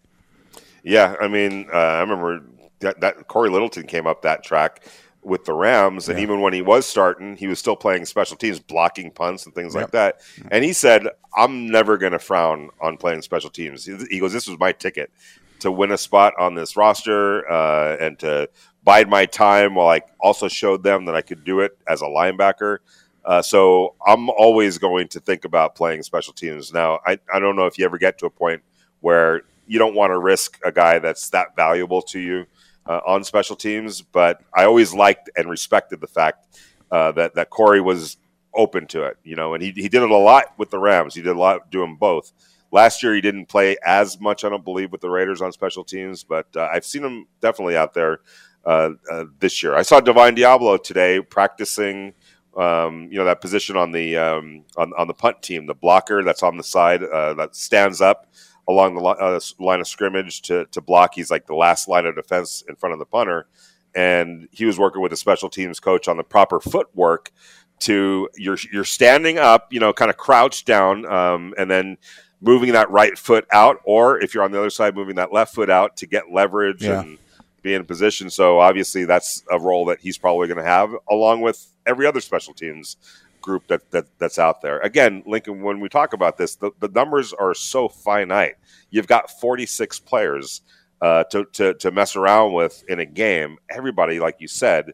Yeah, 0.84 1.15
I 1.20 1.28
mean, 1.28 1.68
uh, 1.74 1.78
I 1.78 2.00
remember 2.02 2.44
that, 2.80 3.02
that 3.02 3.28
Cory 3.28 3.50
Littleton 3.50 3.88
came 3.88 4.08
up 4.08 4.22
that 4.22 4.44
track 4.44 4.86
with 5.22 5.46
the 5.46 5.54
Rams, 5.54 6.08
and 6.08 6.18
yeah. 6.18 6.24
even 6.24 6.42
when 6.42 6.54
he 6.54 6.62
was 6.62 6.86
starting, 6.86 7.36
he 7.36 7.48
was 7.48 7.60
still 7.60 7.76
playing 7.76 8.06
special 8.06 8.38
teams, 8.38 8.60
blocking 8.60 9.12
punts 9.12 9.46
and 9.46 9.54
things 9.54 9.76
yep. 9.76 9.84
like 9.84 9.92
that. 9.92 10.22
And 10.52 10.63
he 10.63 10.74
said, 10.74 11.08
"I'm 11.36 11.70
never 11.70 11.98
going 11.98 12.13
to 12.13 12.20
frown 12.20 12.70
on 12.82 12.98
playing 12.98 13.22
special 13.22 13.50
teams." 13.50 13.86
He 13.86 14.20
goes, 14.20 14.34
"This 14.34 14.48
was 14.48 14.58
my 14.60 14.72
ticket 14.72 15.12
to 15.60 15.72
win 15.72 15.92
a 15.92 15.98
spot 15.98 16.34
on 16.39 16.56
this 16.56 16.78
roster 16.78 17.50
uh, 17.52 17.98
and 18.00 18.18
to 18.20 18.50
bide 18.84 19.10
my 19.10 19.26
time 19.26 19.76
while 19.76 19.89
I 19.89 20.02
also 20.22 20.48
showed 20.48 20.84
them 20.84 21.06
that 21.06 21.15
I 21.15 21.22
could 21.22 21.44
do 21.44 21.60
it 21.60 21.78
as 21.88 22.02
a 22.02 22.06
linebacker." 22.06 22.78
Uh, 23.26 23.42
so 23.42 23.96
I'm 24.08 24.30
always 24.30 24.78
going 24.78 25.10
to 25.10 25.20
think 25.20 25.44
about 25.44 25.76
playing 25.76 26.04
special 26.04 26.34
teams. 26.34 26.74
Now, 26.74 27.00
I, 27.06 27.20
I 27.32 27.39
don't 27.39 27.56
know 27.56 27.65
if 27.65 27.78
you 27.78 27.86
ever 27.86 27.98
get 27.98 28.18
to 28.20 28.26
a 28.26 28.30
point 28.30 28.63
where 29.02 29.44
you 29.70 29.78
don't 29.78 29.94
want 29.94 30.10
to 30.12 30.18
risk 30.18 30.60
a 30.66 30.72
guy 30.72 30.98
that's 31.00 31.30
that 31.30 31.56
valuable 31.56 32.02
to 32.02 32.20
you 32.20 32.46
uh, 32.88 33.00
on 33.06 33.24
special 33.24 33.56
teams. 33.56 34.02
But 34.02 34.42
I 34.54 34.66
always 34.66 34.94
liked 34.94 35.30
and 35.38 35.48
respected 35.48 36.02
the 36.02 36.08
fact 36.08 36.60
uh, 36.92 37.12
that 37.14 37.36
that 37.36 37.52
Cory 37.52 37.80
was 37.80 38.18
open 38.56 38.88
to 38.88 39.04
it, 39.04 39.18
you 39.24 39.36
know, 39.36 39.54
and 39.54 39.62
he 39.62 39.72
he 39.72 39.88
did 39.88 40.02
it 40.02 40.10
a 40.10 40.18
lot 40.18 40.58
with 40.58 40.72
the 40.72 40.80
Rams. 40.80 41.14
He 41.14 41.22
did 41.22 41.36
a 41.36 41.40
lot 41.40 41.70
doing 41.70 41.96
both. 41.98 42.34
Last 42.72 43.02
year, 43.02 43.14
he 43.14 43.22
didn't 43.22 43.46
play 43.46 43.78
as 43.84 44.20
much, 44.20 44.44
I 44.44 44.50
don't 44.50 44.66
believe, 44.66 44.92
with 44.92 45.02
the 45.02 45.10
Raiders 45.10 45.42
on 45.42 45.52
special 45.52 45.84
teams, 45.84 46.24
but 46.24 46.48
uh, 46.56 46.70
I've 46.72 46.86
seen 46.86 47.04
him 47.04 47.26
definitely 47.42 47.76
out 47.76 47.96
there 47.96 48.20
uh, 48.66 48.92
uh, 49.12 49.26
this 49.40 49.64
year. 49.64 49.76
I 49.76 49.82
saw 49.82 50.00
Divine 50.00 50.36
Deablo 50.36 50.82
today 50.82 51.22
practicing 51.22 52.14
um, 52.58 53.08
you 53.12 53.18
know 53.18 53.26
that 53.26 53.42
position 53.42 53.78
on 53.78 53.92
the 53.92 54.18
um, 54.18 54.64
on, 54.78 54.94
on 54.98 55.08
the 55.08 55.14
punt 55.14 55.42
team, 55.42 55.68
the 55.68 55.76
blocker 55.76 56.24
that's 56.24 56.44
on 56.44 56.58
the 56.58 56.64
side 56.64 57.04
uh, 57.04 57.34
that 57.36 57.56
stands 57.56 58.02
up 58.02 58.28
along 58.70 58.94
the 58.94 59.02
uh, 59.02 59.40
line 59.60 59.82
of 59.82 59.88
scrimmage 59.88 60.44
to, 60.44 60.66
to 60.68 60.80
block. 60.80 61.16
He's 61.16 61.32
like 61.32 61.48
the 61.48 61.56
last 61.56 61.88
line 61.88 62.06
of 62.06 62.16
defense 62.16 62.64
in 62.70 62.76
front 62.76 62.94
of 62.94 63.00
the 63.00 63.06
punter. 63.06 63.48
And 63.96 64.48
he 64.52 64.66
was 64.66 64.78
working 64.78 65.02
with 65.02 65.12
a 65.12 65.18
special 65.18 65.50
teams 65.50 65.80
coach 65.80 66.08
on 66.08 66.18
the 66.18 66.24
proper 66.24 66.60
footwork 66.60 67.32
to 67.80 68.30
you're 68.36 68.58
you're 68.72 68.86
standing 68.86 69.40
up, 69.40 69.74
you 69.74 69.80
know, 69.80 69.92
kind 69.92 70.12
of 70.12 70.18
crouched 70.18 70.68
down, 70.68 71.06
um, 71.08 71.56
and 71.58 71.72
then 71.72 71.98
moving 72.42 72.74
that 72.74 72.92
right 72.92 73.18
foot 73.18 73.48
out, 73.52 73.80
or 73.84 74.22
if 74.22 74.34
you're 74.34 74.44
on 74.44 74.52
the 74.52 74.60
other 74.60 74.70
side, 74.70 74.96
moving 74.96 75.16
that 75.16 75.34
left 75.34 75.56
foot 75.56 75.70
out 75.70 75.98
to 75.98 76.06
get 76.06 76.32
leverage 76.32 76.84
yeah. 76.84 77.02
and 77.02 77.18
be 77.64 77.74
in 77.74 77.86
position. 77.86 78.30
So 78.30 78.60
obviously, 78.60 79.06
that's 79.06 79.44
a 79.50 79.60
role 79.60 79.86
that 79.86 80.00
he's 80.00 80.18
probably 80.18 80.48
going 80.48 80.58
to 80.58 80.64
have, 80.64 80.94
along 81.10 81.42
with 81.42 81.74
every 81.86 82.06
other 82.06 82.22
special 82.22 82.54
teams 82.54 82.98
group 83.41 83.67
that, 83.67 83.91
that 83.91 84.06
that's 84.19 84.39
out 84.39 84.62
there. 84.62 84.80
Again, 84.80 85.23
Lincoln, 85.25 85.62
when 85.62 85.80
we 85.80 85.89
talk 85.89 86.13
about 86.13 86.38
this, 86.38 86.56
the, 86.56 86.71
the 86.80 86.88
numbers 86.89 87.34
are 87.34 87.54
so 87.54 87.88
finite. 87.88 88.56
You've 88.89 89.08
got 89.08 89.32
46 89.39 89.99
players 89.99 90.62
uh, 91.02 91.23
to, 91.25 91.45
to, 91.54 91.73
to 91.75 91.91
mess 91.91 92.15
around 92.15 92.54
with 92.54 92.84
in 92.88 92.99
a 92.99 93.06
game. 93.06 93.58
Everybody, 93.69 94.19
like 94.19 94.38
you 94.39 94.47
said, 94.47 94.93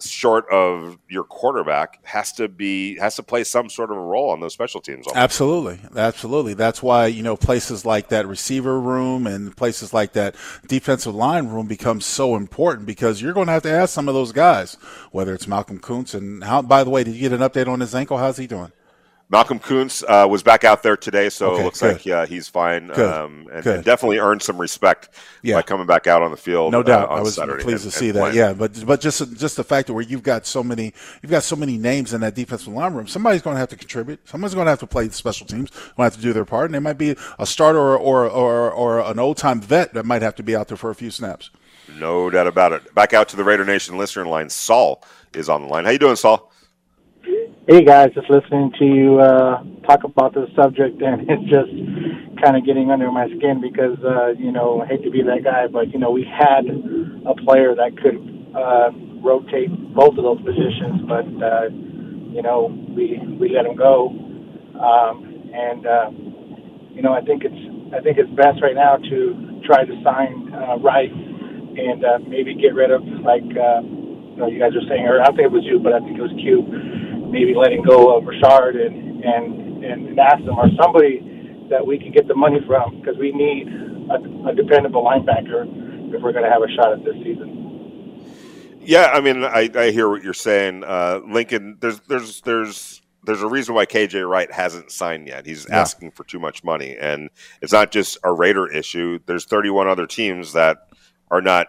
short 0.00 0.48
of 0.50 0.98
your 1.08 1.24
quarterback 1.24 1.98
has 2.04 2.32
to 2.32 2.48
be 2.48 2.96
has 2.98 3.16
to 3.16 3.22
play 3.22 3.44
some 3.44 3.68
sort 3.68 3.90
of 3.90 3.96
a 3.96 4.00
role 4.00 4.30
on 4.30 4.40
those 4.40 4.52
special 4.52 4.80
teams. 4.80 5.06
Almost. 5.06 5.16
Absolutely, 5.16 5.80
absolutely. 5.96 6.54
That's 6.54 6.82
why 6.82 7.06
you 7.06 7.22
know 7.22 7.36
places 7.36 7.84
like 7.84 8.08
that 8.08 8.26
receiver 8.26 8.80
room 8.80 9.26
and 9.26 9.56
places 9.56 9.92
like 9.92 10.12
that 10.12 10.34
defensive 10.66 11.14
line 11.14 11.48
room 11.48 11.66
becomes 11.66 12.06
so 12.06 12.36
important 12.36 12.86
because 12.86 13.20
you're 13.20 13.32
going 13.32 13.46
to 13.46 13.52
have 13.52 13.62
to 13.62 13.70
ask 13.70 13.92
some 13.92 14.08
of 14.08 14.14
those 14.14 14.32
guys 14.32 14.76
whether 15.10 15.34
it's 15.34 15.48
Malcolm 15.48 15.78
Koonce 15.78 16.14
and 16.14 16.44
how. 16.44 16.62
By 16.62 16.84
the 16.84 16.90
way, 16.90 17.04
did 17.04 17.14
you 17.14 17.28
get 17.28 17.32
an 17.32 17.48
update 17.48 17.68
on 17.68 17.80
his 17.80 17.94
ankle? 17.94 18.18
How's 18.18 18.36
he 18.36 18.46
doing? 18.46 18.72
Malcolm 19.30 19.58
Koonce 19.58 20.02
uh, 20.08 20.26
was 20.26 20.42
back 20.42 20.64
out 20.64 20.82
there 20.82 20.96
today, 20.96 21.28
so 21.28 21.50
okay, 21.50 21.60
it 21.60 21.64
looks 21.64 21.80
good. 21.80 21.92
like 21.92 22.06
yeah, 22.06 22.24
he's 22.24 22.48
fine 22.48 22.90
um, 22.92 23.46
and, 23.52 23.66
and, 23.66 23.84
definitely 23.84 24.18
earned 24.18 24.40
some 24.40 24.58
respect 24.58 25.10
yeah. 25.42 25.56
by 25.56 25.62
coming 25.62 25.86
back 25.86 26.06
out 26.06 26.22
on 26.22 26.30
the 26.30 26.36
field. 26.38 26.72
No 26.72 26.82
doubt, 26.82 27.10
uh, 27.10 27.14
I 27.14 27.20
was 27.20 27.34
Saturday 27.34 27.62
pleased 27.62 27.84
and, 27.84 27.92
to 27.92 27.98
see 27.98 28.10
that. 28.10 28.20
Playing. 28.20 28.36
Yeah, 28.36 28.54
but 28.54 28.86
but 28.86 29.02
just 29.02 29.36
just 29.36 29.56
the 29.56 29.64
fact 29.64 29.88
that 29.88 29.92
where 29.92 30.02
you've 30.02 30.22
got 30.22 30.46
so 30.46 30.64
many 30.64 30.94
you've 31.20 31.30
got 31.30 31.42
so 31.42 31.56
many 31.56 31.76
names 31.76 32.14
in 32.14 32.22
that 32.22 32.34
defensive 32.34 32.72
line 32.72 32.94
room, 32.94 33.06
somebody's 33.06 33.42
going 33.42 33.54
to 33.54 33.60
have 33.60 33.68
to 33.68 33.76
contribute. 33.76 34.26
Someone's 34.26 34.54
going 34.54 34.64
to 34.64 34.70
have 34.70 34.80
to 34.80 34.86
play 34.86 35.06
the 35.06 35.14
special 35.14 35.46
teams. 35.46 35.70
Going 35.70 35.94
to 35.96 36.02
have 36.04 36.16
to 36.16 36.22
do 36.22 36.32
their 36.32 36.46
part, 36.46 36.64
and 36.66 36.74
they 36.74 36.78
might 36.78 36.98
be 36.98 37.14
a 37.38 37.46
starter 37.46 37.78
or 37.78 37.98
or 37.98 38.30
or, 38.30 38.72
or 38.72 39.00
an 39.00 39.18
old 39.18 39.36
time 39.36 39.60
vet 39.60 39.92
that 39.92 40.06
might 40.06 40.22
have 40.22 40.36
to 40.36 40.42
be 40.42 40.56
out 40.56 40.68
there 40.68 40.78
for 40.78 40.88
a 40.88 40.94
few 40.94 41.10
snaps. 41.10 41.50
No 41.98 42.30
doubt 42.30 42.46
about 42.46 42.72
it. 42.72 42.94
Back 42.94 43.12
out 43.12 43.28
to 43.30 43.36
the 43.36 43.44
Raider 43.44 43.64
Nation 43.66 43.98
listener 43.98 44.26
line. 44.26 44.48
Saul 44.48 45.02
is 45.34 45.50
on 45.50 45.62
the 45.62 45.68
line. 45.68 45.84
How 45.84 45.90
you 45.90 45.98
doing, 45.98 46.16
Saul? 46.16 46.47
Hey 47.68 47.84
guys, 47.84 48.08
just 48.14 48.30
listening 48.30 48.72
to 48.78 48.84
you 48.86 49.20
uh, 49.20 49.60
talk 49.84 50.04
about 50.04 50.32
this 50.32 50.48
subject, 50.56 51.02
and 51.02 51.20
it's 51.28 51.44
just 51.52 51.68
kind 52.40 52.56
of 52.56 52.64
getting 52.64 52.90
under 52.90 53.12
my 53.12 53.28
skin 53.28 53.60
because 53.60 54.00
uh, 54.00 54.32
you 54.40 54.52
know 54.52 54.80
I 54.80 54.86
hate 54.86 55.04
to 55.04 55.10
be 55.10 55.20
that 55.20 55.44
guy, 55.44 55.66
but 55.66 55.92
you 55.92 55.98
know 55.98 56.10
we 56.10 56.24
had 56.24 56.64
a 56.64 57.34
player 57.44 57.76
that 57.76 57.92
could 58.00 58.24
uh, 58.56 58.88
rotate 59.20 59.68
both 59.92 60.16
of 60.16 60.24
those 60.24 60.40
positions, 60.40 61.04
but 61.04 61.28
uh, 61.44 61.68
you 62.32 62.40
know 62.40 62.72
we 62.72 63.20
we 63.36 63.52
let 63.52 63.66
him 63.68 63.76
go, 63.76 64.16
um, 64.80 65.28
and 65.52 65.84
uh, 65.84 66.08
you 66.96 67.04
know 67.04 67.12
I 67.12 67.20
think 67.20 67.44
it's 67.44 67.92
I 67.92 68.00
think 68.00 68.16
it's 68.16 68.32
best 68.32 68.64
right 68.64 68.80
now 68.80 68.96
to 68.96 69.60
try 69.68 69.84
to 69.84 69.92
sign 70.00 70.56
uh, 70.56 70.80
Wright 70.80 71.12
and 71.12 72.00
uh, 72.00 72.16
maybe 72.24 72.56
get 72.56 72.72
rid 72.72 72.88
of 72.88 73.04
like 73.20 73.44
uh, 73.44 73.84
you 73.84 74.40
know 74.40 74.48
you 74.48 74.56
guys 74.56 74.72
were 74.72 74.88
saying, 74.88 75.04
or 75.04 75.20
I 75.20 75.28
think 75.36 75.44
it 75.44 75.52
was 75.52 75.68
you, 75.68 75.76
but 75.76 75.92
I 75.92 76.00
think 76.00 76.16
it 76.16 76.24
was 76.24 76.32
Q 76.40 76.97
maybe 77.30 77.54
letting 77.54 77.82
go 77.82 78.16
of 78.16 78.24
Rashard 78.24 78.76
and 78.76 79.24
and 79.24 79.84
and 79.84 80.16
Nassem 80.16 80.56
or 80.56 80.68
somebody 80.80 81.66
that 81.70 81.86
we 81.86 81.98
can 81.98 82.12
get 82.12 82.26
the 82.28 82.34
money 82.34 82.58
from 82.66 83.00
because 83.00 83.16
we 83.18 83.32
need 83.32 83.68
a, 84.10 84.50
a 84.50 84.54
dependable 84.54 85.04
linebacker 85.04 86.14
if 86.14 86.22
we're 86.22 86.32
going 86.32 86.44
to 86.44 86.50
have 86.50 86.62
a 86.62 86.72
shot 86.74 86.92
at 86.92 87.04
this 87.04 87.14
season. 87.22 87.58
Yeah, 88.80 89.10
I 89.12 89.20
mean, 89.20 89.44
I, 89.44 89.70
I 89.74 89.90
hear 89.90 90.08
what 90.08 90.22
you're 90.22 90.32
saying, 90.32 90.82
uh, 90.84 91.20
Lincoln. 91.28 91.76
There's 91.80 92.00
there's 92.00 92.40
there's 92.40 93.02
there's 93.24 93.42
a 93.42 93.46
reason 93.46 93.74
why 93.74 93.84
KJ 93.84 94.28
Wright 94.28 94.50
hasn't 94.50 94.90
signed 94.90 95.28
yet. 95.28 95.44
He's 95.44 95.66
yeah. 95.68 95.80
asking 95.80 96.12
for 96.12 96.24
too 96.24 96.38
much 96.38 96.64
money, 96.64 96.96
and 96.98 97.28
it's 97.60 97.72
not 97.72 97.90
just 97.90 98.16
a 98.24 98.32
Raider 98.32 98.66
issue. 98.66 99.18
There's 99.26 99.44
31 99.44 99.88
other 99.88 100.06
teams 100.06 100.54
that 100.54 100.88
are 101.30 101.42
not 101.42 101.66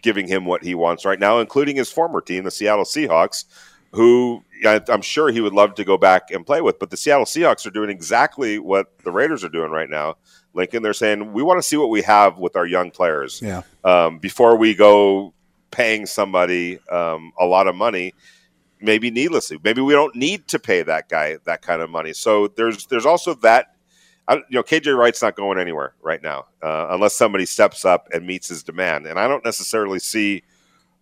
giving 0.00 0.28
him 0.28 0.44
what 0.44 0.62
he 0.62 0.76
wants 0.76 1.04
right 1.04 1.18
now, 1.18 1.40
including 1.40 1.74
his 1.74 1.90
former 1.90 2.20
team, 2.20 2.44
the 2.44 2.50
Seattle 2.50 2.84
Seahawks, 2.84 3.44
who 3.92 4.44
I'm 4.64 5.02
sure 5.02 5.30
he 5.30 5.40
would 5.40 5.52
love 5.52 5.74
to 5.76 5.84
go 5.84 5.96
back 5.96 6.30
and 6.30 6.44
play 6.44 6.60
with. 6.60 6.78
But 6.78 6.90
the 6.90 6.96
Seattle 6.96 7.24
Seahawks 7.24 7.66
are 7.66 7.70
doing 7.70 7.90
exactly 7.90 8.58
what 8.58 8.98
the 9.04 9.10
Raiders 9.10 9.42
are 9.42 9.48
doing 9.48 9.70
right 9.70 9.88
now. 9.88 10.16
Lincoln, 10.52 10.82
they're 10.82 10.92
saying 10.92 11.32
we 11.32 11.42
want 11.42 11.58
to 11.58 11.62
see 11.62 11.76
what 11.76 11.90
we 11.90 12.02
have 12.02 12.38
with 12.38 12.56
our 12.56 12.66
young 12.66 12.90
players 12.90 13.40
yeah. 13.42 13.62
um, 13.84 14.18
before 14.18 14.56
we 14.56 14.74
go 14.74 15.32
paying 15.70 16.06
somebody 16.06 16.78
um, 16.90 17.32
a 17.38 17.46
lot 17.46 17.68
of 17.68 17.74
money, 17.74 18.12
maybe 18.80 19.10
needlessly. 19.10 19.58
Maybe 19.62 19.80
we 19.80 19.92
don't 19.92 20.14
need 20.14 20.48
to 20.48 20.58
pay 20.58 20.82
that 20.82 21.08
guy 21.08 21.38
that 21.44 21.62
kind 21.62 21.80
of 21.80 21.90
money. 21.90 22.12
So 22.12 22.48
there's 22.48 22.86
there's 22.86 23.06
also 23.06 23.34
that. 23.34 23.74
you 24.28 24.42
know, 24.50 24.62
KJ 24.62 24.96
Wright's 24.96 25.22
not 25.22 25.36
going 25.36 25.58
anywhere 25.58 25.94
right 26.02 26.22
now 26.22 26.46
uh, 26.62 26.88
unless 26.90 27.14
somebody 27.14 27.46
steps 27.46 27.84
up 27.84 28.08
and 28.12 28.26
meets 28.26 28.48
his 28.48 28.62
demand, 28.62 29.06
and 29.06 29.18
I 29.18 29.26
don't 29.26 29.44
necessarily 29.44 29.98
see 29.98 30.42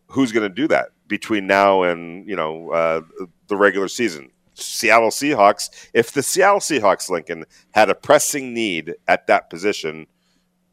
who's 0.07 0.33
going 0.33 0.49
to 0.49 0.55
do 0.55 0.69
that 0.69 0.89
between 1.09 1.47
now 1.47 1.83
and 1.83 2.29
you 2.29 2.37
know 2.37 2.71
uh, 2.71 3.01
the 3.49 3.57
regular 3.57 3.89
season. 3.89 4.31
Seattle 4.55 5.11
Seahawks. 5.11 5.89
If 5.95 6.13
the 6.13 6.23
Seattle 6.23 6.61
Seahawks, 6.61 7.09
Lincoln, 7.09 7.45
had 7.73 7.91
a 7.91 7.95
pressing 7.95 8.53
need 8.53 8.97
at 9.07 9.29
that 9.29 9.51
position, 9.51 10.09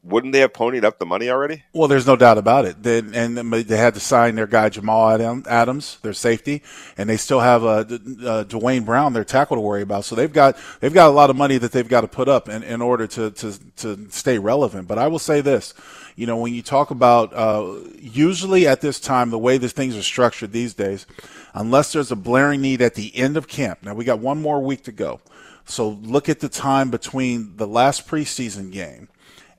wouldn't 0.06 0.32
they 0.32 0.40
have 0.40 0.52
ponied 0.52 0.84
up 0.84 0.98
the 0.98 1.06
money 1.06 1.28
already? 1.28 1.64
Well, 1.72 1.88
there's 1.88 2.06
no 2.06 2.16
doubt 2.16 2.38
about 2.38 2.64
it. 2.64 2.82
They, 2.82 2.98
and 2.98 3.36
they 3.36 3.76
had 3.76 3.94
to 3.94 4.00
sign 4.00 4.36
their 4.36 4.46
guy 4.46 4.68
Jamal 4.68 5.10
Adams, 5.48 5.98
their 6.02 6.12
safety, 6.12 6.62
and 6.96 7.08
they 7.08 7.16
still 7.16 7.40
have 7.40 7.64
uh, 7.64 7.84
uh, 8.24 8.44
Duane 8.44 8.84
Brown, 8.84 9.12
their 9.12 9.24
tackle, 9.24 9.56
to 9.56 9.60
worry 9.60 9.82
about. 9.82 10.04
So 10.04 10.14
they've 10.14 10.32
got 10.32 10.56
they've 10.80 10.94
got 10.94 11.08
a 11.08 11.12
lot 11.12 11.30
of 11.30 11.36
money 11.36 11.58
that 11.58 11.72
they've 11.72 11.88
got 11.88 12.02
to 12.02 12.08
put 12.08 12.28
up 12.28 12.48
in, 12.48 12.62
in 12.62 12.80
order 12.80 13.06
to, 13.08 13.30
to 13.32 13.58
to 13.76 14.10
stay 14.10 14.38
relevant. 14.38 14.86
But 14.86 14.98
I 14.98 15.08
will 15.08 15.18
say 15.18 15.40
this: 15.40 15.74
you 16.16 16.26
know, 16.26 16.38
when 16.38 16.54
you 16.54 16.62
talk 16.62 16.90
about 16.90 17.32
uh, 17.34 17.74
usually 17.98 18.66
at 18.66 18.80
this 18.80 18.98
time, 18.98 19.30
the 19.30 19.38
way 19.38 19.58
these 19.58 19.72
things 19.72 19.96
are 19.96 20.02
structured 20.02 20.50
these 20.50 20.72
days, 20.72 21.06
unless 21.54 21.92
there's 21.92 22.10
a 22.10 22.16
blaring 22.16 22.62
need 22.62 22.80
at 22.80 22.94
the 22.94 23.14
end 23.14 23.36
of 23.36 23.46
camp. 23.46 23.80
Now 23.82 23.94
we 23.94 24.04
got 24.04 24.18
one 24.18 24.40
more 24.40 24.60
week 24.60 24.82
to 24.84 24.92
go. 24.92 25.20
So 25.66 25.90
look 25.90 26.28
at 26.28 26.40
the 26.40 26.48
time 26.48 26.90
between 26.90 27.56
the 27.56 27.66
last 27.66 28.08
preseason 28.08 28.72
game 28.72 29.08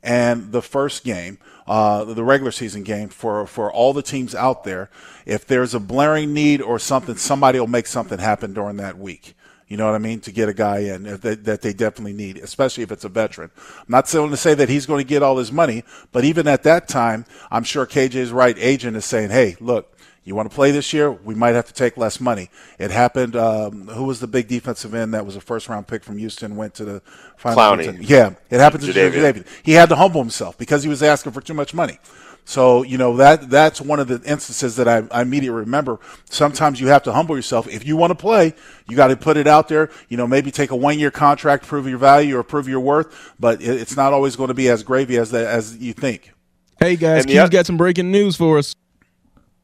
and 0.01 0.51
the 0.51 0.61
first 0.61 1.03
game, 1.03 1.37
uh, 1.67 2.05
the 2.05 2.23
regular 2.23 2.51
season 2.51 2.83
game 2.83 3.09
for, 3.09 3.45
for 3.45 3.71
all 3.71 3.93
the 3.93 4.01
teams 4.01 4.33
out 4.33 4.63
there. 4.63 4.89
If 5.25 5.45
there's 5.45 5.75
a 5.75 5.79
blaring 5.79 6.33
need 6.33 6.61
or 6.61 6.79
something, 6.79 7.17
somebody 7.17 7.59
will 7.59 7.67
make 7.67 7.87
something 7.87 8.17
happen 8.17 8.53
during 8.53 8.77
that 8.77 8.97
week. 8.97 9.35
You 9.67 9.75
know 9.75 9.85
what 9.85 9.95
I 9.95 9.99
mean? 9.99 10.21
To 10.21 10.31
get 10.31 10.47
a 10.47 10.53
guy 10.53 10.79
in 10.79 11.03
that, 11.03 11.43
that 11.43 11.61
they 11.61 11.73
definitely 11.73 12.13
need, 12.13 12.37
especially 12.37 12.83
if 12.83 12.91
it's 12.91 13.03
a 13.03 13.09
veteran. 13.09 13.51
I'm 13.57 13.85
not 13.89 14.07
saying 14.07 14.29
to 14.29 14.37
say 14.37 14.53
that 14.53 14.69
he's 14.69 14.85
going 14.85 15.03
to 15.03 15.07
get 15.07 15.21
all 15.21 15.37
his 15.37 15.51
money, 15.51 15.83
but 16.13 16.23
even 16.23 16.47
at 16.47 16.63
that 16.63 16.87
time, 16.87 17.25
I'm 17.51 17.63
sure 17.63 17.85
KJ's 17.85 18.31
right 18.31 18.55
agent 18.57 18.95
is 18.95 19.03
saying, 19.03 19.29
"Hey, 19.29 19.57
look, 19.59 19.93
you 20.23 20.35
want 20.35 20.49
to 20.49 20.55
play 20.55 20.71
this 20.71 20.93
year? 20.93 21.11
We 21.11 21.35
might 21.35 21.53
have 21.55 21.67
to 21.67 21.73
take 21.73 21.97
less 21.97 22.21
money." 22.21 22.49
It 22.79 22.91
happened. 22.91 23.35
Um, 23.35 23.87
who 23.89 24.05
was 24.05 24.21
the 24.21 24.27
big 24.27 24.47
defensive 24.47 24.93
end 24.93 25.13
that 25.13 25.25
was 25.25 25.35
a 25.35 25.41
first 25.41 25.67
round 25.67 25.85
pick 25.85 26.01
from 26.01 26.17
Houston? 26.17 26.55
Went 26.55 26.73
to 26.75 26.85
the 26.85 27.01
final. 27.35 27.57
Clowney. 27.57 27.97
Yeah, 28.07 28.35
it 28.49 28.61
happened 28.61 28.83
to 28.85 28.93
David. 28.93 29.45
He 29.63 29.73
had 29.73 29.89
to 29.89 29.97
humble 29.97 30.21
himself 30.21 30.57
because 30.57 30.83
he 30.83 30.89
was 30.89 31.03
asking 31.03 31.33
for 31.33 31.41
too 31.41 31.53
much 31.53 31.73
money. 31.73 31.99
So 32.47 32.81
you 32.83 32.97
know 32.97 33.17
that 33.17 33.49
that's 33.49 33.81
one 33.81 33.99
of 33.99 34.07
the 34.07 34.21
instances 34.23 34.77
that 34.77 34.87
I, 34.87 35.03
I 35.11 35.21
immediately 35.23 35.59
remember. 35.59 35.99
Sometimes 36.29 36.79
you 36.79 36.87
have 36.87 37.03
to 37.03 37.11
humble 37.11 37.35
yourself. 37.35 37.67
If 37.67 37.85
you 37.85 37.97
want 37.97 38.11
to 38.11 38.15
play, 38.15 38.53
you 38.87 38.95
got 38.95 39.07
to 39.07 39.17
put 39.17 39.35
it 39.35 39.47
out 39.47 39.67
there. 39.67 39.91
You 40.07 40.15
know, 40.15 40.25
maybe 40.25 40.49
take 40.49 40.71
a 40.71 40.75
one 40.75 40.97
year 40.97 41.11
contract, 41.11 41.67
prove 41.67 41.89
your 41.89 41.97
value 41.97 42.37
or 42.37 42.43
prove 42.43 42.69
your 42.69 42.79
worth. 42.79 43.33
But 43.37 43.61
it, 43.61 43.81
it's 43.81 43.97
not 43.97 44.13
always 44.13 44.37
going 44.37 44.47
to 44.47 44.53
be 44.53 44.69
as 44.69 44.81
gravy 44.81 45.17
as 45.17 45.31
that 45.31 45.45
as 45.45 45.75
you 45.75 45.91
think. 45.91 46.31
Hey 46.79 46.95
guys, 46.95 47.25
Q's 47.25 47.49
got 47.49 47.65
some 47.65 47.75
breaking 47.75 48.11
news 48.11 48.37
for 48.37 48.57
us. 48.57 48.73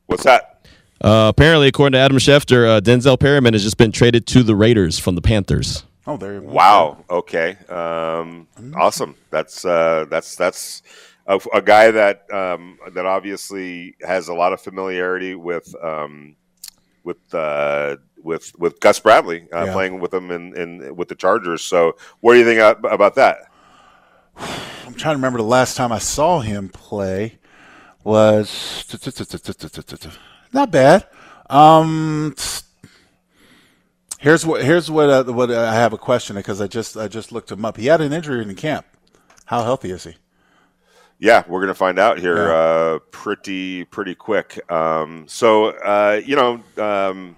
What's 0.07 0.25
that? 0.25 0.67
Uh, 0.99 1.31
apparently, 1.33 1.69
according 1.69 1.93
to 1.93 1.99
Adam 1.99 2.17
Schefter, 2.17 2.67
uh, 2.67 2.81
Denzel 2.81 3.17
Perryman 3.17 3.53
has 3.53 3.63
just 3.63 3.77
been 3.77 3.93
traded 3.93 4.27
to 4.27 4.43
the 4.43 4.57
Raiders 4.57 4.99
from 4.99 5.15
the 5.15 5.21
Panthers. 5.21 5.85
Oh, 6.05 6.17
there 6.17 6.33
you 6.33 6.41
go. 6.41 6.47
Wow. 6.47 7.05
Okay. 7.09 7.55
Um, 7.69 8.45
awesome. 8.75 9.15
That's 9.29 9.63
uh, 9.63 10.05
that's 10.09 10.35
that's 10.35 10.83
a, 11.27 11.39
a 11.53 11.61
guy 11.61 11.91
that 11.91 12.31
um, 12.31 12.77
that 12.93 13.05
obviously 13.05 13.95
has 14.01 14.27
a 14.27 14.33
lot 14.33 14.53
of 14.53 14.61
familiarity 14.61 15.35
with 15.35 15.73
um, 15.83 16.35
with 17.03 17.33
uh, 17.33 17.97
with 18.21 18.51
with 18.57 18.79
Gus 18.79 18.99
Bradley 18.99 19.47
uh, 19.53 19.65
yeah. 19.65 19.73
playing 19.73 19.99
with 19.99 20.13
him 20.13 20.31
in, 20.31 20.55
in 20.57 20.95
with 20.95 21.07
the 21.07 21.15
Chargers. 21.15 21.61
So, 21.61 21.95
what 22.21 22.33
do 22.33 22.39
you 22.39 22.45
think 22.45 22.59
about 22.85 23.15
that? 23.15 23.37
I'm 24.37 24.93
trying 24.95 25.13
to 25.13 25.17
remember 25.17 25.37
the 25.37 25.43
last 25.43 25.77
time 25.77 25.91
I 25.91 25.99
saw 25.99 26.41
him 26.41 26.69
play 26.69 27.39
was 28.03 28.85
not 30.51 30.71
bad. 30.71 31.07
Um, 31.49 32.35
Here's 34.23 34.45
what 34.45 34.63
here's 34.63 34.89
what 34.89 35.09
uh, 35.09 35.33
what 35.33 35.51
I 35.51 35.73
have 35.73 35.91
a 35.91 35.97
question 35.97 36.37
because 36.37 36.61
I 36.61 36.67
just 36.67 36.95
I 36.95 37.09
just 37.09 37.33
looked 37.33 37.51
him 37.51 37.65
up. 37.65 37.75
He 37.75 37.87
had 37.87 37.99
an 37.99 38.13
injury 38.13 38.41
in 38.41 38.47
the 38.47 38.53
camp. 38.53 38.85
How 39.43 39.65
healthy 39.65 39.91
is 39.91 40.05
he? 40.05 40.15
Yeah, 41.19 41.43
we're 41.47 41.61
gonna 41.61 41.73
find 41.73 41.99
out 41.99 42.19
here 42.19 42.47
yeah. 42.47 42.53
uh, 42.53 42.99
pretty 43.11 43.85
pretty 43.85 44.15
quick. 44.15 44.59
Um, 44.71 45.25
so 45.27 45.67
uh, 45.67 46.21
you 46.25 46.35
know, 46.35 46.61
um, 46.77 47.37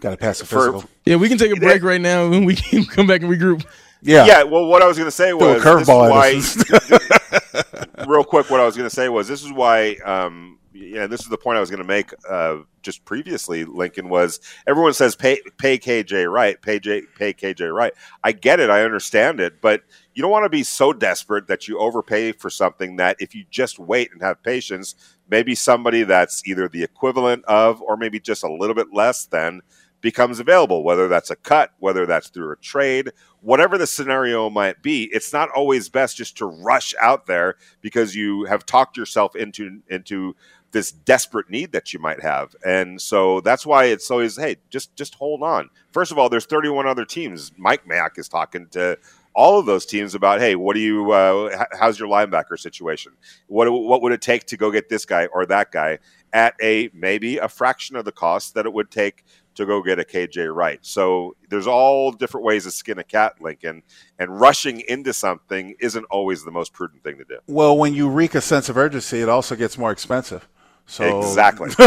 got 0.00 0.10
to 0.10 0.16
pass 0.16 0.40
the 0.40 0.46
physical. 0.46 0.84
yeah, 1.04 1.16
we 1.16 1.28
can 1.28 1.38
take 1.38 1.56
a 1.56 1.60
break 1.60 1.82
right 1.82 2.00
now 2.00 2.30
and 2.30 2.44
we 2.46 2.56
can 2.56 2.84
come 2.84 3.06
back 3.06 3.22
and 3.22 3.30
regroup. 3.30 3.64
Yeah, 4.02 4.26
yeah. 4.26 4.42
Well, 4.42 4.66
what 4.66 4.82
I 4.82 4.86
was 4.86 4.98
gonna 4.98 5.10
say 5.10 5.32
was 5.32 5.62
curveball. 5.62 6.10
Why, 6.10 8.04
real 8.06 8.24
quick, 8.24 8.50
what 8.50 8.60
I 8.60 8.64
was 8.64 8.76
gonna 8.76 8.90
say 8.90 9.08
was 9.08 9.28
this 9.28 9.42
is 9.42 9.52
why. 9.52 9.96
Um, 10.04 10.58
yeah, 10.74 11.06
this 11.06 11.20
is 11.20 11.28
the 11.28 11.38
point 11.38 11.56
I 11.56 11.60
was 11.60 11.70
going 11.70 11.82
to 11.82 11.86
make 11.86 12.12
uh, 12.28 12.58
just 12.82 13.04
previously. 13.04 13.64
Lincoln 13.64 14.08
was 14.08 14.40
everyone 14.66 14.92
says 14.94 15.14
pay 15.14 15.40
pay 15.58 15.78
KJ 15.78 16.30
Wright, 16.30 16.60
pay 16.60 16.78
J, 16.78 17.02
pay 17.16 17.32
KJ 17.32 17.72
Wright. 17.74 17.92
I 18.22 18.32
get 18.32 18.60
it, 18.60 18.70
I 18.70 18.82
understand 18.82 19.40
it, 19.40 19.60
but 19.60 19.82
you 20.14 20.22
don't 20.22 20.30
want 20.30 20.44
to 20.44 20.50
be 20.50 20.62
so 20.62 20.92
desperate 20.92 21.46
that 21.46 21.68
you 21.68 21.78
overpay 21.78 22.32
for 22.32 22.50
something 22.50 22.96
that 22.96 23.16
if 23.18 23.34
you 23.34 23.44
just 23.50 23.78
wait 23.78 24.10
and 24.12 24.22
have 24.22 24.42
patience, 24.42 24.94
maybe 25.28 25.54
somebody 25.54 26.02
that's 26.02 26.46
either 26.46 26.68
the 26.68 26.82
equivalent 26.82 27.44
of 27.46 27.80
or 27.82 27.96
maybe 27.96 28.20
just 28.20 28.44
a 28.44 28.52
little 28.52 28.74
bit 28.74 28.92
less 28.92 29.24
than 29.24 29.62
becomes 30.02 30.40
available, 30.40 30.82
whether 30.82 31.08
that's 31.08 31.30
a 31.30 31.36
cut, 31.36 31.72
whether 31.78 32.04
that's 32.04 32.28
through 32.28 32.52
a 32.52 32.56
trade, 32.56 33.12
whatever 33.40 33.78
the 33.78 33.86
scenario 33.86 34.50
might 34.50 34.82
be. 34.82 35.08
It's 35.12 35.32
not 35.32 35.48
always 35.50 35.88
best 35.88 36.16
just 36.16 36.36
to 36.38 36.46
rush 36.46 36.94
out 37.00 37.26
there 37.26 37.54
because 37.80 38.14
you 38.14 38.44
have 38.44 38.66
talked 38.66 38.96
yourself 38.96 39.34
into 39.36 39.80
into 39.88 40.34
this 40.72 40.90
desperate 40.90 41.50
need 41.50 41.72
that 41.72 41.92
you 41.92 42.00
might 42.00 42.20
have. 42.22 42.56
And 42.66 43.00
so 43.00 43.40
that's 43.40 43.64
why 43.64 43.84
it's 43.84 44.10
always, 44.10 44.36
hey, 44.36 44.56
just 44.70 44.94
just 44.96 45.14
hold 45.14 45.42
on. 45.42 45.70
First 45.92 46.10
of 46.12 46.18
all, 46.18 46.28
there's 46.28 46.46
31 46.46 46.86
other 46.86 47.04
teams. 47.04 47.52
Mike 47.56 47.86
Mayock 47.86 48.18
is 48.18 48.28
talking 48.28 48.66
to 48.72 48.98
all 49.34 49.58
of 49.58 49.66
those 49.66 49.86
teams 49.86 50.14
about, 50.14 50.40
hey, 50.40 50.56
what 50.56 50.74
do 50.74 50.80
you, 50.80 51.12
uh, 51.12 51.64
how's 51.78 51.98
your 51.98 52.08
linebacker 52.08 52.58
situation? 52.58 53.12
What 53.46 53.70
what 53.70 54.02
would 54.02 54.12
it 54.12 54.20
take 54.20 54.46
to 54.46 54.56
go 54.56 54.70
get 54.70 54.88
this 54.88 55.04
guy 55.04 55.26
or 55.26 55.46
that 55.46 55.72
guy 55.72 55.98
at 56.32 56.54
a 56.62 56.90
maybe 56.94 57.38
a 57.38 57.48
fraction 57.48 57.96
of 57.96 58.04
the 58.04 58.12
cost 58.12 58.54
that 58.54 58.66
it 58.66 58.72
would 58.72 58.90
take 58.90 59.24
to 59.54 59.66
go 59.66 59.82
get 59.82 59.98
a 59.98 60.04
KJ 60.04 60.54
Wright. 60.54 60.78
So 60.82 61.36
there's 61.50 61.66
all 61.66 62.10
different 62.12 62.46
ways 62.46 62.64
to 62.64 62.70
skin 62.70 62.98
a 62.98 63.04
cat, 63.04 63.34
Lincoln, 63.40 63.82
and 64.18 64.40
rushing 64.40 64.80
into 64.80 65.12
something 65.12 65.74
isn't 65.78 66.04
always 66.10 66.44
the 66.44 66.50
most 66.50 66.72
prudent 66.72 67.04
thing 67.04 67.18
to 67.18 67.24
do. 67.24 67.38
Well, 67.46 67.76
when 67.76 67.94
you 67.94 68.08
wreak 68.08 68.34
a 68.34 68.40
sense 68.40 68.68
of 68.68 68.76
urgency, 68.76 69.20
it 69.20 69.28
also 69.28 69.56
gets 69.56 69.76
more 69.76 69.92
expensive. 69.92 70.48
So 70.86 71.20
exactly, 71.20 71.70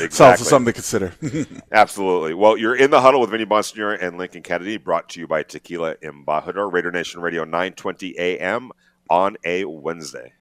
it's 0.00 0.20
also 0.20 0.44
something 0.44 0.72
to 0.72 0.72
consider. 0.72 1.12
Absolutely. 1.72 2.34
Well, 2.34 2.56
you're 2.56 2.76
in 2.76 2.90
the 2.90 3.00
huddle 3.00 3.20
with 3.20 3.30
Vinny 3.30 3.46
Bonsignore 3.46 4.00
and 4.00 4.18
Lincoln 4.18 4.42
Kennedy, 4.42 4.76
brought 4.76 5.08
to 5.10 5.20
you 5.20 5.26
by 5.26 5.42
Tequila 5.42 5.96
Embajador, 5.96 6.72
Raider 6.72 6.92
Nation 6.92 7.20
Radio, 7.22 7.44
9:20 7.44 8.14
a.m. 8.16 8.70
on 9.10 9.36
a 9.44 9.64
Wednesday. 9.64 10.34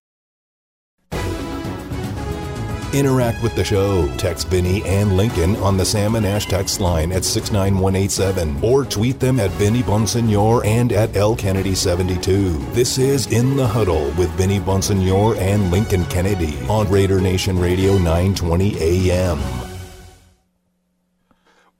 Interact 2.93 3.41
with 3.41 3.55
the 3.55 3.63
show. 3.63 4.07
Text 4.17 4.47
Vinny 4.49 4.83
and 4.83 5.15
Lincoln 5.15 5.55
on 5.57 5.77
the 5.77 5.85
Sam 5.85 6.15
and 6.15 6.25
Ash 6.25 6.45
text 6.45 6.81
line 6.81 7.11
at 7.11 7.23
69187 7.23 8.61
or 8.61 8.83
tweet 8.83 9.19
them 9.19 9.39
at 9.39 9.49
Vinny 9.51 9.81
Bonsignore 9.81 10.65
and 10.65 10.91
at 10.91 11.15
L 11.15 11.35
Kennedy 11.35 11.73
72. 11.73 12.57
This 12.73 12.97
is 12.97 13.31
In 13.31 13.55
the 13.55 13.67
Huddle 13.67 14.11
with 14.11 14.29
Vinny 14.31 14.59
Bonsignore 14.59 15.37
and 15.37 15.71
Lincoln 15.71 16.05
Kennedy 16.05 16.59
on 16.67 16.89
Raider 16.89 17.21
Nation 17.21 17.57
Radio 17.57 17.97
920 17.97 18.77
AM. 19.09 19.60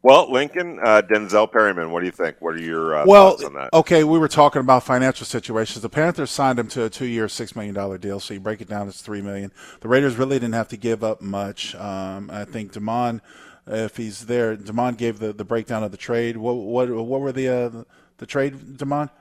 Well, 0.04 0.32
Lincoln, 0.32 0.80
uh, 0.84 1.04
Denzel 1.04 1.52
Perryman, 1.52 1.92
what 1.92 2.00
do 2.00 2.08
you 2.08 2.12
think? 2.12 2.38
What 2.40 2.56
are 2.56 2.62
your 2.62 2.96
uh, 2.96 3.06
well, 3.06 3.32
thoughts 3.32 3.44
on 3.44 3.54
that? 3.54 3.70
Okay, 3.72 4.04
we 4.04 4.18
were 4.18 4.28
talking 4.28 4.60
about 4.60 4.84
financial 4.84 5.28
situations. 5.28 5.84
The 5.84 5.90
Panthers 5.90 6.32
signed 6.32 6.58
him 6.58 6.68
to 6.70 6.86
a 6.86 6.90
two-year, 6.90 7.30
six 7.30 7.56
million 7.56 7.76
dollar 7.76 8.00
deal. 8.00 8.20
So 8.20 8.34
you 8.34 8.40
break 8.40 8.62
it 8.62 8.68
down, 8.68 8.88
it's 8.88 9.02
three 9.02 9.22
million. 9.22 9.52
The 9.82 9.88
Raiders 9.88 10.16
really 10.16 10.38
didn't 10.38 10.56
have 10.56 10.70
to 10.70 10.78
give 10.78 11.04
up 11.04 11.22
much. 11.22 11.76
Um, 11.76 12.32
I 12.32 12.46
think 12.46 12.74
Demond, 12.74 13.22
if 13.68 13.98
he's 13.98 14.26
there, 14.26 14.58
Demond 14.58 14.98
gave 14.98 15.20
the, 15.20 15.34
the 15.34 15.46
breakdown 15.46 15.84
of 15.84 15.92
the 15.92 15.98
trade. 15.98 16.38
What 16.38 16.54
what 16.54 16.90
what 16.90 17.22
were 17.22 17.32
the 17.32 17.48
uh, 17.48 17.84
the 18.18 18.26
trade, 18.26 18.56
Demond? 18.78 19.12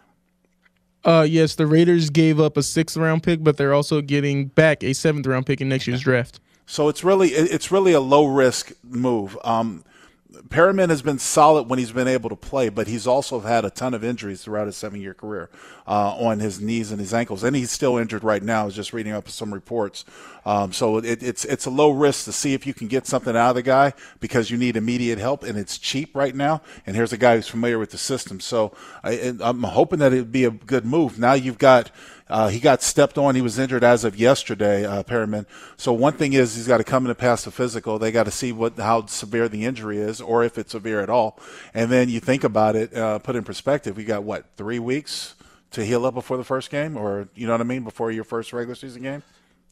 Uh, 1.05 1.27
yes, 1.29 1.57
the 1.57 1.67
Raiders 1.67 2.09
gave 2.09 2.41
up 2.41 2.57
a 2.57 2.63
sixth 2.63 2.97
round 2.97 3.23
pick, 3.23 3.45
but 3.45 3.59
they're 3.59 3.75
also 3.75 4.01
getting 4.01 4.47
back 4.47 4.83
a 4.83 4.95
seventh 4.95 5.27
round 5.27 5.45
pick 5.45 5.61
in 5.61 5.69
next 5.69 5.87
year's 5.87 6.01
draft. 6.01 6.41
So 6.65 6.89
it's 6.89 7.05
really 7.05 7.29
it's 7.29 7.71
really 7.71 7.93
a 7.93 8.01
low 8.01 8.25
risk 8.27 8.73
move. 8.83 9.37
Um, 9.45 9.85
Perryman 10.49 10.91
has 10.91 11.03
been 11.03 11.19
solid 11.19 11.69
when 11.69 11.79
he's 11.79 11.93
been 11.93 12.09
able 12.09 12.31
to 12.31 12.37
play, 12.37 12.69
but 12.69 12.87
he's 12.87 13.07
also 13.07 13.41
had 13.41 13.65
a 13.65 13.71
ton 13.71 13.95
of 13.95 14.05
injuries 14.05 14.43
throughout 14.43 14.67
his 14.67 14.77
seven 14.77 15.01
year 15.01 15.15
career 15.15 15.51
uh, 15.87 16.17
on 16.17 16.39
his 16.39 16.61
knees 16.61 16.91
and 16.91 17.01
his 17.01 17.13
ankles. 17.13 17.43
And 17.43 17.57
he's 17.57 17.71
still 17.71 17.97
injured 17.97 18.23
right 18.23 18.43
now. 18.43 18.63
I 18.63 18.65
was 18.65 18.75
just 18.75 18.93
reading 18.93 19.13
up 19.13 19.29
some 19.29 19.53
reports. 19.53 20.05
Um, 20.45 20.73
so 20.73 20.99
it, 20.99 21.23
it's, 21.23 21.45
it's 21.45 21.67
a 21.67 21.71
low 21.71 21.91
risk 21.91 22.25
to 22.25 22.33
see 22.33 22.55
if 22.55 22.67
you 22.67 22.75
can 22.75 22.89
get 22.89 23.07
something 23.07 23.37
out 23.37 23.51
of 23.51 23.55
the 23.57 23.63
guy 23.63 23.93
because 24.21 24.51
you 24.51 24.57
need 24.57 24.77
immediate 24.77 25.19
help 25.19 25.43
and 25.43 25.59
it's 25.59 25.79
cheap 25.79 26.15
right 26.15 26.35
now. 26.35 26.63
And 26.87 26.97
here's 26.97 27.13
a 27.13 27.19
guy 27.19 27.37
who's 27.37 27.49
familiar 27.49 27.79
with 27.79 27.91
the 27.91 27.99
system. 27.99 28.41
So 28.41 28.73
I, 29.03 29.35
I'm 29.41 29.63
hoping 29.63 29.99
that 29.99 30.13
it'd 30.13 30.33
be 30.33 30.45
a 30.45 30.51
good 30.51 30.85
move. 30.85 31.19
Now 31.19 31.33
you've 31.33 31.59
got 31.59 31.91
uh, 32.31 32.49
he 32.49 32.61
got 32.61 32.83
stepped 32.83 33.19
on. 33.19 33.35
He 33.35 33.43
was 33.43 33.59
injured 33.59 33.85
as 33.85 34.05
of 34.05 34.17
yesterday, 34.17 34.87
uh, 34.87 35.03
Perryman. 35.03 35.47
So 35.77 35.93
one 35.93 36.15
thing 36.15 36.33
is 36.33 36.55
he's 36.55 36.69
got 36.69 36.79
to 36.79 36.85
come 36.85 37.05
in 37.05 37.11
and 37.11 37.19
pass 37.19 37.45
the 37.45 37.51
physical. 37.51 37.99
They 37.99 38.13
got 38.13 38.25
to 38.25 38.31
see 38.31 38.53
what 38.53 38.79
how 38.79 39.07
severe 39.07 39.49
the 39.49 39.65
injury 39.65 39.99
is, 39.99 40.21
or 40.21 40.45
if 40.45 40.57
it's 40.57 40.73
severe 40.73 41.01
at 41.01 41.11
all. 41.11 41.39
And 41.75 41.91
then 41.91 42.09
you 42.09 42.21
think 42.21 42.45
about 42.45 42.77
it, 42.77 42.97
uh, 42.97 43.19
put 43.19 43.37
in 43.37 43.45
perspective. 43.45 43.97
We 43.97 44.05
got 44.05 44.23
what 44.23 44.47
three 44.57 44.79
weeks 44.79 45.35
to 45.73 45.85
heal 45.85 46.07
up 46.07 46.15
before 46.15 46.37
the 46.37 46.45
first 46.45 46.71
game, 46.71 46.97
or 46.97 47.29
you 47.35 47.47
know 47.47 47.53
what 47.53 47.61
I 47.61 47.65
mean, 47.65 47.85
before 47.85 48.11
your 48.11 48.25
first 48.25 48.53
regular 48.53 48.75
season 48.75 49.03
game. 49.03 49.23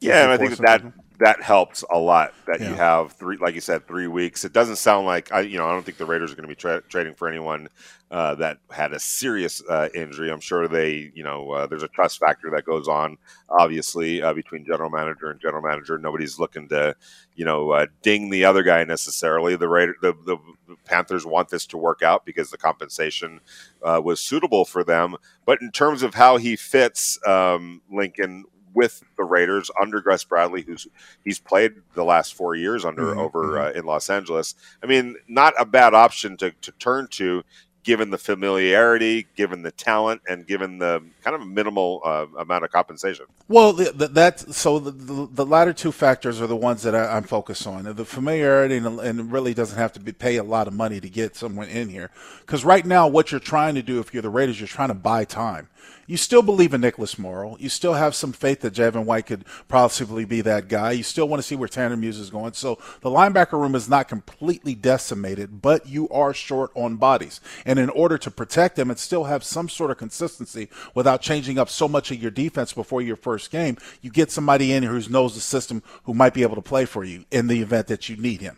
Yeah, 0.00 0.24
and 0.24 0.32
I 0.32 0.36
think 0.36 0.56
that 0.58 0.82
that 1.18 1.42
helps 1.42 1.84
a 1.90 1.98
lot 1.98 2.32
that 2.46 2.60
yeah. 2.60 2.70
you 2.70 2.74
have 2.76 3.12
three, 3.12 3.36
like 3.38 3.54
you 3.54 3.60
said, 3.60 3.86
three 3.88 4.06
weeks. 4.06 4.44
It 4.44 4.52
doesn't 4.52 4.76
sound 4.76 5.06
like 5.06 5.32
I, 5.32 5.40
you 5.40 5.58
know, 5.58 5.66
I 5.66 5.72
don't 5.72 5.84
think 5.84 5.98
the 5.98 6.06
Raiders 6.06 6.32
are 6.32 6.36
going 6.36 6.48
to 6.48 6.48
be 6.48 6.54
tra- 6.54 6.82
trading 6.82 7.14
for 7.14 7.28
anyone 7.28 7.68
uh, 8.10 8.36
that 8.36 8.58
had 8.70 8.92
a 8.92 9.00
serious 9.00 9.60
uh, 9.68 9.88
injury. 9.94 10.30
I'm 10.30 10.40
sure 10.40 10.68
they, 10.68 11.10
you 11.14 11.24
know, 11.24 11.50
uh, 11.50 11.66
there's 11.66 11.82
a 11.82 11.88
trust 11.88 12.20
factor 12.20 12.50
that 12.50 12.64
goes 12.64 12.86
on, 12.86 13.18
obviously, 13.50 14.22
uh, 14.22 14.32
between 14.32 14.64
general 14.64 14.90
manager 14.90 15.30
and 15.30 15.40
general 15.40 15.62
manager. 15.62 15.98
Nobody's 15.98 16.38
looking 16.38 16.68
to, 16.68 16.94
you 17.34 17.44
know, 17.44 17.70
uh, 17.70 17.86
ding 18.02 18.30
the 18.30 18.44
other 18.44 18.62
guy 18.62 18.84
necessarily. 18.84 19.56
The 19.56 19.68
Raider, 19.68 19.96
the, 20.00 20.14
the, 20.24 20.38
Panthers 20.84 21.26
want 21.26 21.48
this 21.48 21.66
to 21.66 21.76
work 21.76 22.02
out 22.02 22.24
because 22.24 22.50
the 22.50 22.56
compensation 22.56 23.40
uh, 23.82 24.00
was 24.02 24.20
suitable 24.20 24.64
for 24.64 24.84
them. 24.84 25.16
But 25.44 25.60
in 25.60 25.70
terms 25.70 26.02
of 26.02 26.14
how 26.14 26.36
he 26.36 26.56
fits, 26.56 27.18
um, 27.26 27.82
Lincoln 27.90 28.44
with 28.74 29.02
the 29.16 29.24
Raiders 29.24 29.70
under 29.80 30.00
Gus 30.00 30.24
Bradley, 30.24 30.62
who's 30.62 30.86
he's 31.24 31.38
played 31.38 31.74
the 31.94 32.04
last 32.04 32.34
four 32.34 32.54
years 32.54 32.84
under 32.84 33.06
mm-hmm. 33.06 33.18
over 33.18 33.42
mm-hmm. 33.44 33.76
uh, 33.76 33.78
in 33.78 33.84
Los 33.84 34.10
Angeles. 34.10 34.54
I 34.82 34.86
mean, 34.86 35.16
not 35.26 35.54
a 35.58 35.64
bad 35.64 35.94
option 35.94 36.36
to, 36.38 36.50
to 36.50 36.72
turn 36.72 37.08
to, 37.12 37.44
given 37.88 38.10
the 38.10 38.18
familiarity, 38.18 39.26
given 39.34 39.62
the 39.62 39.70
talent, 39.70 40.20
and 40.28 40.46
given 40.46 40.78
the 40.78 41.02
kind 41.24 41.34
of 41.34 41.46
minimal 41.46 42.02
uh, 42.04 42.26
amount 42.38 42.62
of 42.62 42.70
compensation. 42.70 43.24
Well, 43.48 43.72
the, 43.72 43.92
the, 43.92 44.08
that 44.08 44.40
so 44.54 44.78
the, 44.78 44.90
the, 44.90 45.28
the, 45.32 45.46
latter 45.46 45.72
two 45.72 45.90
factors 45.90 46.40
are 46.42 46.46
the 46.46 46.54
ones 46.54 46.82
that 46.82 46.94
I, 46.94 47.16
am 47.16 47.22
focused 47.22 47.66
on. 47.66 47.84
The 47.84 48.04
familiarity 48.04 48.76
and, 48.76 49.00
and 49.00 49.32
really 49.32 49.54
doesn't 49.54 49.78
have 49.78 49.92
to 49.94 50.00
be, 50.00 50.12
pay 50.12 50.36
a 50.36 50.42
lot 50.42 50.68
of 50.68 50.74
money 50.74 51.00
to 51.00 51.08
get 51.08 51.34
someone 51.34 51.68
in 51.68 51.88
here. 51.88 52.10
Because 52.40 52.62
right 52.62 52.84
now, 52.84 53.08
what 53.08 53.30
you're 53.30 53.40
trying 53.40 53.74
to 53.76 53.82
do 53.82 54.00
if 54.00 54.12
you're 54.12 54.22
the 54.22 54.28
Raiders, 54.28 54.60
you're 54.60 54.68
trying 54.68 54.88
to 54.88 54.94
buy 54.94 55.24
time 55.24 55.68
you 56.08 56.16
still 56.16 56.42
believe 56.42 56.74
in 56.74 56.80
Nicholas 56.80 57.18
Morrow. 57.18 57.56
You 57.60 57.68
still 57.68 57.92
have 57.92 58.14
some 58.14 58.32
faith 58.32 58.62
that 58.62 58.72
Javin 58.72 59.04
White 59.04 59.26
could 59.26 59.44
possibly 59.68 60.24
be 60.24 60.40
that 60.40 60.66
guy. 60.66 60.92
You 60.92 61.02
still 61.02 61.28
want 61.28 61.40
to 61.40 61.46
see 61.46 61.54
where 61.54 61.68
Tanner 61.68 61.96
Muse 61.96 62.18
is 62.18 62.30
going. 62.30 62.54
So 62.54 62.78
the 63.02 63.10
linebacker 63.10 63.52
room 63.52 63.74
is 63.74 63.88
not 63.88 64.08
completely 64.08 64.74
decimated, 64.74 65.60
but 65.60 65.86
you 65.86 66.08
are 66.08 66.32
short 66.32 66.70
on 66.74 66.96
bodies. 66.96 67.40
And 67.66 67.78
in 67.78 67.90
order 67.90 68.16
to 68.18 68.30
protect 68.30 68.74
them 68.74 68.88
and 68.90 68.98
still 68.98 69.24
have 69.24 69.44
some 69.44 69.68
sort 69.68 69.90
of 69.90 69.98
consistency 69.98 70.70
without 70.94 71.20
changing 71.20 71.58
up 71.58 71.68
so 71.68 71.86
much 71.86 72.10
of 72.10 72.20
your 72.20 72.30
defense 72.30 72.72
before 72.72 73.02
your 73.02 73.16
first 73.16 73.50
game, 73.50 73.76
you 74.00 74.10
get 74.10 74.30
somebody 74.30 74.72
in 74.72 74.82
who 74.82 74.98
knows 75.10 75.34
the 75.34 75.40
system 75.40 75.82
who 76.04 76.14
might 76.14 76.34
be 76.34 76.42
able 76.42 76.56
to 76.56 76.62
play 76.62 76.86
for 76.86 77.04
you 77.04 77.26
in 77.30 77.48
the 77.48 77.60
event 77.60 77.86
that 77.86 78.08
you 78.08 78.16
need 78.16 78.40
him. 78.40 78.56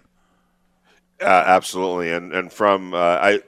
Uh, 1.20 1.44
absolutely, 1.46 2.12
and 2.12 2.32
and 2.32 2.50
from 2.50 2.94
uh, 2.94 2.96
I 2.96 3.42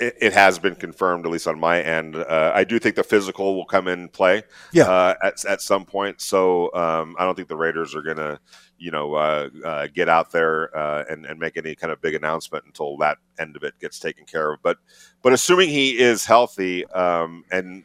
it, 0.00 0.16
it, 0.20 0.32
has 0.32 0.58
been 0.58 0.74
confirmed, 0.74 1.26
at 1.26 1.30
least 1.30 1.46
on 1.46 1.60
my 1.60 1.80
end. 1.82 2.16
Uh, 2.16 2.52
I 2.54 2.64
do 2.64 2.78
think 2.78 2.96
the 2.96 3.04
physical 3.04 3.54
will 3.54 3.66
come 3.66 3.86
in 3.86 4.08
play, 4.08 4.42
yeah. 4.72 4.84
Uh, 4.84 5.14
at 5.22 5.44
at 5.44 5.60
some 5.60 5.84
point. 5.84 6.20
So 6.20 6.72
um, 6.74 7.14
I 7.18 7.24
don't 7.24 7.34
think 7.34 7.48
the 7.48 7.56
Raiders 7.56 7.94
are 7.94 8.02
going 8.02 8.16
to, 8.16 8.40
you 8.78 8.90
know, 8.90 9.14
uh, 9.14 9.48
uh, 9.64 9.86
get 9.94 10.08
out 10.08 10.32
there 10.32 10.76
uh, 10.76 11.04
and 11.08 11.26
and 11.26 11.38
make 11.38 11.56
any 11.56 11.74
kind 11.74 11.92
of 11.92 12.00
big 12.00 12.14
announcement 12.14 12.64
until 12.64 12.96
that 12.98 13.18
end 13.38 13.56
of 13.56 13.62
it 13.62 13.74
gets 13.80 13.98
taken 13.98 14.24
care 14.24 14.52
of. 14.52 14.62
But 14.62 14.78
but 15.22 15.32
assuming 15.32 15.68
he 15.68 15.98
is 15.98 16.24
healthy, 16.24 16.86
um, 16.86 17.44
and 17.52 17.84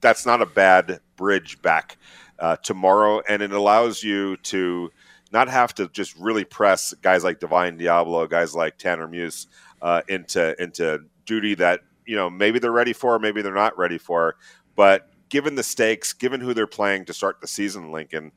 that's 0.00 0.26
not 0.26 0.42
a 0.42 0.46
bad 0.46 1.00
bridge 1.16 1.62
back 1.62 1.96
uh, 2.38 2.56
tomorrow, 2.56 3.22
and 3.28 3.42
it 3.42 3.52
allows 3.52 4.02
you 4.02 4.36
to 4.38 4.90
not 5.32 5.48
have 5.48 5.74
to 5.74 5.88
just 5.88 6.16
really 6.16 6.44
press 6.44 6.94
guys 7.02 7.24
like 7.24 7.40
Divine 7.40 7.78
Deablo, 7.78 8.28
guys 8.28 8.54
like 8.54 8.78
Tanner 8.78 9.08
Muse 9.08 9.46
uh, 9.82 10.02
into 10.08 10.60
into 10.62 11.04
duty 11.26 11.54
that 11.56 11.80
you 12.06 12.16
know 12.16 12.30
maybe 12.30 12.58
they're 12.58 12.72
ready 12.72 12.92
for, 12.92 13.18
maybe 13.18 13.42
they're 13.42 13.54
not 13.54 13.76
ready 13.76 13.98
for. 13.98 14.36
But 14.74 15.10
given 15.28 15.54
the 15.54 15.62
stakes, 15.62 16.12
given 16.12 16.40
who 16.40 16.54
they're 16.54 16.66
playing 16.66 17.04
to 17.06 17.14
start 17.14 17.40
the 17.40 17.46
season, 17.46 17.92
Lincoln, 17.92 18.32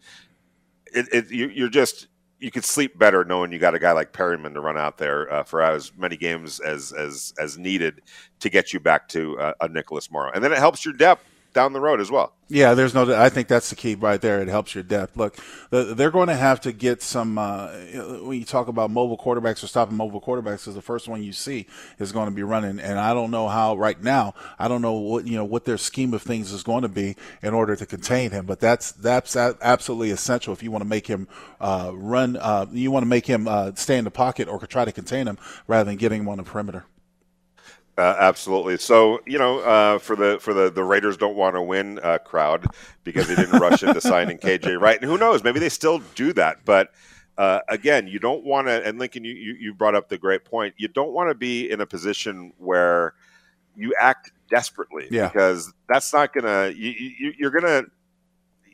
it, 0.94 1.08
it 1.14 1.32
you, 1.32 1.50
you're 1.50 1.70
just 1.70 2.08
you 2.40 2.52
could 2.52 2.64
sleep 2.64 2.98
better 2.98 3.26
knowing 3.26 3.52
you 3.52 3.60
got 3.60 3.76
a 3.76 3.80
guy 3.80 3.92
like 3.92 4.14
Perryman 4.14 4.54
to 4.54 4.62
run 4.62 4.78
out 4.78 4.98
there 4.98 5.32
uh, 5.32 5.44
for 5.44 5.62
as 5.62 5.92
many 5.98 6.18
games 6.18 6.60
as 6.60 6.92
as 6.92 7.34
as 7.40 7.58
needed 7.58 8.02
to 8.40 8.50
get 8.50 8.74
you 8.74 8.80
back 8.80 9.08
to 9.10 9.38
uh, 9.40 9.54
a 9.62 9.68
Nicholas 9.68 10.10
Morrow, 10.12 10.32
and 10.34 10.44
then 10.44 10.52
it 10.52 10.58
helps 10.58 10.84
your 10.84 10.94
depth 10.94 11.24
down 11.54 11.74
the 11.74 11.80
road 11.80 12.00
as 12.00 12.12
well. 12.12 12.34
Yeah, 12.52 12.74
there's 12.74 12.96
no. 12.96 13.14
I 13.16 13.30
think 13.30 13.48
that's 13.48 13.70
the 13.70 13.76
key 13.76 13.94
right 13.94 14.20
there. 14.20 14.42
It 14.42 14.48
helps 14.48 14.74
your 14.74 14.84
depth. 14.84 15.16
Look, 15.16 15.38
they're 15.70 16.10
going 16.10 16.30
to 16.30 16.36
have 16.36 16.60
to 16.62 16.72
get 16.72 17.04
some. 17.04 17.38
Uh, 17.38 17.68
when 18.24 18.40
you 18.40 18.46
talk 18.46 18.68
about 18.68 18.90
mobile 18.90 19.20
quarterbacks 19.20 19.64
or 19.64 19.68
stopping 19.68 19.96
mobile 19.96 20.20
quarterbacks, 20.20 20.62
because 20.62 20.74
the 20.74 20.82
first 20.82 21.08
one 21.08 21.22
you 21.22 21.32
see 21.32 21.68
is 22.00 22.12
going 22.12 22.26
to 22.28 22.34
be 22.34 22.42
running, 22.42 22.80
and 22.80 22.98
I 22.98 23.14
don't 23.14 23.30
know 23.30 23.48
how 23.48 23.76
right 23.76 24.02
now. 24.02 24.34
I 24.58 24.68
don't 24.68 24.82
know 24.82 24.94
what 24.94 25.28
you 25.28 25.38
know 25.38 25.46
what 25.46 25.66
their 25.66 25.78
scheme 25.78 26.12
of 26.16 26.24
things 26.24 26.52
is 26.52 26.64
going 26.64 26.82
to 26.82 26.90
be 26.90 27.16
in 27.44 27.54
order 27.54 27.76
to 27.76 27.86
contain 27.86 28.32
him. 28.32 28.48
But 28.48 28.60
that's 28.60 28.94
that's 28.94 29.36
absolutely 29.36 30.10
essential 30.10 30.52
if 30.52 30.64
you 30.64 30.72
want 30.72 30.82
to 30.82 30.90
make 30.90 31.06
him 31.06 31.28
uh, 31.62 31.92
run. 31.94 32.36
Uh, 32.36 32.66
you 32.72 32.90
want 32.90 33.04
to 33.04 33.10
make 33.10 33.28
him 33.28 33.48
uh, 33.48 33.74
stay 33.76 34.00
in 34.00 34.06
the 34.06 34.12
pocket 34.12 34.48
or 34.48 34.60
try 34.66 34.86
to 34.86 34.92
contain 34.92 35.28
him 35.28 35.38
rather 35.68 35.88
than 35.88 35.98
getting 35.98 36.22
him 36.22 36.30
on 36.30 36.38
the 36.38 36.44
perimeter. 36.44 36.86
Uh, 38.00 38.16
absolutely. 38.18 38.78
So 38.78 39.20
you 39.26 39.38
know, 39.38 39.60
uh, 39.60 40.00
for 40.00 40.16
the 40.16 40.40
for 40.40 40.54
the 40.54 40.72
the 40.72 40.84
Raiders 40.84 41.18
don't 41.18 41.36
want 41.36 41.56
to 41.56 41.62
win 41.62 42.00
uh, 42.02 42.18
crowd 42.20 42.66
because 43.04 43.28
they 43.28 43.36
didn't 43.36 43.60
rush 43.60 43.84
into 43.84 44.00
signing 44.00 44.38
KJ 44.44 44.80
Wright, 44.80 45.00
and 45.02 45.12
who 45.12 45.18
knows, 45.18 45.44
maybe 45.44 45.60
they 45.60 45.68
still 45.68 46.00
do 46.16 46.32
that. 46.34 46.64
But 46.64 46.92
uh, 47.38 47.60
again, 47.68 48.08
you 48.08 48.18
don't 48.18 48.46
want 48.46 48.68
to. 48.68 48.88
And 48.88 49.00
Lincoln, 49.00 49.26
you, 49.26 49.34
you 49.34 49.54
you 49.60 49.74
brought 49.74 49.96
up 49.96 50.08
the 50.08 50.18
great 50.18 50.46
point. 50.46 50.76
You 50.78 50.88
don't 50.88 51.12
want 51.12 51.30
to 51.30 51.36
be 51.36 51.70
in 51.70 51.82
a 51.82 51.86
position 51.86 52.54
where 52.58 53.16
you 53.76 53.94
act 54.00 54.32
desperately 54.50 55.08
yeah. 55.12 55.28
because 55.28 55.74
that's 55.90 56.14
not 56.14 56.34
gonna. 56.34 56.70
You, 56.70 56.92
you, 56.92 57.34
you're 57.38 57.52
gonna. 57.52 57.84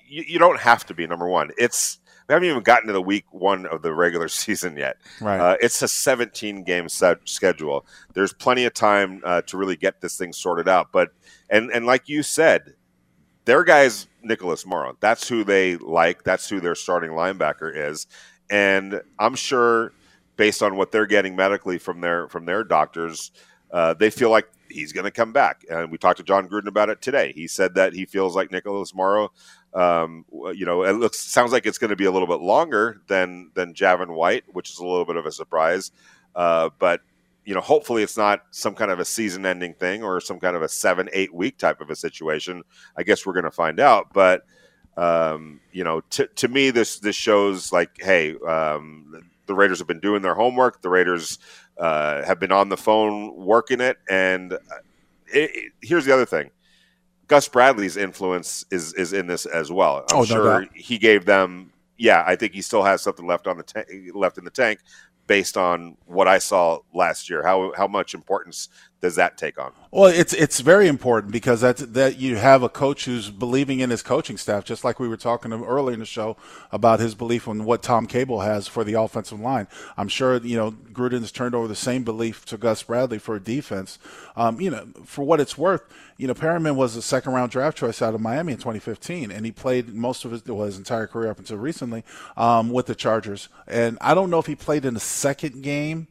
You, 0.08 0.24
you 0.28 0.38
don't 0.38 0.60
have 0.60 0.86
to 0.86 0.94
be 0.94 1.08
number 1.08 1.28
one. 1.28 1.50
It's 1.58 1.98
we 2.28 2.34
haven't 2.34 2.50
even 2.50 2.64
gotten 2.64 2.88
to 2.88 2.94
the 2.94 3.02
week 3.02 3.26
one 3.32 3.66
of 3.68 3.82
the 3.82 3.94
regular 3.94 4.28
season 4.30 4.78
yet. 4.78 4.98
Right. 5.22 5.40
Uh, 5.40 5.58
it's 5.62 5.82
a 5.82 5.88
17 5.88 6.64
game 6.64 6.90
set 6.90 7.20
schedule. 7.26 7.86
There's 8.14 8.34
plenty 8.34 8.66
of 8.66 8.74
time 8.74 9.22
uh, 9.24 9.42
to 9.44 9.58
really 9.58 9.76
get 9.76 10.02
this 10.02 10.18
thing 10.18 10.34
sorted 10.34 10.68
out. 10.68 10.92
But 10.92 11.10
and 11.50 11.72
and 11.72 11.86
like 11.86 12.10
you 12.10 12.24
said, 12.24 12.76
their 13.46 13.64
guy's 13.64 14.08
Nicholas 14.24 14.66
Morrow. 14.66 14.98
That's 15.00 15.28
who 15.28 15.44
they 15.44 15.78
like. 15.78 16.24
That's 16.24 16.50
who 16.50 16.60
their 16.60 16.76
starting 16.76 17.12
linebacker 17.12 17.72
is. 17.74 18.08
And 18.50 19.02
I'm 19.20 19.36
sure, 19.36 19.92
based 20.36 20.62
on 20.62 20.76
what 20.76 20.92
they're 20.92 21.06
getting 21.06 21.36
medically 21.36 21.78
from 21.78 22.02
their 22.02 22.28
from 22.30 22.46
their 22.46 22.64
doctors, 22.64 23.32
uh, 23.72 23.94
they 23.94 24.10
feel 24.10 24.30
like 24.30 24.48
he's 24.70 24.92
going 24.92 25.06
to 25.06 25.12
come 25.12 25.32
back. 25.32 25.64
And 25.70 25.92
we 25.92 25.98
talked 25.98 26.18
to 26.18 26.24
Jon 26.24 26.48
Gruden 26.48 26.68
about 26.68 26.90
it 26.90 27.02
today. 27.02 27.32
He 27.34 27.48
said 27.48 27.76
that 27.76 27.94
he 27.94 28.06
feels 28.06 28.36
like 28.36 28.52
Nicholas 28.52 28.94
Morrow 28.94 29.32
um, 29.76 30.24
you 30.32 30.66
know, 30.66 30.84
it 30.84 30.94
looks 30.94 31.20
sounds 31.20 31.52
like 31.52 31.66
it's 31.66 31.78
going 31.78 31.90
to 31.90 31.98
be 31.98 32.06
a 32.06 32.12
little 32.12 32.28
bit 32.28 32.40
longer 32.40 33.02
than 33.08 33.52
than 33.56 33.74
Javin 33.74 34.16
White, 34.16 34.46
which 34.48 34.70
is 34.70 34.80
a 34.80 34.86
little 34.86 35.06
bit 35.06 35.18
of 35.18 35.26
a 35.26 35.32
surprise. 35.32 35.92
Uh, 36.34 36.70
but 36.80 37.02
you 37.44 37.54
know, 37.54 37.62
hopefully 37.62 38.02
it's 38.02 38.18
not 38.18 38.44
some 38.50 38.74
kind 38.74 38.90
of 38.90 39.00
a 39.00 39.06
season-ending 39.06 39.76
thing 39.76 40.02
or 40.02 40.20
some 40.20 40.40
kind 40.40 40.56
of 40.56 40.64
a 40.64 40.70
seven, 40.70 41.10
eight 41.14 41.32
week 41.32 41.58
type 41.58 41.80
of 41.80 41.92
a 41.92 41.96
situation. 41.96 42.64
I 42.98 43.04
guess 43.04 43.26
we're 43.26 43.34
going 43.34 43.46
to 43.46 43.52
find 43.52 43.80
out. 43.80 44.14
But 44.14 44.46
um, 44.96 45.60
you 45.74 45.84
know, 45.84 46.02
t- 46.10 46.28
to 46.34 46.48
me, 46.48 46.70
this 46.72 47.00
this 47.00 47.18
shows 47.18 47.74
like, 47.74 47.98
hey, 48.00 48.34
um, 48.48 49.30
the 49.46 49.54
Raiders 49.54 49.80
have 49.80 49.88
been 49.88 50.00
doing 50.00 50.22
their 50.22 50.36
homework. 50.36 50.82
The 50.82 50.90
Raiders 50.90 51.38
uh, 51.78 52.24
have 52.24 52.40
been 52.40 52.52
on 52.52 52.70
the 52.70 52.78
phone 52.78 53.36
working 53.36 53.82
it. 53.82 53.98
And 54.10 54.54
uh, 54.54 54.58
it, 55.28 55.52
it, 55.54 55.72
here's 55.82 56.06
the 56.06 56.14
other 56.14 56.26
thing: 56.26 56.52
Gus 57.28 57.48
Bradley's 57.48 57.98
influence 57.98 58.66
is 58.72 58.94
is 58.94 59.14
in 59.14 59.28
this 59.28 59.46
as 59.46 59.72
well. 59.72 60.06
I'm 60.10 60.18
oh, 60.18 60.26
sure 60.26 60.68
he 60.74 60.98
gave 60.98 61.26
them. 61.26 61.72
Yeah, 61.98 62.24
I 62.28 62.36
think 62.36 62.54
he 62.54 62.62
still 62.62 62.84
has 62.84 63.02
something 63.02 63.26
left 63.26 63.48
on 63.48 63.58
the 63.58 63.64
ta- 63.64 63.84
left 64.14 64.38
in 64.38 64.44
the 64.44 64.52
tank, 64.52 64.80
based 65.28 65.58
on 65.58 65.98
what 66.06 66.28
I 66.28 66.40
saw 66.40 66.80
last 66.94 67.30
year. 67.30 67.44
How 67.44 67.74
how 67.76 67.88
much 67.88 68.14
importance 68.14 68.70
does 69.02 69.16
that 69.16 69.38
take 69.38 69.60
on? 69.60 69.72
Well, 69.92 70.08
it's 70.08 70.34
it's 70.34 70.62
very 70.62 70.88
important 70.88 71.32
because 71.32 71.62
that 71.62 71.78
that 71.94 72.18
you 72.18 72.38
have 72.38 72.64
a 72.64 72.70
coach 72.70 73.06
who's 73.06 73.30
believing 73.30 73.80
in 73.80 73.90
his 73.90 74.02
coaching 74.02 74.38
staff, 74.38 74.66
just 74.66 74.84
like 74.84 75.00
we 75.00 75.08
were 75.08 75.18
talking 75.18 75.54
earlier 75.54 75.94
in 75.94 76.00
the 76.00 76.06
show 76.06 76.38
about 76.72 77.00
his 77.00 77.14
belief 77.14 77.48
in 77.48 77.66
what 77.66 77.84
Tom 77.84 78.08
Cable 78.08 78.42
has 78.42 78.68
for 78.68 78.84
the 78.84 78.94
offensive 78.94 79.40
line. 79.40 79.68
I'm 79.96 80.08
sure 80.08 80.38
you 80.38 80.58
know 80.58 80.72
Gruden's 80.72 81.32
turned 81.32 81.56
over 81.56 81.68
the 81.68 81.76
same 81.76 82.04
belief 82.04 82.46
to 82.46 82.58
Gus 82.58 82.84
Bradley 82.84 83.20
for 83.20 83.38
defense. 83.38 84.00
Um, 84.36 84.60
you 84.60 84.70
know, 84.70 84.88
for 85.04 85.24
what 85.24 85.40
it's 85.40 85.58
worth, 85.58 85.84
you 86.18 86.28
know 86.28 86.34
Perryman 86.34 86.76
was 86.76 86.96
a 86.96 87.02
second 87.02 87.34
round 87.34 87.52
draft 87.52 87.78
choice 87.78 88.02
out 88.02 88.16
of 88.16 88.22
Miami 88.22 88.54
in 88.54 88.58
2015, 88.58 89.32
and 89.32 89.46
he 89.46 89.52
played 89.52 89.94
most 89.94 90.26
of 90.26 90.32
his 90.32 90.44
well, 90.46 90.66
his 90.66 90.78
entire 90.78 91.08
career 91.08 91.30
up 91.30 91.40
until 91.40 91.58
recently 91.58 92.04
um, 92.38 92.70
with 92.70 92.88
the 92.88 92.96
Chargers. 92.96 93.50
And 93.68 93.98
I 94.02 94.14
don't 94.14 94.30
know 94.30 94.40
if 94.40 94.46
he 94.48 94.56
played 94.56 94.84
in 94.84 94.94
the 94.94 95.00
second 95.00 95.62
game 95.62 96.08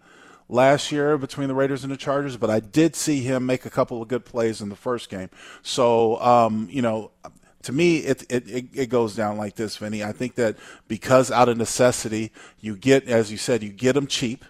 last 0.48 0.92
year 0.92 1.16
between 1.18 1.48
the 1.48 1.54
Raiders 1.54 1.84
and 1.84 1.92
the 1.92 1.96
Chargers, 1.96 2.36
but 2.36 2.50
I 2.50 2.60
did 2.60 2.96
see 2.96 3.20
him 3.20 3.46
make 3.46 3.64
a 3.64 3.70
couple 3.70 4.02
of 4.02 4.08
good 4.08 4.24
plays 4.24 4.60
in 4.60 4.68
the 4.68 4.76
first 4.76 5.08
game. 5.08 5.30
So, 5.62 6.20
um, 6.20 6.68
you 6.70 6.82
know, 6.82 7.10
to 7.62 7.72
me, 7.72 7.98
it, 7.98 8.24
it, 8.30 8.66
it 8.74 8.86
goes 8.90 9.16
down 9.16 9.38
like 9.38 9.56
this, 9.56 9.76
Vinny. 9.78 10.04
I 10.04 10.12
think 10.12 10.34
that 10.34 10.56
because 10.86 11.30
out 11.30 11.48
of 11.48 11.56
necessity, 11.56 12.30
you 12.60 12.76
get, 12.76 13.08
as 13.08 13.32
you 13.32 13.38
said, 13.38 13.62
you 13.62 13.70
get 13.70 13.94
them 13.94 14.06
cheap. 14.06 14.44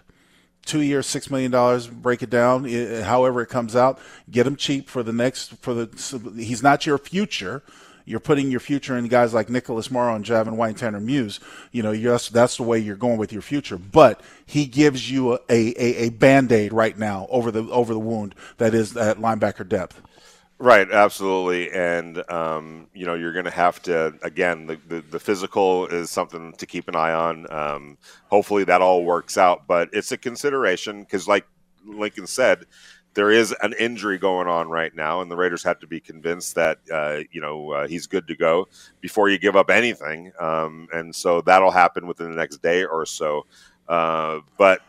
Two 0.65 0.81
years, 0.81 1.05
six 1.05 1.29
million 1.29 1.51
dollars. 1.51 1.85
Break 1.87 2.23
it 2.23 2.31
down, 2.31 2.65
however 3.03 3.41
it 3.41 3.49
comes 3.49 3.75
out. 3.75 3.99
Get 4.31 4.47
him 4.47 4.55
cheap 4.55 4.89
for 4.89 5.03
the 5.03 5.13
next. 5.13 5.57
For 5.57 5.75
the 5.75 6.33
he's 6.35 6.63
not 6.63 6.87
your 6.87 6.97
future 6.97 7.61
you're 8.05 8.19
putting 8.19 8.51
your 8.51 8.59
future 8.59 8.95
in 8.97 9.07
guys 9.07 9.33
like 9.33 9.49
Nicholas 9.49 9.91
Morrow 9.91 10.15
and 10.15 10.23
Javin 10.23 10.55
White 10.55 10.69
and 10.69 10.77
Tanner 10.77 10.99
Muse. 10.99 11.39
You 11.71 11.83
know, 11.83 11.91
yes, 11.91 12.29
that's 12.29 12.57
the 12.57 12.63
way 12.63 12.79
you're 12.79 12.95
going 12.95 13.17
with 13.17 13.33
your 13.33 13.41
future. 13.41 13.77
But 13.77 14.21
he 14.45 14.65
gives 14.65 15.09
you 15.09 15.33
a, 15.33 15.39
a, 15.49 16.05
a 16.05 16.09
band 16.09 16.51
aid 16.51 16.71
right 16.71 16.97
now 16.97 17.27
over 17.29 17.51
the 17.51 17.69
over 17.71 17.93
the 17.93 17.99
wound 17.99 18.35
that 18.57 18.73
is 18.73 18.93
that 18.93 19.17
linebacker 19.17 19.67
depth. 19.67 20.01
Right, 20.57 20.89
absolutely, 20.89 21.69
and 21.71 22.23
um, 22.31 22.87
you 22.93 23.05
know 23.05 23.13
you're 23.13 23.33
going 23.33 23.45
to 23.45 23.51
have 23.51 23.81
to 23.83 24.17
again 24.21 24.67
the, 24.67 24.79
the, 24.87 25.01
the 25.01 25.19
physical 25.19 25.85
is 25.87 26.09
something 26.09 26.53
to 26.53 26.65
keep 26.65 26.87
an 26.87 26.95
eye 26.95 27.13
on. 27.13 27.51
Um, 27.51 27.97
hopefully 28.29 28.63
that 28.63 28.81
all 28.81 29.03
works 29.03 29.37
out, 29.37 29.67
but 29.67 29.89
it's 29.91 30.13
a 30.13 30.17
consideration 30.17 31.01
because, 31.01 31.27
like 31.27 31.45
Lincoln 31.85 32.25
said, 32.25 32.67
there 33.15 33.31
is 33.31 33.55
an 33.63 33.73
injury 33.79 34.17
going 34.17 34.47
on 34.47 34.69
right 34.69 34.93
now, 34.93 35.21
and 35.21 35.31
the 35.31 35.35
Raiders 35.35 35.63
have 35.63 35.79
to 35.79 35.87
be 35.87 35.99
convinced 35.99 36.55
that 36.55 36.79
uh, 36.93 37.19
you 37.31 37.41
know 37.41 37.71
uh, 37.71 37.87
he's 37.87 38.05
good 38.05 38.27
to 38.27 38.35
go 38.35 38.67
before 39.01 39.29
you 39.29 39.39
give 39.39 39.55
up 39.55 39.69
anything. 39.69 40.31
Um, 40.39 40.87
and 40.93 41.15
so 41.15 41.41
that'll 41.41 41.71
happen 41.71 42.05
within 42.07 42.29
the 42.29 42.35
next 42.35 42.61
day 42.61 42.83
or 42.85 43.05
so. 43.05 43.45
Uh, 43.87 44.39
but 44.57 44.81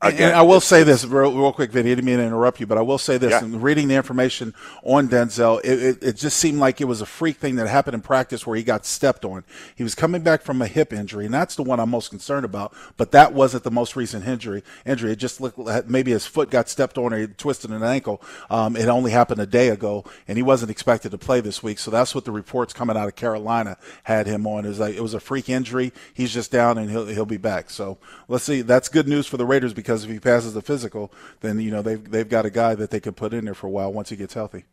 Again, 0.00 0.28
and 0.28 0.36
I 0.36 0.42
will 0.42 0.60
say 0.60 0.84
this 0.84 1.04
real, 1.04 1.36
real 1.36 1.52
quick, 1.52 1.72
Vinny. 1.72 1.90
I 1.90 1.96
didn't 1.96 2.04
mean 2.04 2.18
to 2.18 2.24
interrupt 2.24 2.60
you, 2.60 2.68
but 2.68 2.78
I 2.78 2.82
will 2.82 2.98
say 2.98 3.18
this. 3.18 3.32
Yeah. 3.32 3.44
In 3.44 3.60
reading 3.60 3.88
the 3.88 3.96
information 3.96 4.54
on 4.84 5.08
Denzel, 5.08 5.60
it, 5.64 5.82
it, 5.82 6.02
it, 6.02 6.16
just 6.16 6.36
seemed 6.36 6.60
like 6.60 6.80
it 6.80 6.84
was 6.84 7.00
a 7.00 7.06
freak 7.06 7.38
thing 7.38 7.56
that 7.56 7.66
happened 7.66 7.96
in 7.96 8.00
practice 8.00 8.46
where 8.46 8.56
he 8.56 8.62
got 8.62 8.86
stepped 8.86 9.24
on. 9.24 9.42
He 9.74 9.82
was 9.82 9.96
coming 9.96 10.22
back 10.22 10.42
from 10.42 10.62
a 10.62 10.68
hip 10.68 10.92
injury, 10.92 11.24
and 11.24 11.34
that's 11.34 11.56
the 11.56 11.64
one 11.64 11.80
I'm 11.80 11.90
most 11.90 12.10
concerned 12.10 12.44
about. 12.44 12.72
But 12.96 13.10
that 13.10 13.32
wasn't 13.32 13.64
the 13.64 13.72
most 13.72 13.96
recent 13.96 14.24
injury. 14.24 14.62
Injury. 14.86 15.10
It 15.10 15.16
just 15.16 15.40
looked 15.40 15.58
like 15.58 15.88
maybe 15.88 16.12
his 16.12 16.26
foot 16.26 16.48
got 16.48 16.68
stepped 16.68 16.96
on 16.96 17.12
or 17.12 17.18
he 17.18 17.26
twisted 17.26 17.72
an 17.72 17.82
ankle. 17.82 18.22
Um, 18.50 18.76
it 18.76 18.86
only 18.86 19.10
happened 19.10 19.40
a 19.40 19.46
day 19.46 19.68
ago, 19.68 20.04
and 20.28 20.38
he 20.38 20.44
wasn't 20.44 20.70
expected 20.70 21.10
to 21.10 21.18
play 21.18 21.40
this 21.40 21.60
week. 21.60 21.80
So 21.80 21.90
that's 21.90 22.14
what 22.14 22.24
the 22.24 22.30
reports 22.30 22.72
coming 22.72 22.96
out 22.96 23.08
of 23.08 23.16
Carolina 23.16 23.76
had 24.04 24.28
him 24.28 24.46
on. 24.46 24.64
Is 24.64 24.78
like 24.78 24.94
it 24.94 25.02
was 25.02 25.14
a 25.14 25.20
freak 25.20 25.48
injury. 25.48 25.92
He's 26.14 26.32
just 26.32 26.52
down, 26.52 26.78
and 26.78 26.88
he'll 26.88 27.06
he'll 27.06 27.26
be 27.26 27.36
back. 27.36 27.68
So 27.68 27.98
let's 28.28 28.44
see. 28.44 28.60
That's 28.62 28.88
good 28.88 29.08
news 29.08 29.26
for 29.26 29.38
the 29.38 29.46
Raiders 29.46 29.74
because 29.74 29.87
if 29.88 30.10
he 30.10 30.20
passes 30.20 30.54
the 30.54 30.62
physical, 30.62 31.12
then 31.40 31.60
you 31.60 31.70
know 31.70 31.82
they've 31.82 32.10
they've 32.10 32.28
got 32.28 32.46
a 32.46 32.50
guy 32.50 32.74
that 32.74 32.90
they 32.90 33.00
can 33.00 33.14
put 33.14 33.32
in 33.32 33.44
there 33.44 33.54
for 33.54 33.66
a 33.66 33.70
while 33.70 33.92
once 33.92 34.10
he 34.10 34.16
gets 34.16 34.34
healthy. 34.34 34.64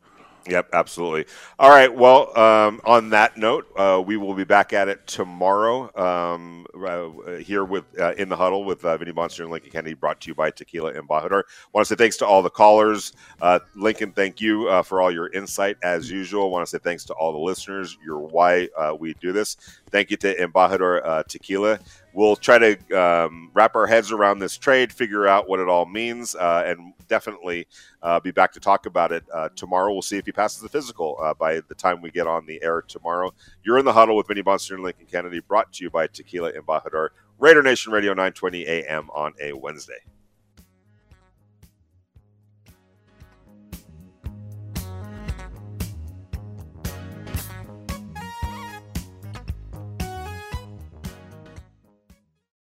Yep, 0.48 0.70
absolutely. 0.74 1.26
All 1.58 1.72
right. 1.72 1.94
Well, 1.94 2.38
um, 2.38 2.80
on 2.86 3.10
that 3.10 3.36
note, 3.36 3.68
uh, 3.76 4.02
we 4.06 4.16
will 4.16 4.36
be 4.36 4.44
back 4.44 4.74
at 4.74 4.88
it 4.88 5.08
tomorrow 5.08 5.90
um, 6.00 6.68
uh, 6.76 7.38
here 7.38 7.64
with 7.64 7.84
uh, 8.00 8.14
in 8.14 8.30
the 8.30 8.36
huddle 8.36 8.64
with 8.64 8.86
uh, 8.86 8.96
Vinny 8.98 9.12
Bonsignore 9.12 9.44
and 9.44 9.52
Lincoln 9.52 9.72
Kennedy, 9.72 9.96
brought 9.96 10.22
to 10.22 10.28
you 10.28 10.36
by 10.36 10.52
Tequila 10.52 10.94
Embajador. 10.94 11.44
Want 11.74 11.88
to 11.88 11.96
say 11.96 11.96
thanks 11.96 12.18
to 12.18 12.28
all 12.28 12.44
the 12.44 12.50
callers. 12.52 13.14
Uh, 13.42 13.60
Lincoln, 13.76 14.12
thank 14.12 14.40
you 14.40 14.68
uh, 14.68 14.84
for 14.84 15.02
all 15.02 15.12
your 15.12 15.30
insight 15.30 15.78
as 15.82 16.12
usual. 16.12 16.52
Want 16.52 16.64
to 16.64 16.70
say 16.70 16.78
thanks 16.78 17.06
to 17.06 17.14
all 17.14 17.32
the 17.32 17.40
listeners. 17.40 17.98
You're 18.06 18.20
why 18.20 18.70
we 19.00 19.16
do 19.16 19.32
this. 19.32 19.58
Thank 19.90 20.12
you 20.12 20.18
to 20.18 20.36
Embajador 20.36 21.26
Tequila 21.28 21.80
we'll 22.16 22.36
try 22.36 22.58
to 22.58 23.00
um, 23.00 23.52
wrap 23.54 23.76
our 23.76 23.86
heads 23.86 24.12
around 24.12 24.40
this 24.40 24.58
trade, 24.58 24.92
figure 24.92 25.28
out 25.28 25.48
what 25.48 25.60
it 25.60 25.68
all 25.68 25.86
means, 25.86 26.34
uh, 26.34 26.64
and 26.66 26.94
definitely 27.08 27.68
uh, 28.02 28.20
be 28.20 28.32
back 28.32 28.54
to 28.54 28.60
talk 28.60 28.86
about 28.86 29.12
it 29.12 29.24
uh, 29.34 29.50
tomorrow. 29.56 29.92
We'll 29.92 30.02
see 30.02 30.18
if 30.18 30.26
he 30.26 30.32
passes 30.32 30.62
the 30.62 30.70
physical 30.70 31.18
uh, 31.22 31.34
by 31.34 31.60
the 31.68 31.76
time 31.76 32.02
we 32.02 32.10
get 32.10 32.26
on 32.26 32.46
the 32.46 32.62
air 32.64 32.82
tomorrow. 32.82 33.34
You're 33.64 33.78
in 33.78 33.86
the 33.86 33.94
huddle 33.94 34.16
with 34.16 34.28
Vinny 34.28 34.42
Bonsignore 34.42 34.76
and 34.76 34.84
Lincoln 34.84 35.06
Kennedy, 35.06 35.42
brought 35.42 35.74
to 35.74 35.84
you 35.84 35.90
by 35.90 36.08
Tequila 36.08 36.54
Embajador, 36.54 37.10
Raider 37.38 37.62
Nation 37.62 37.92
Radio, 37.92 38.12
920 38.12 38.66
a.m. 38.66 39.10
on 39.14 39.34
a 39.42 39.54
Wednesday. 39.54 40.00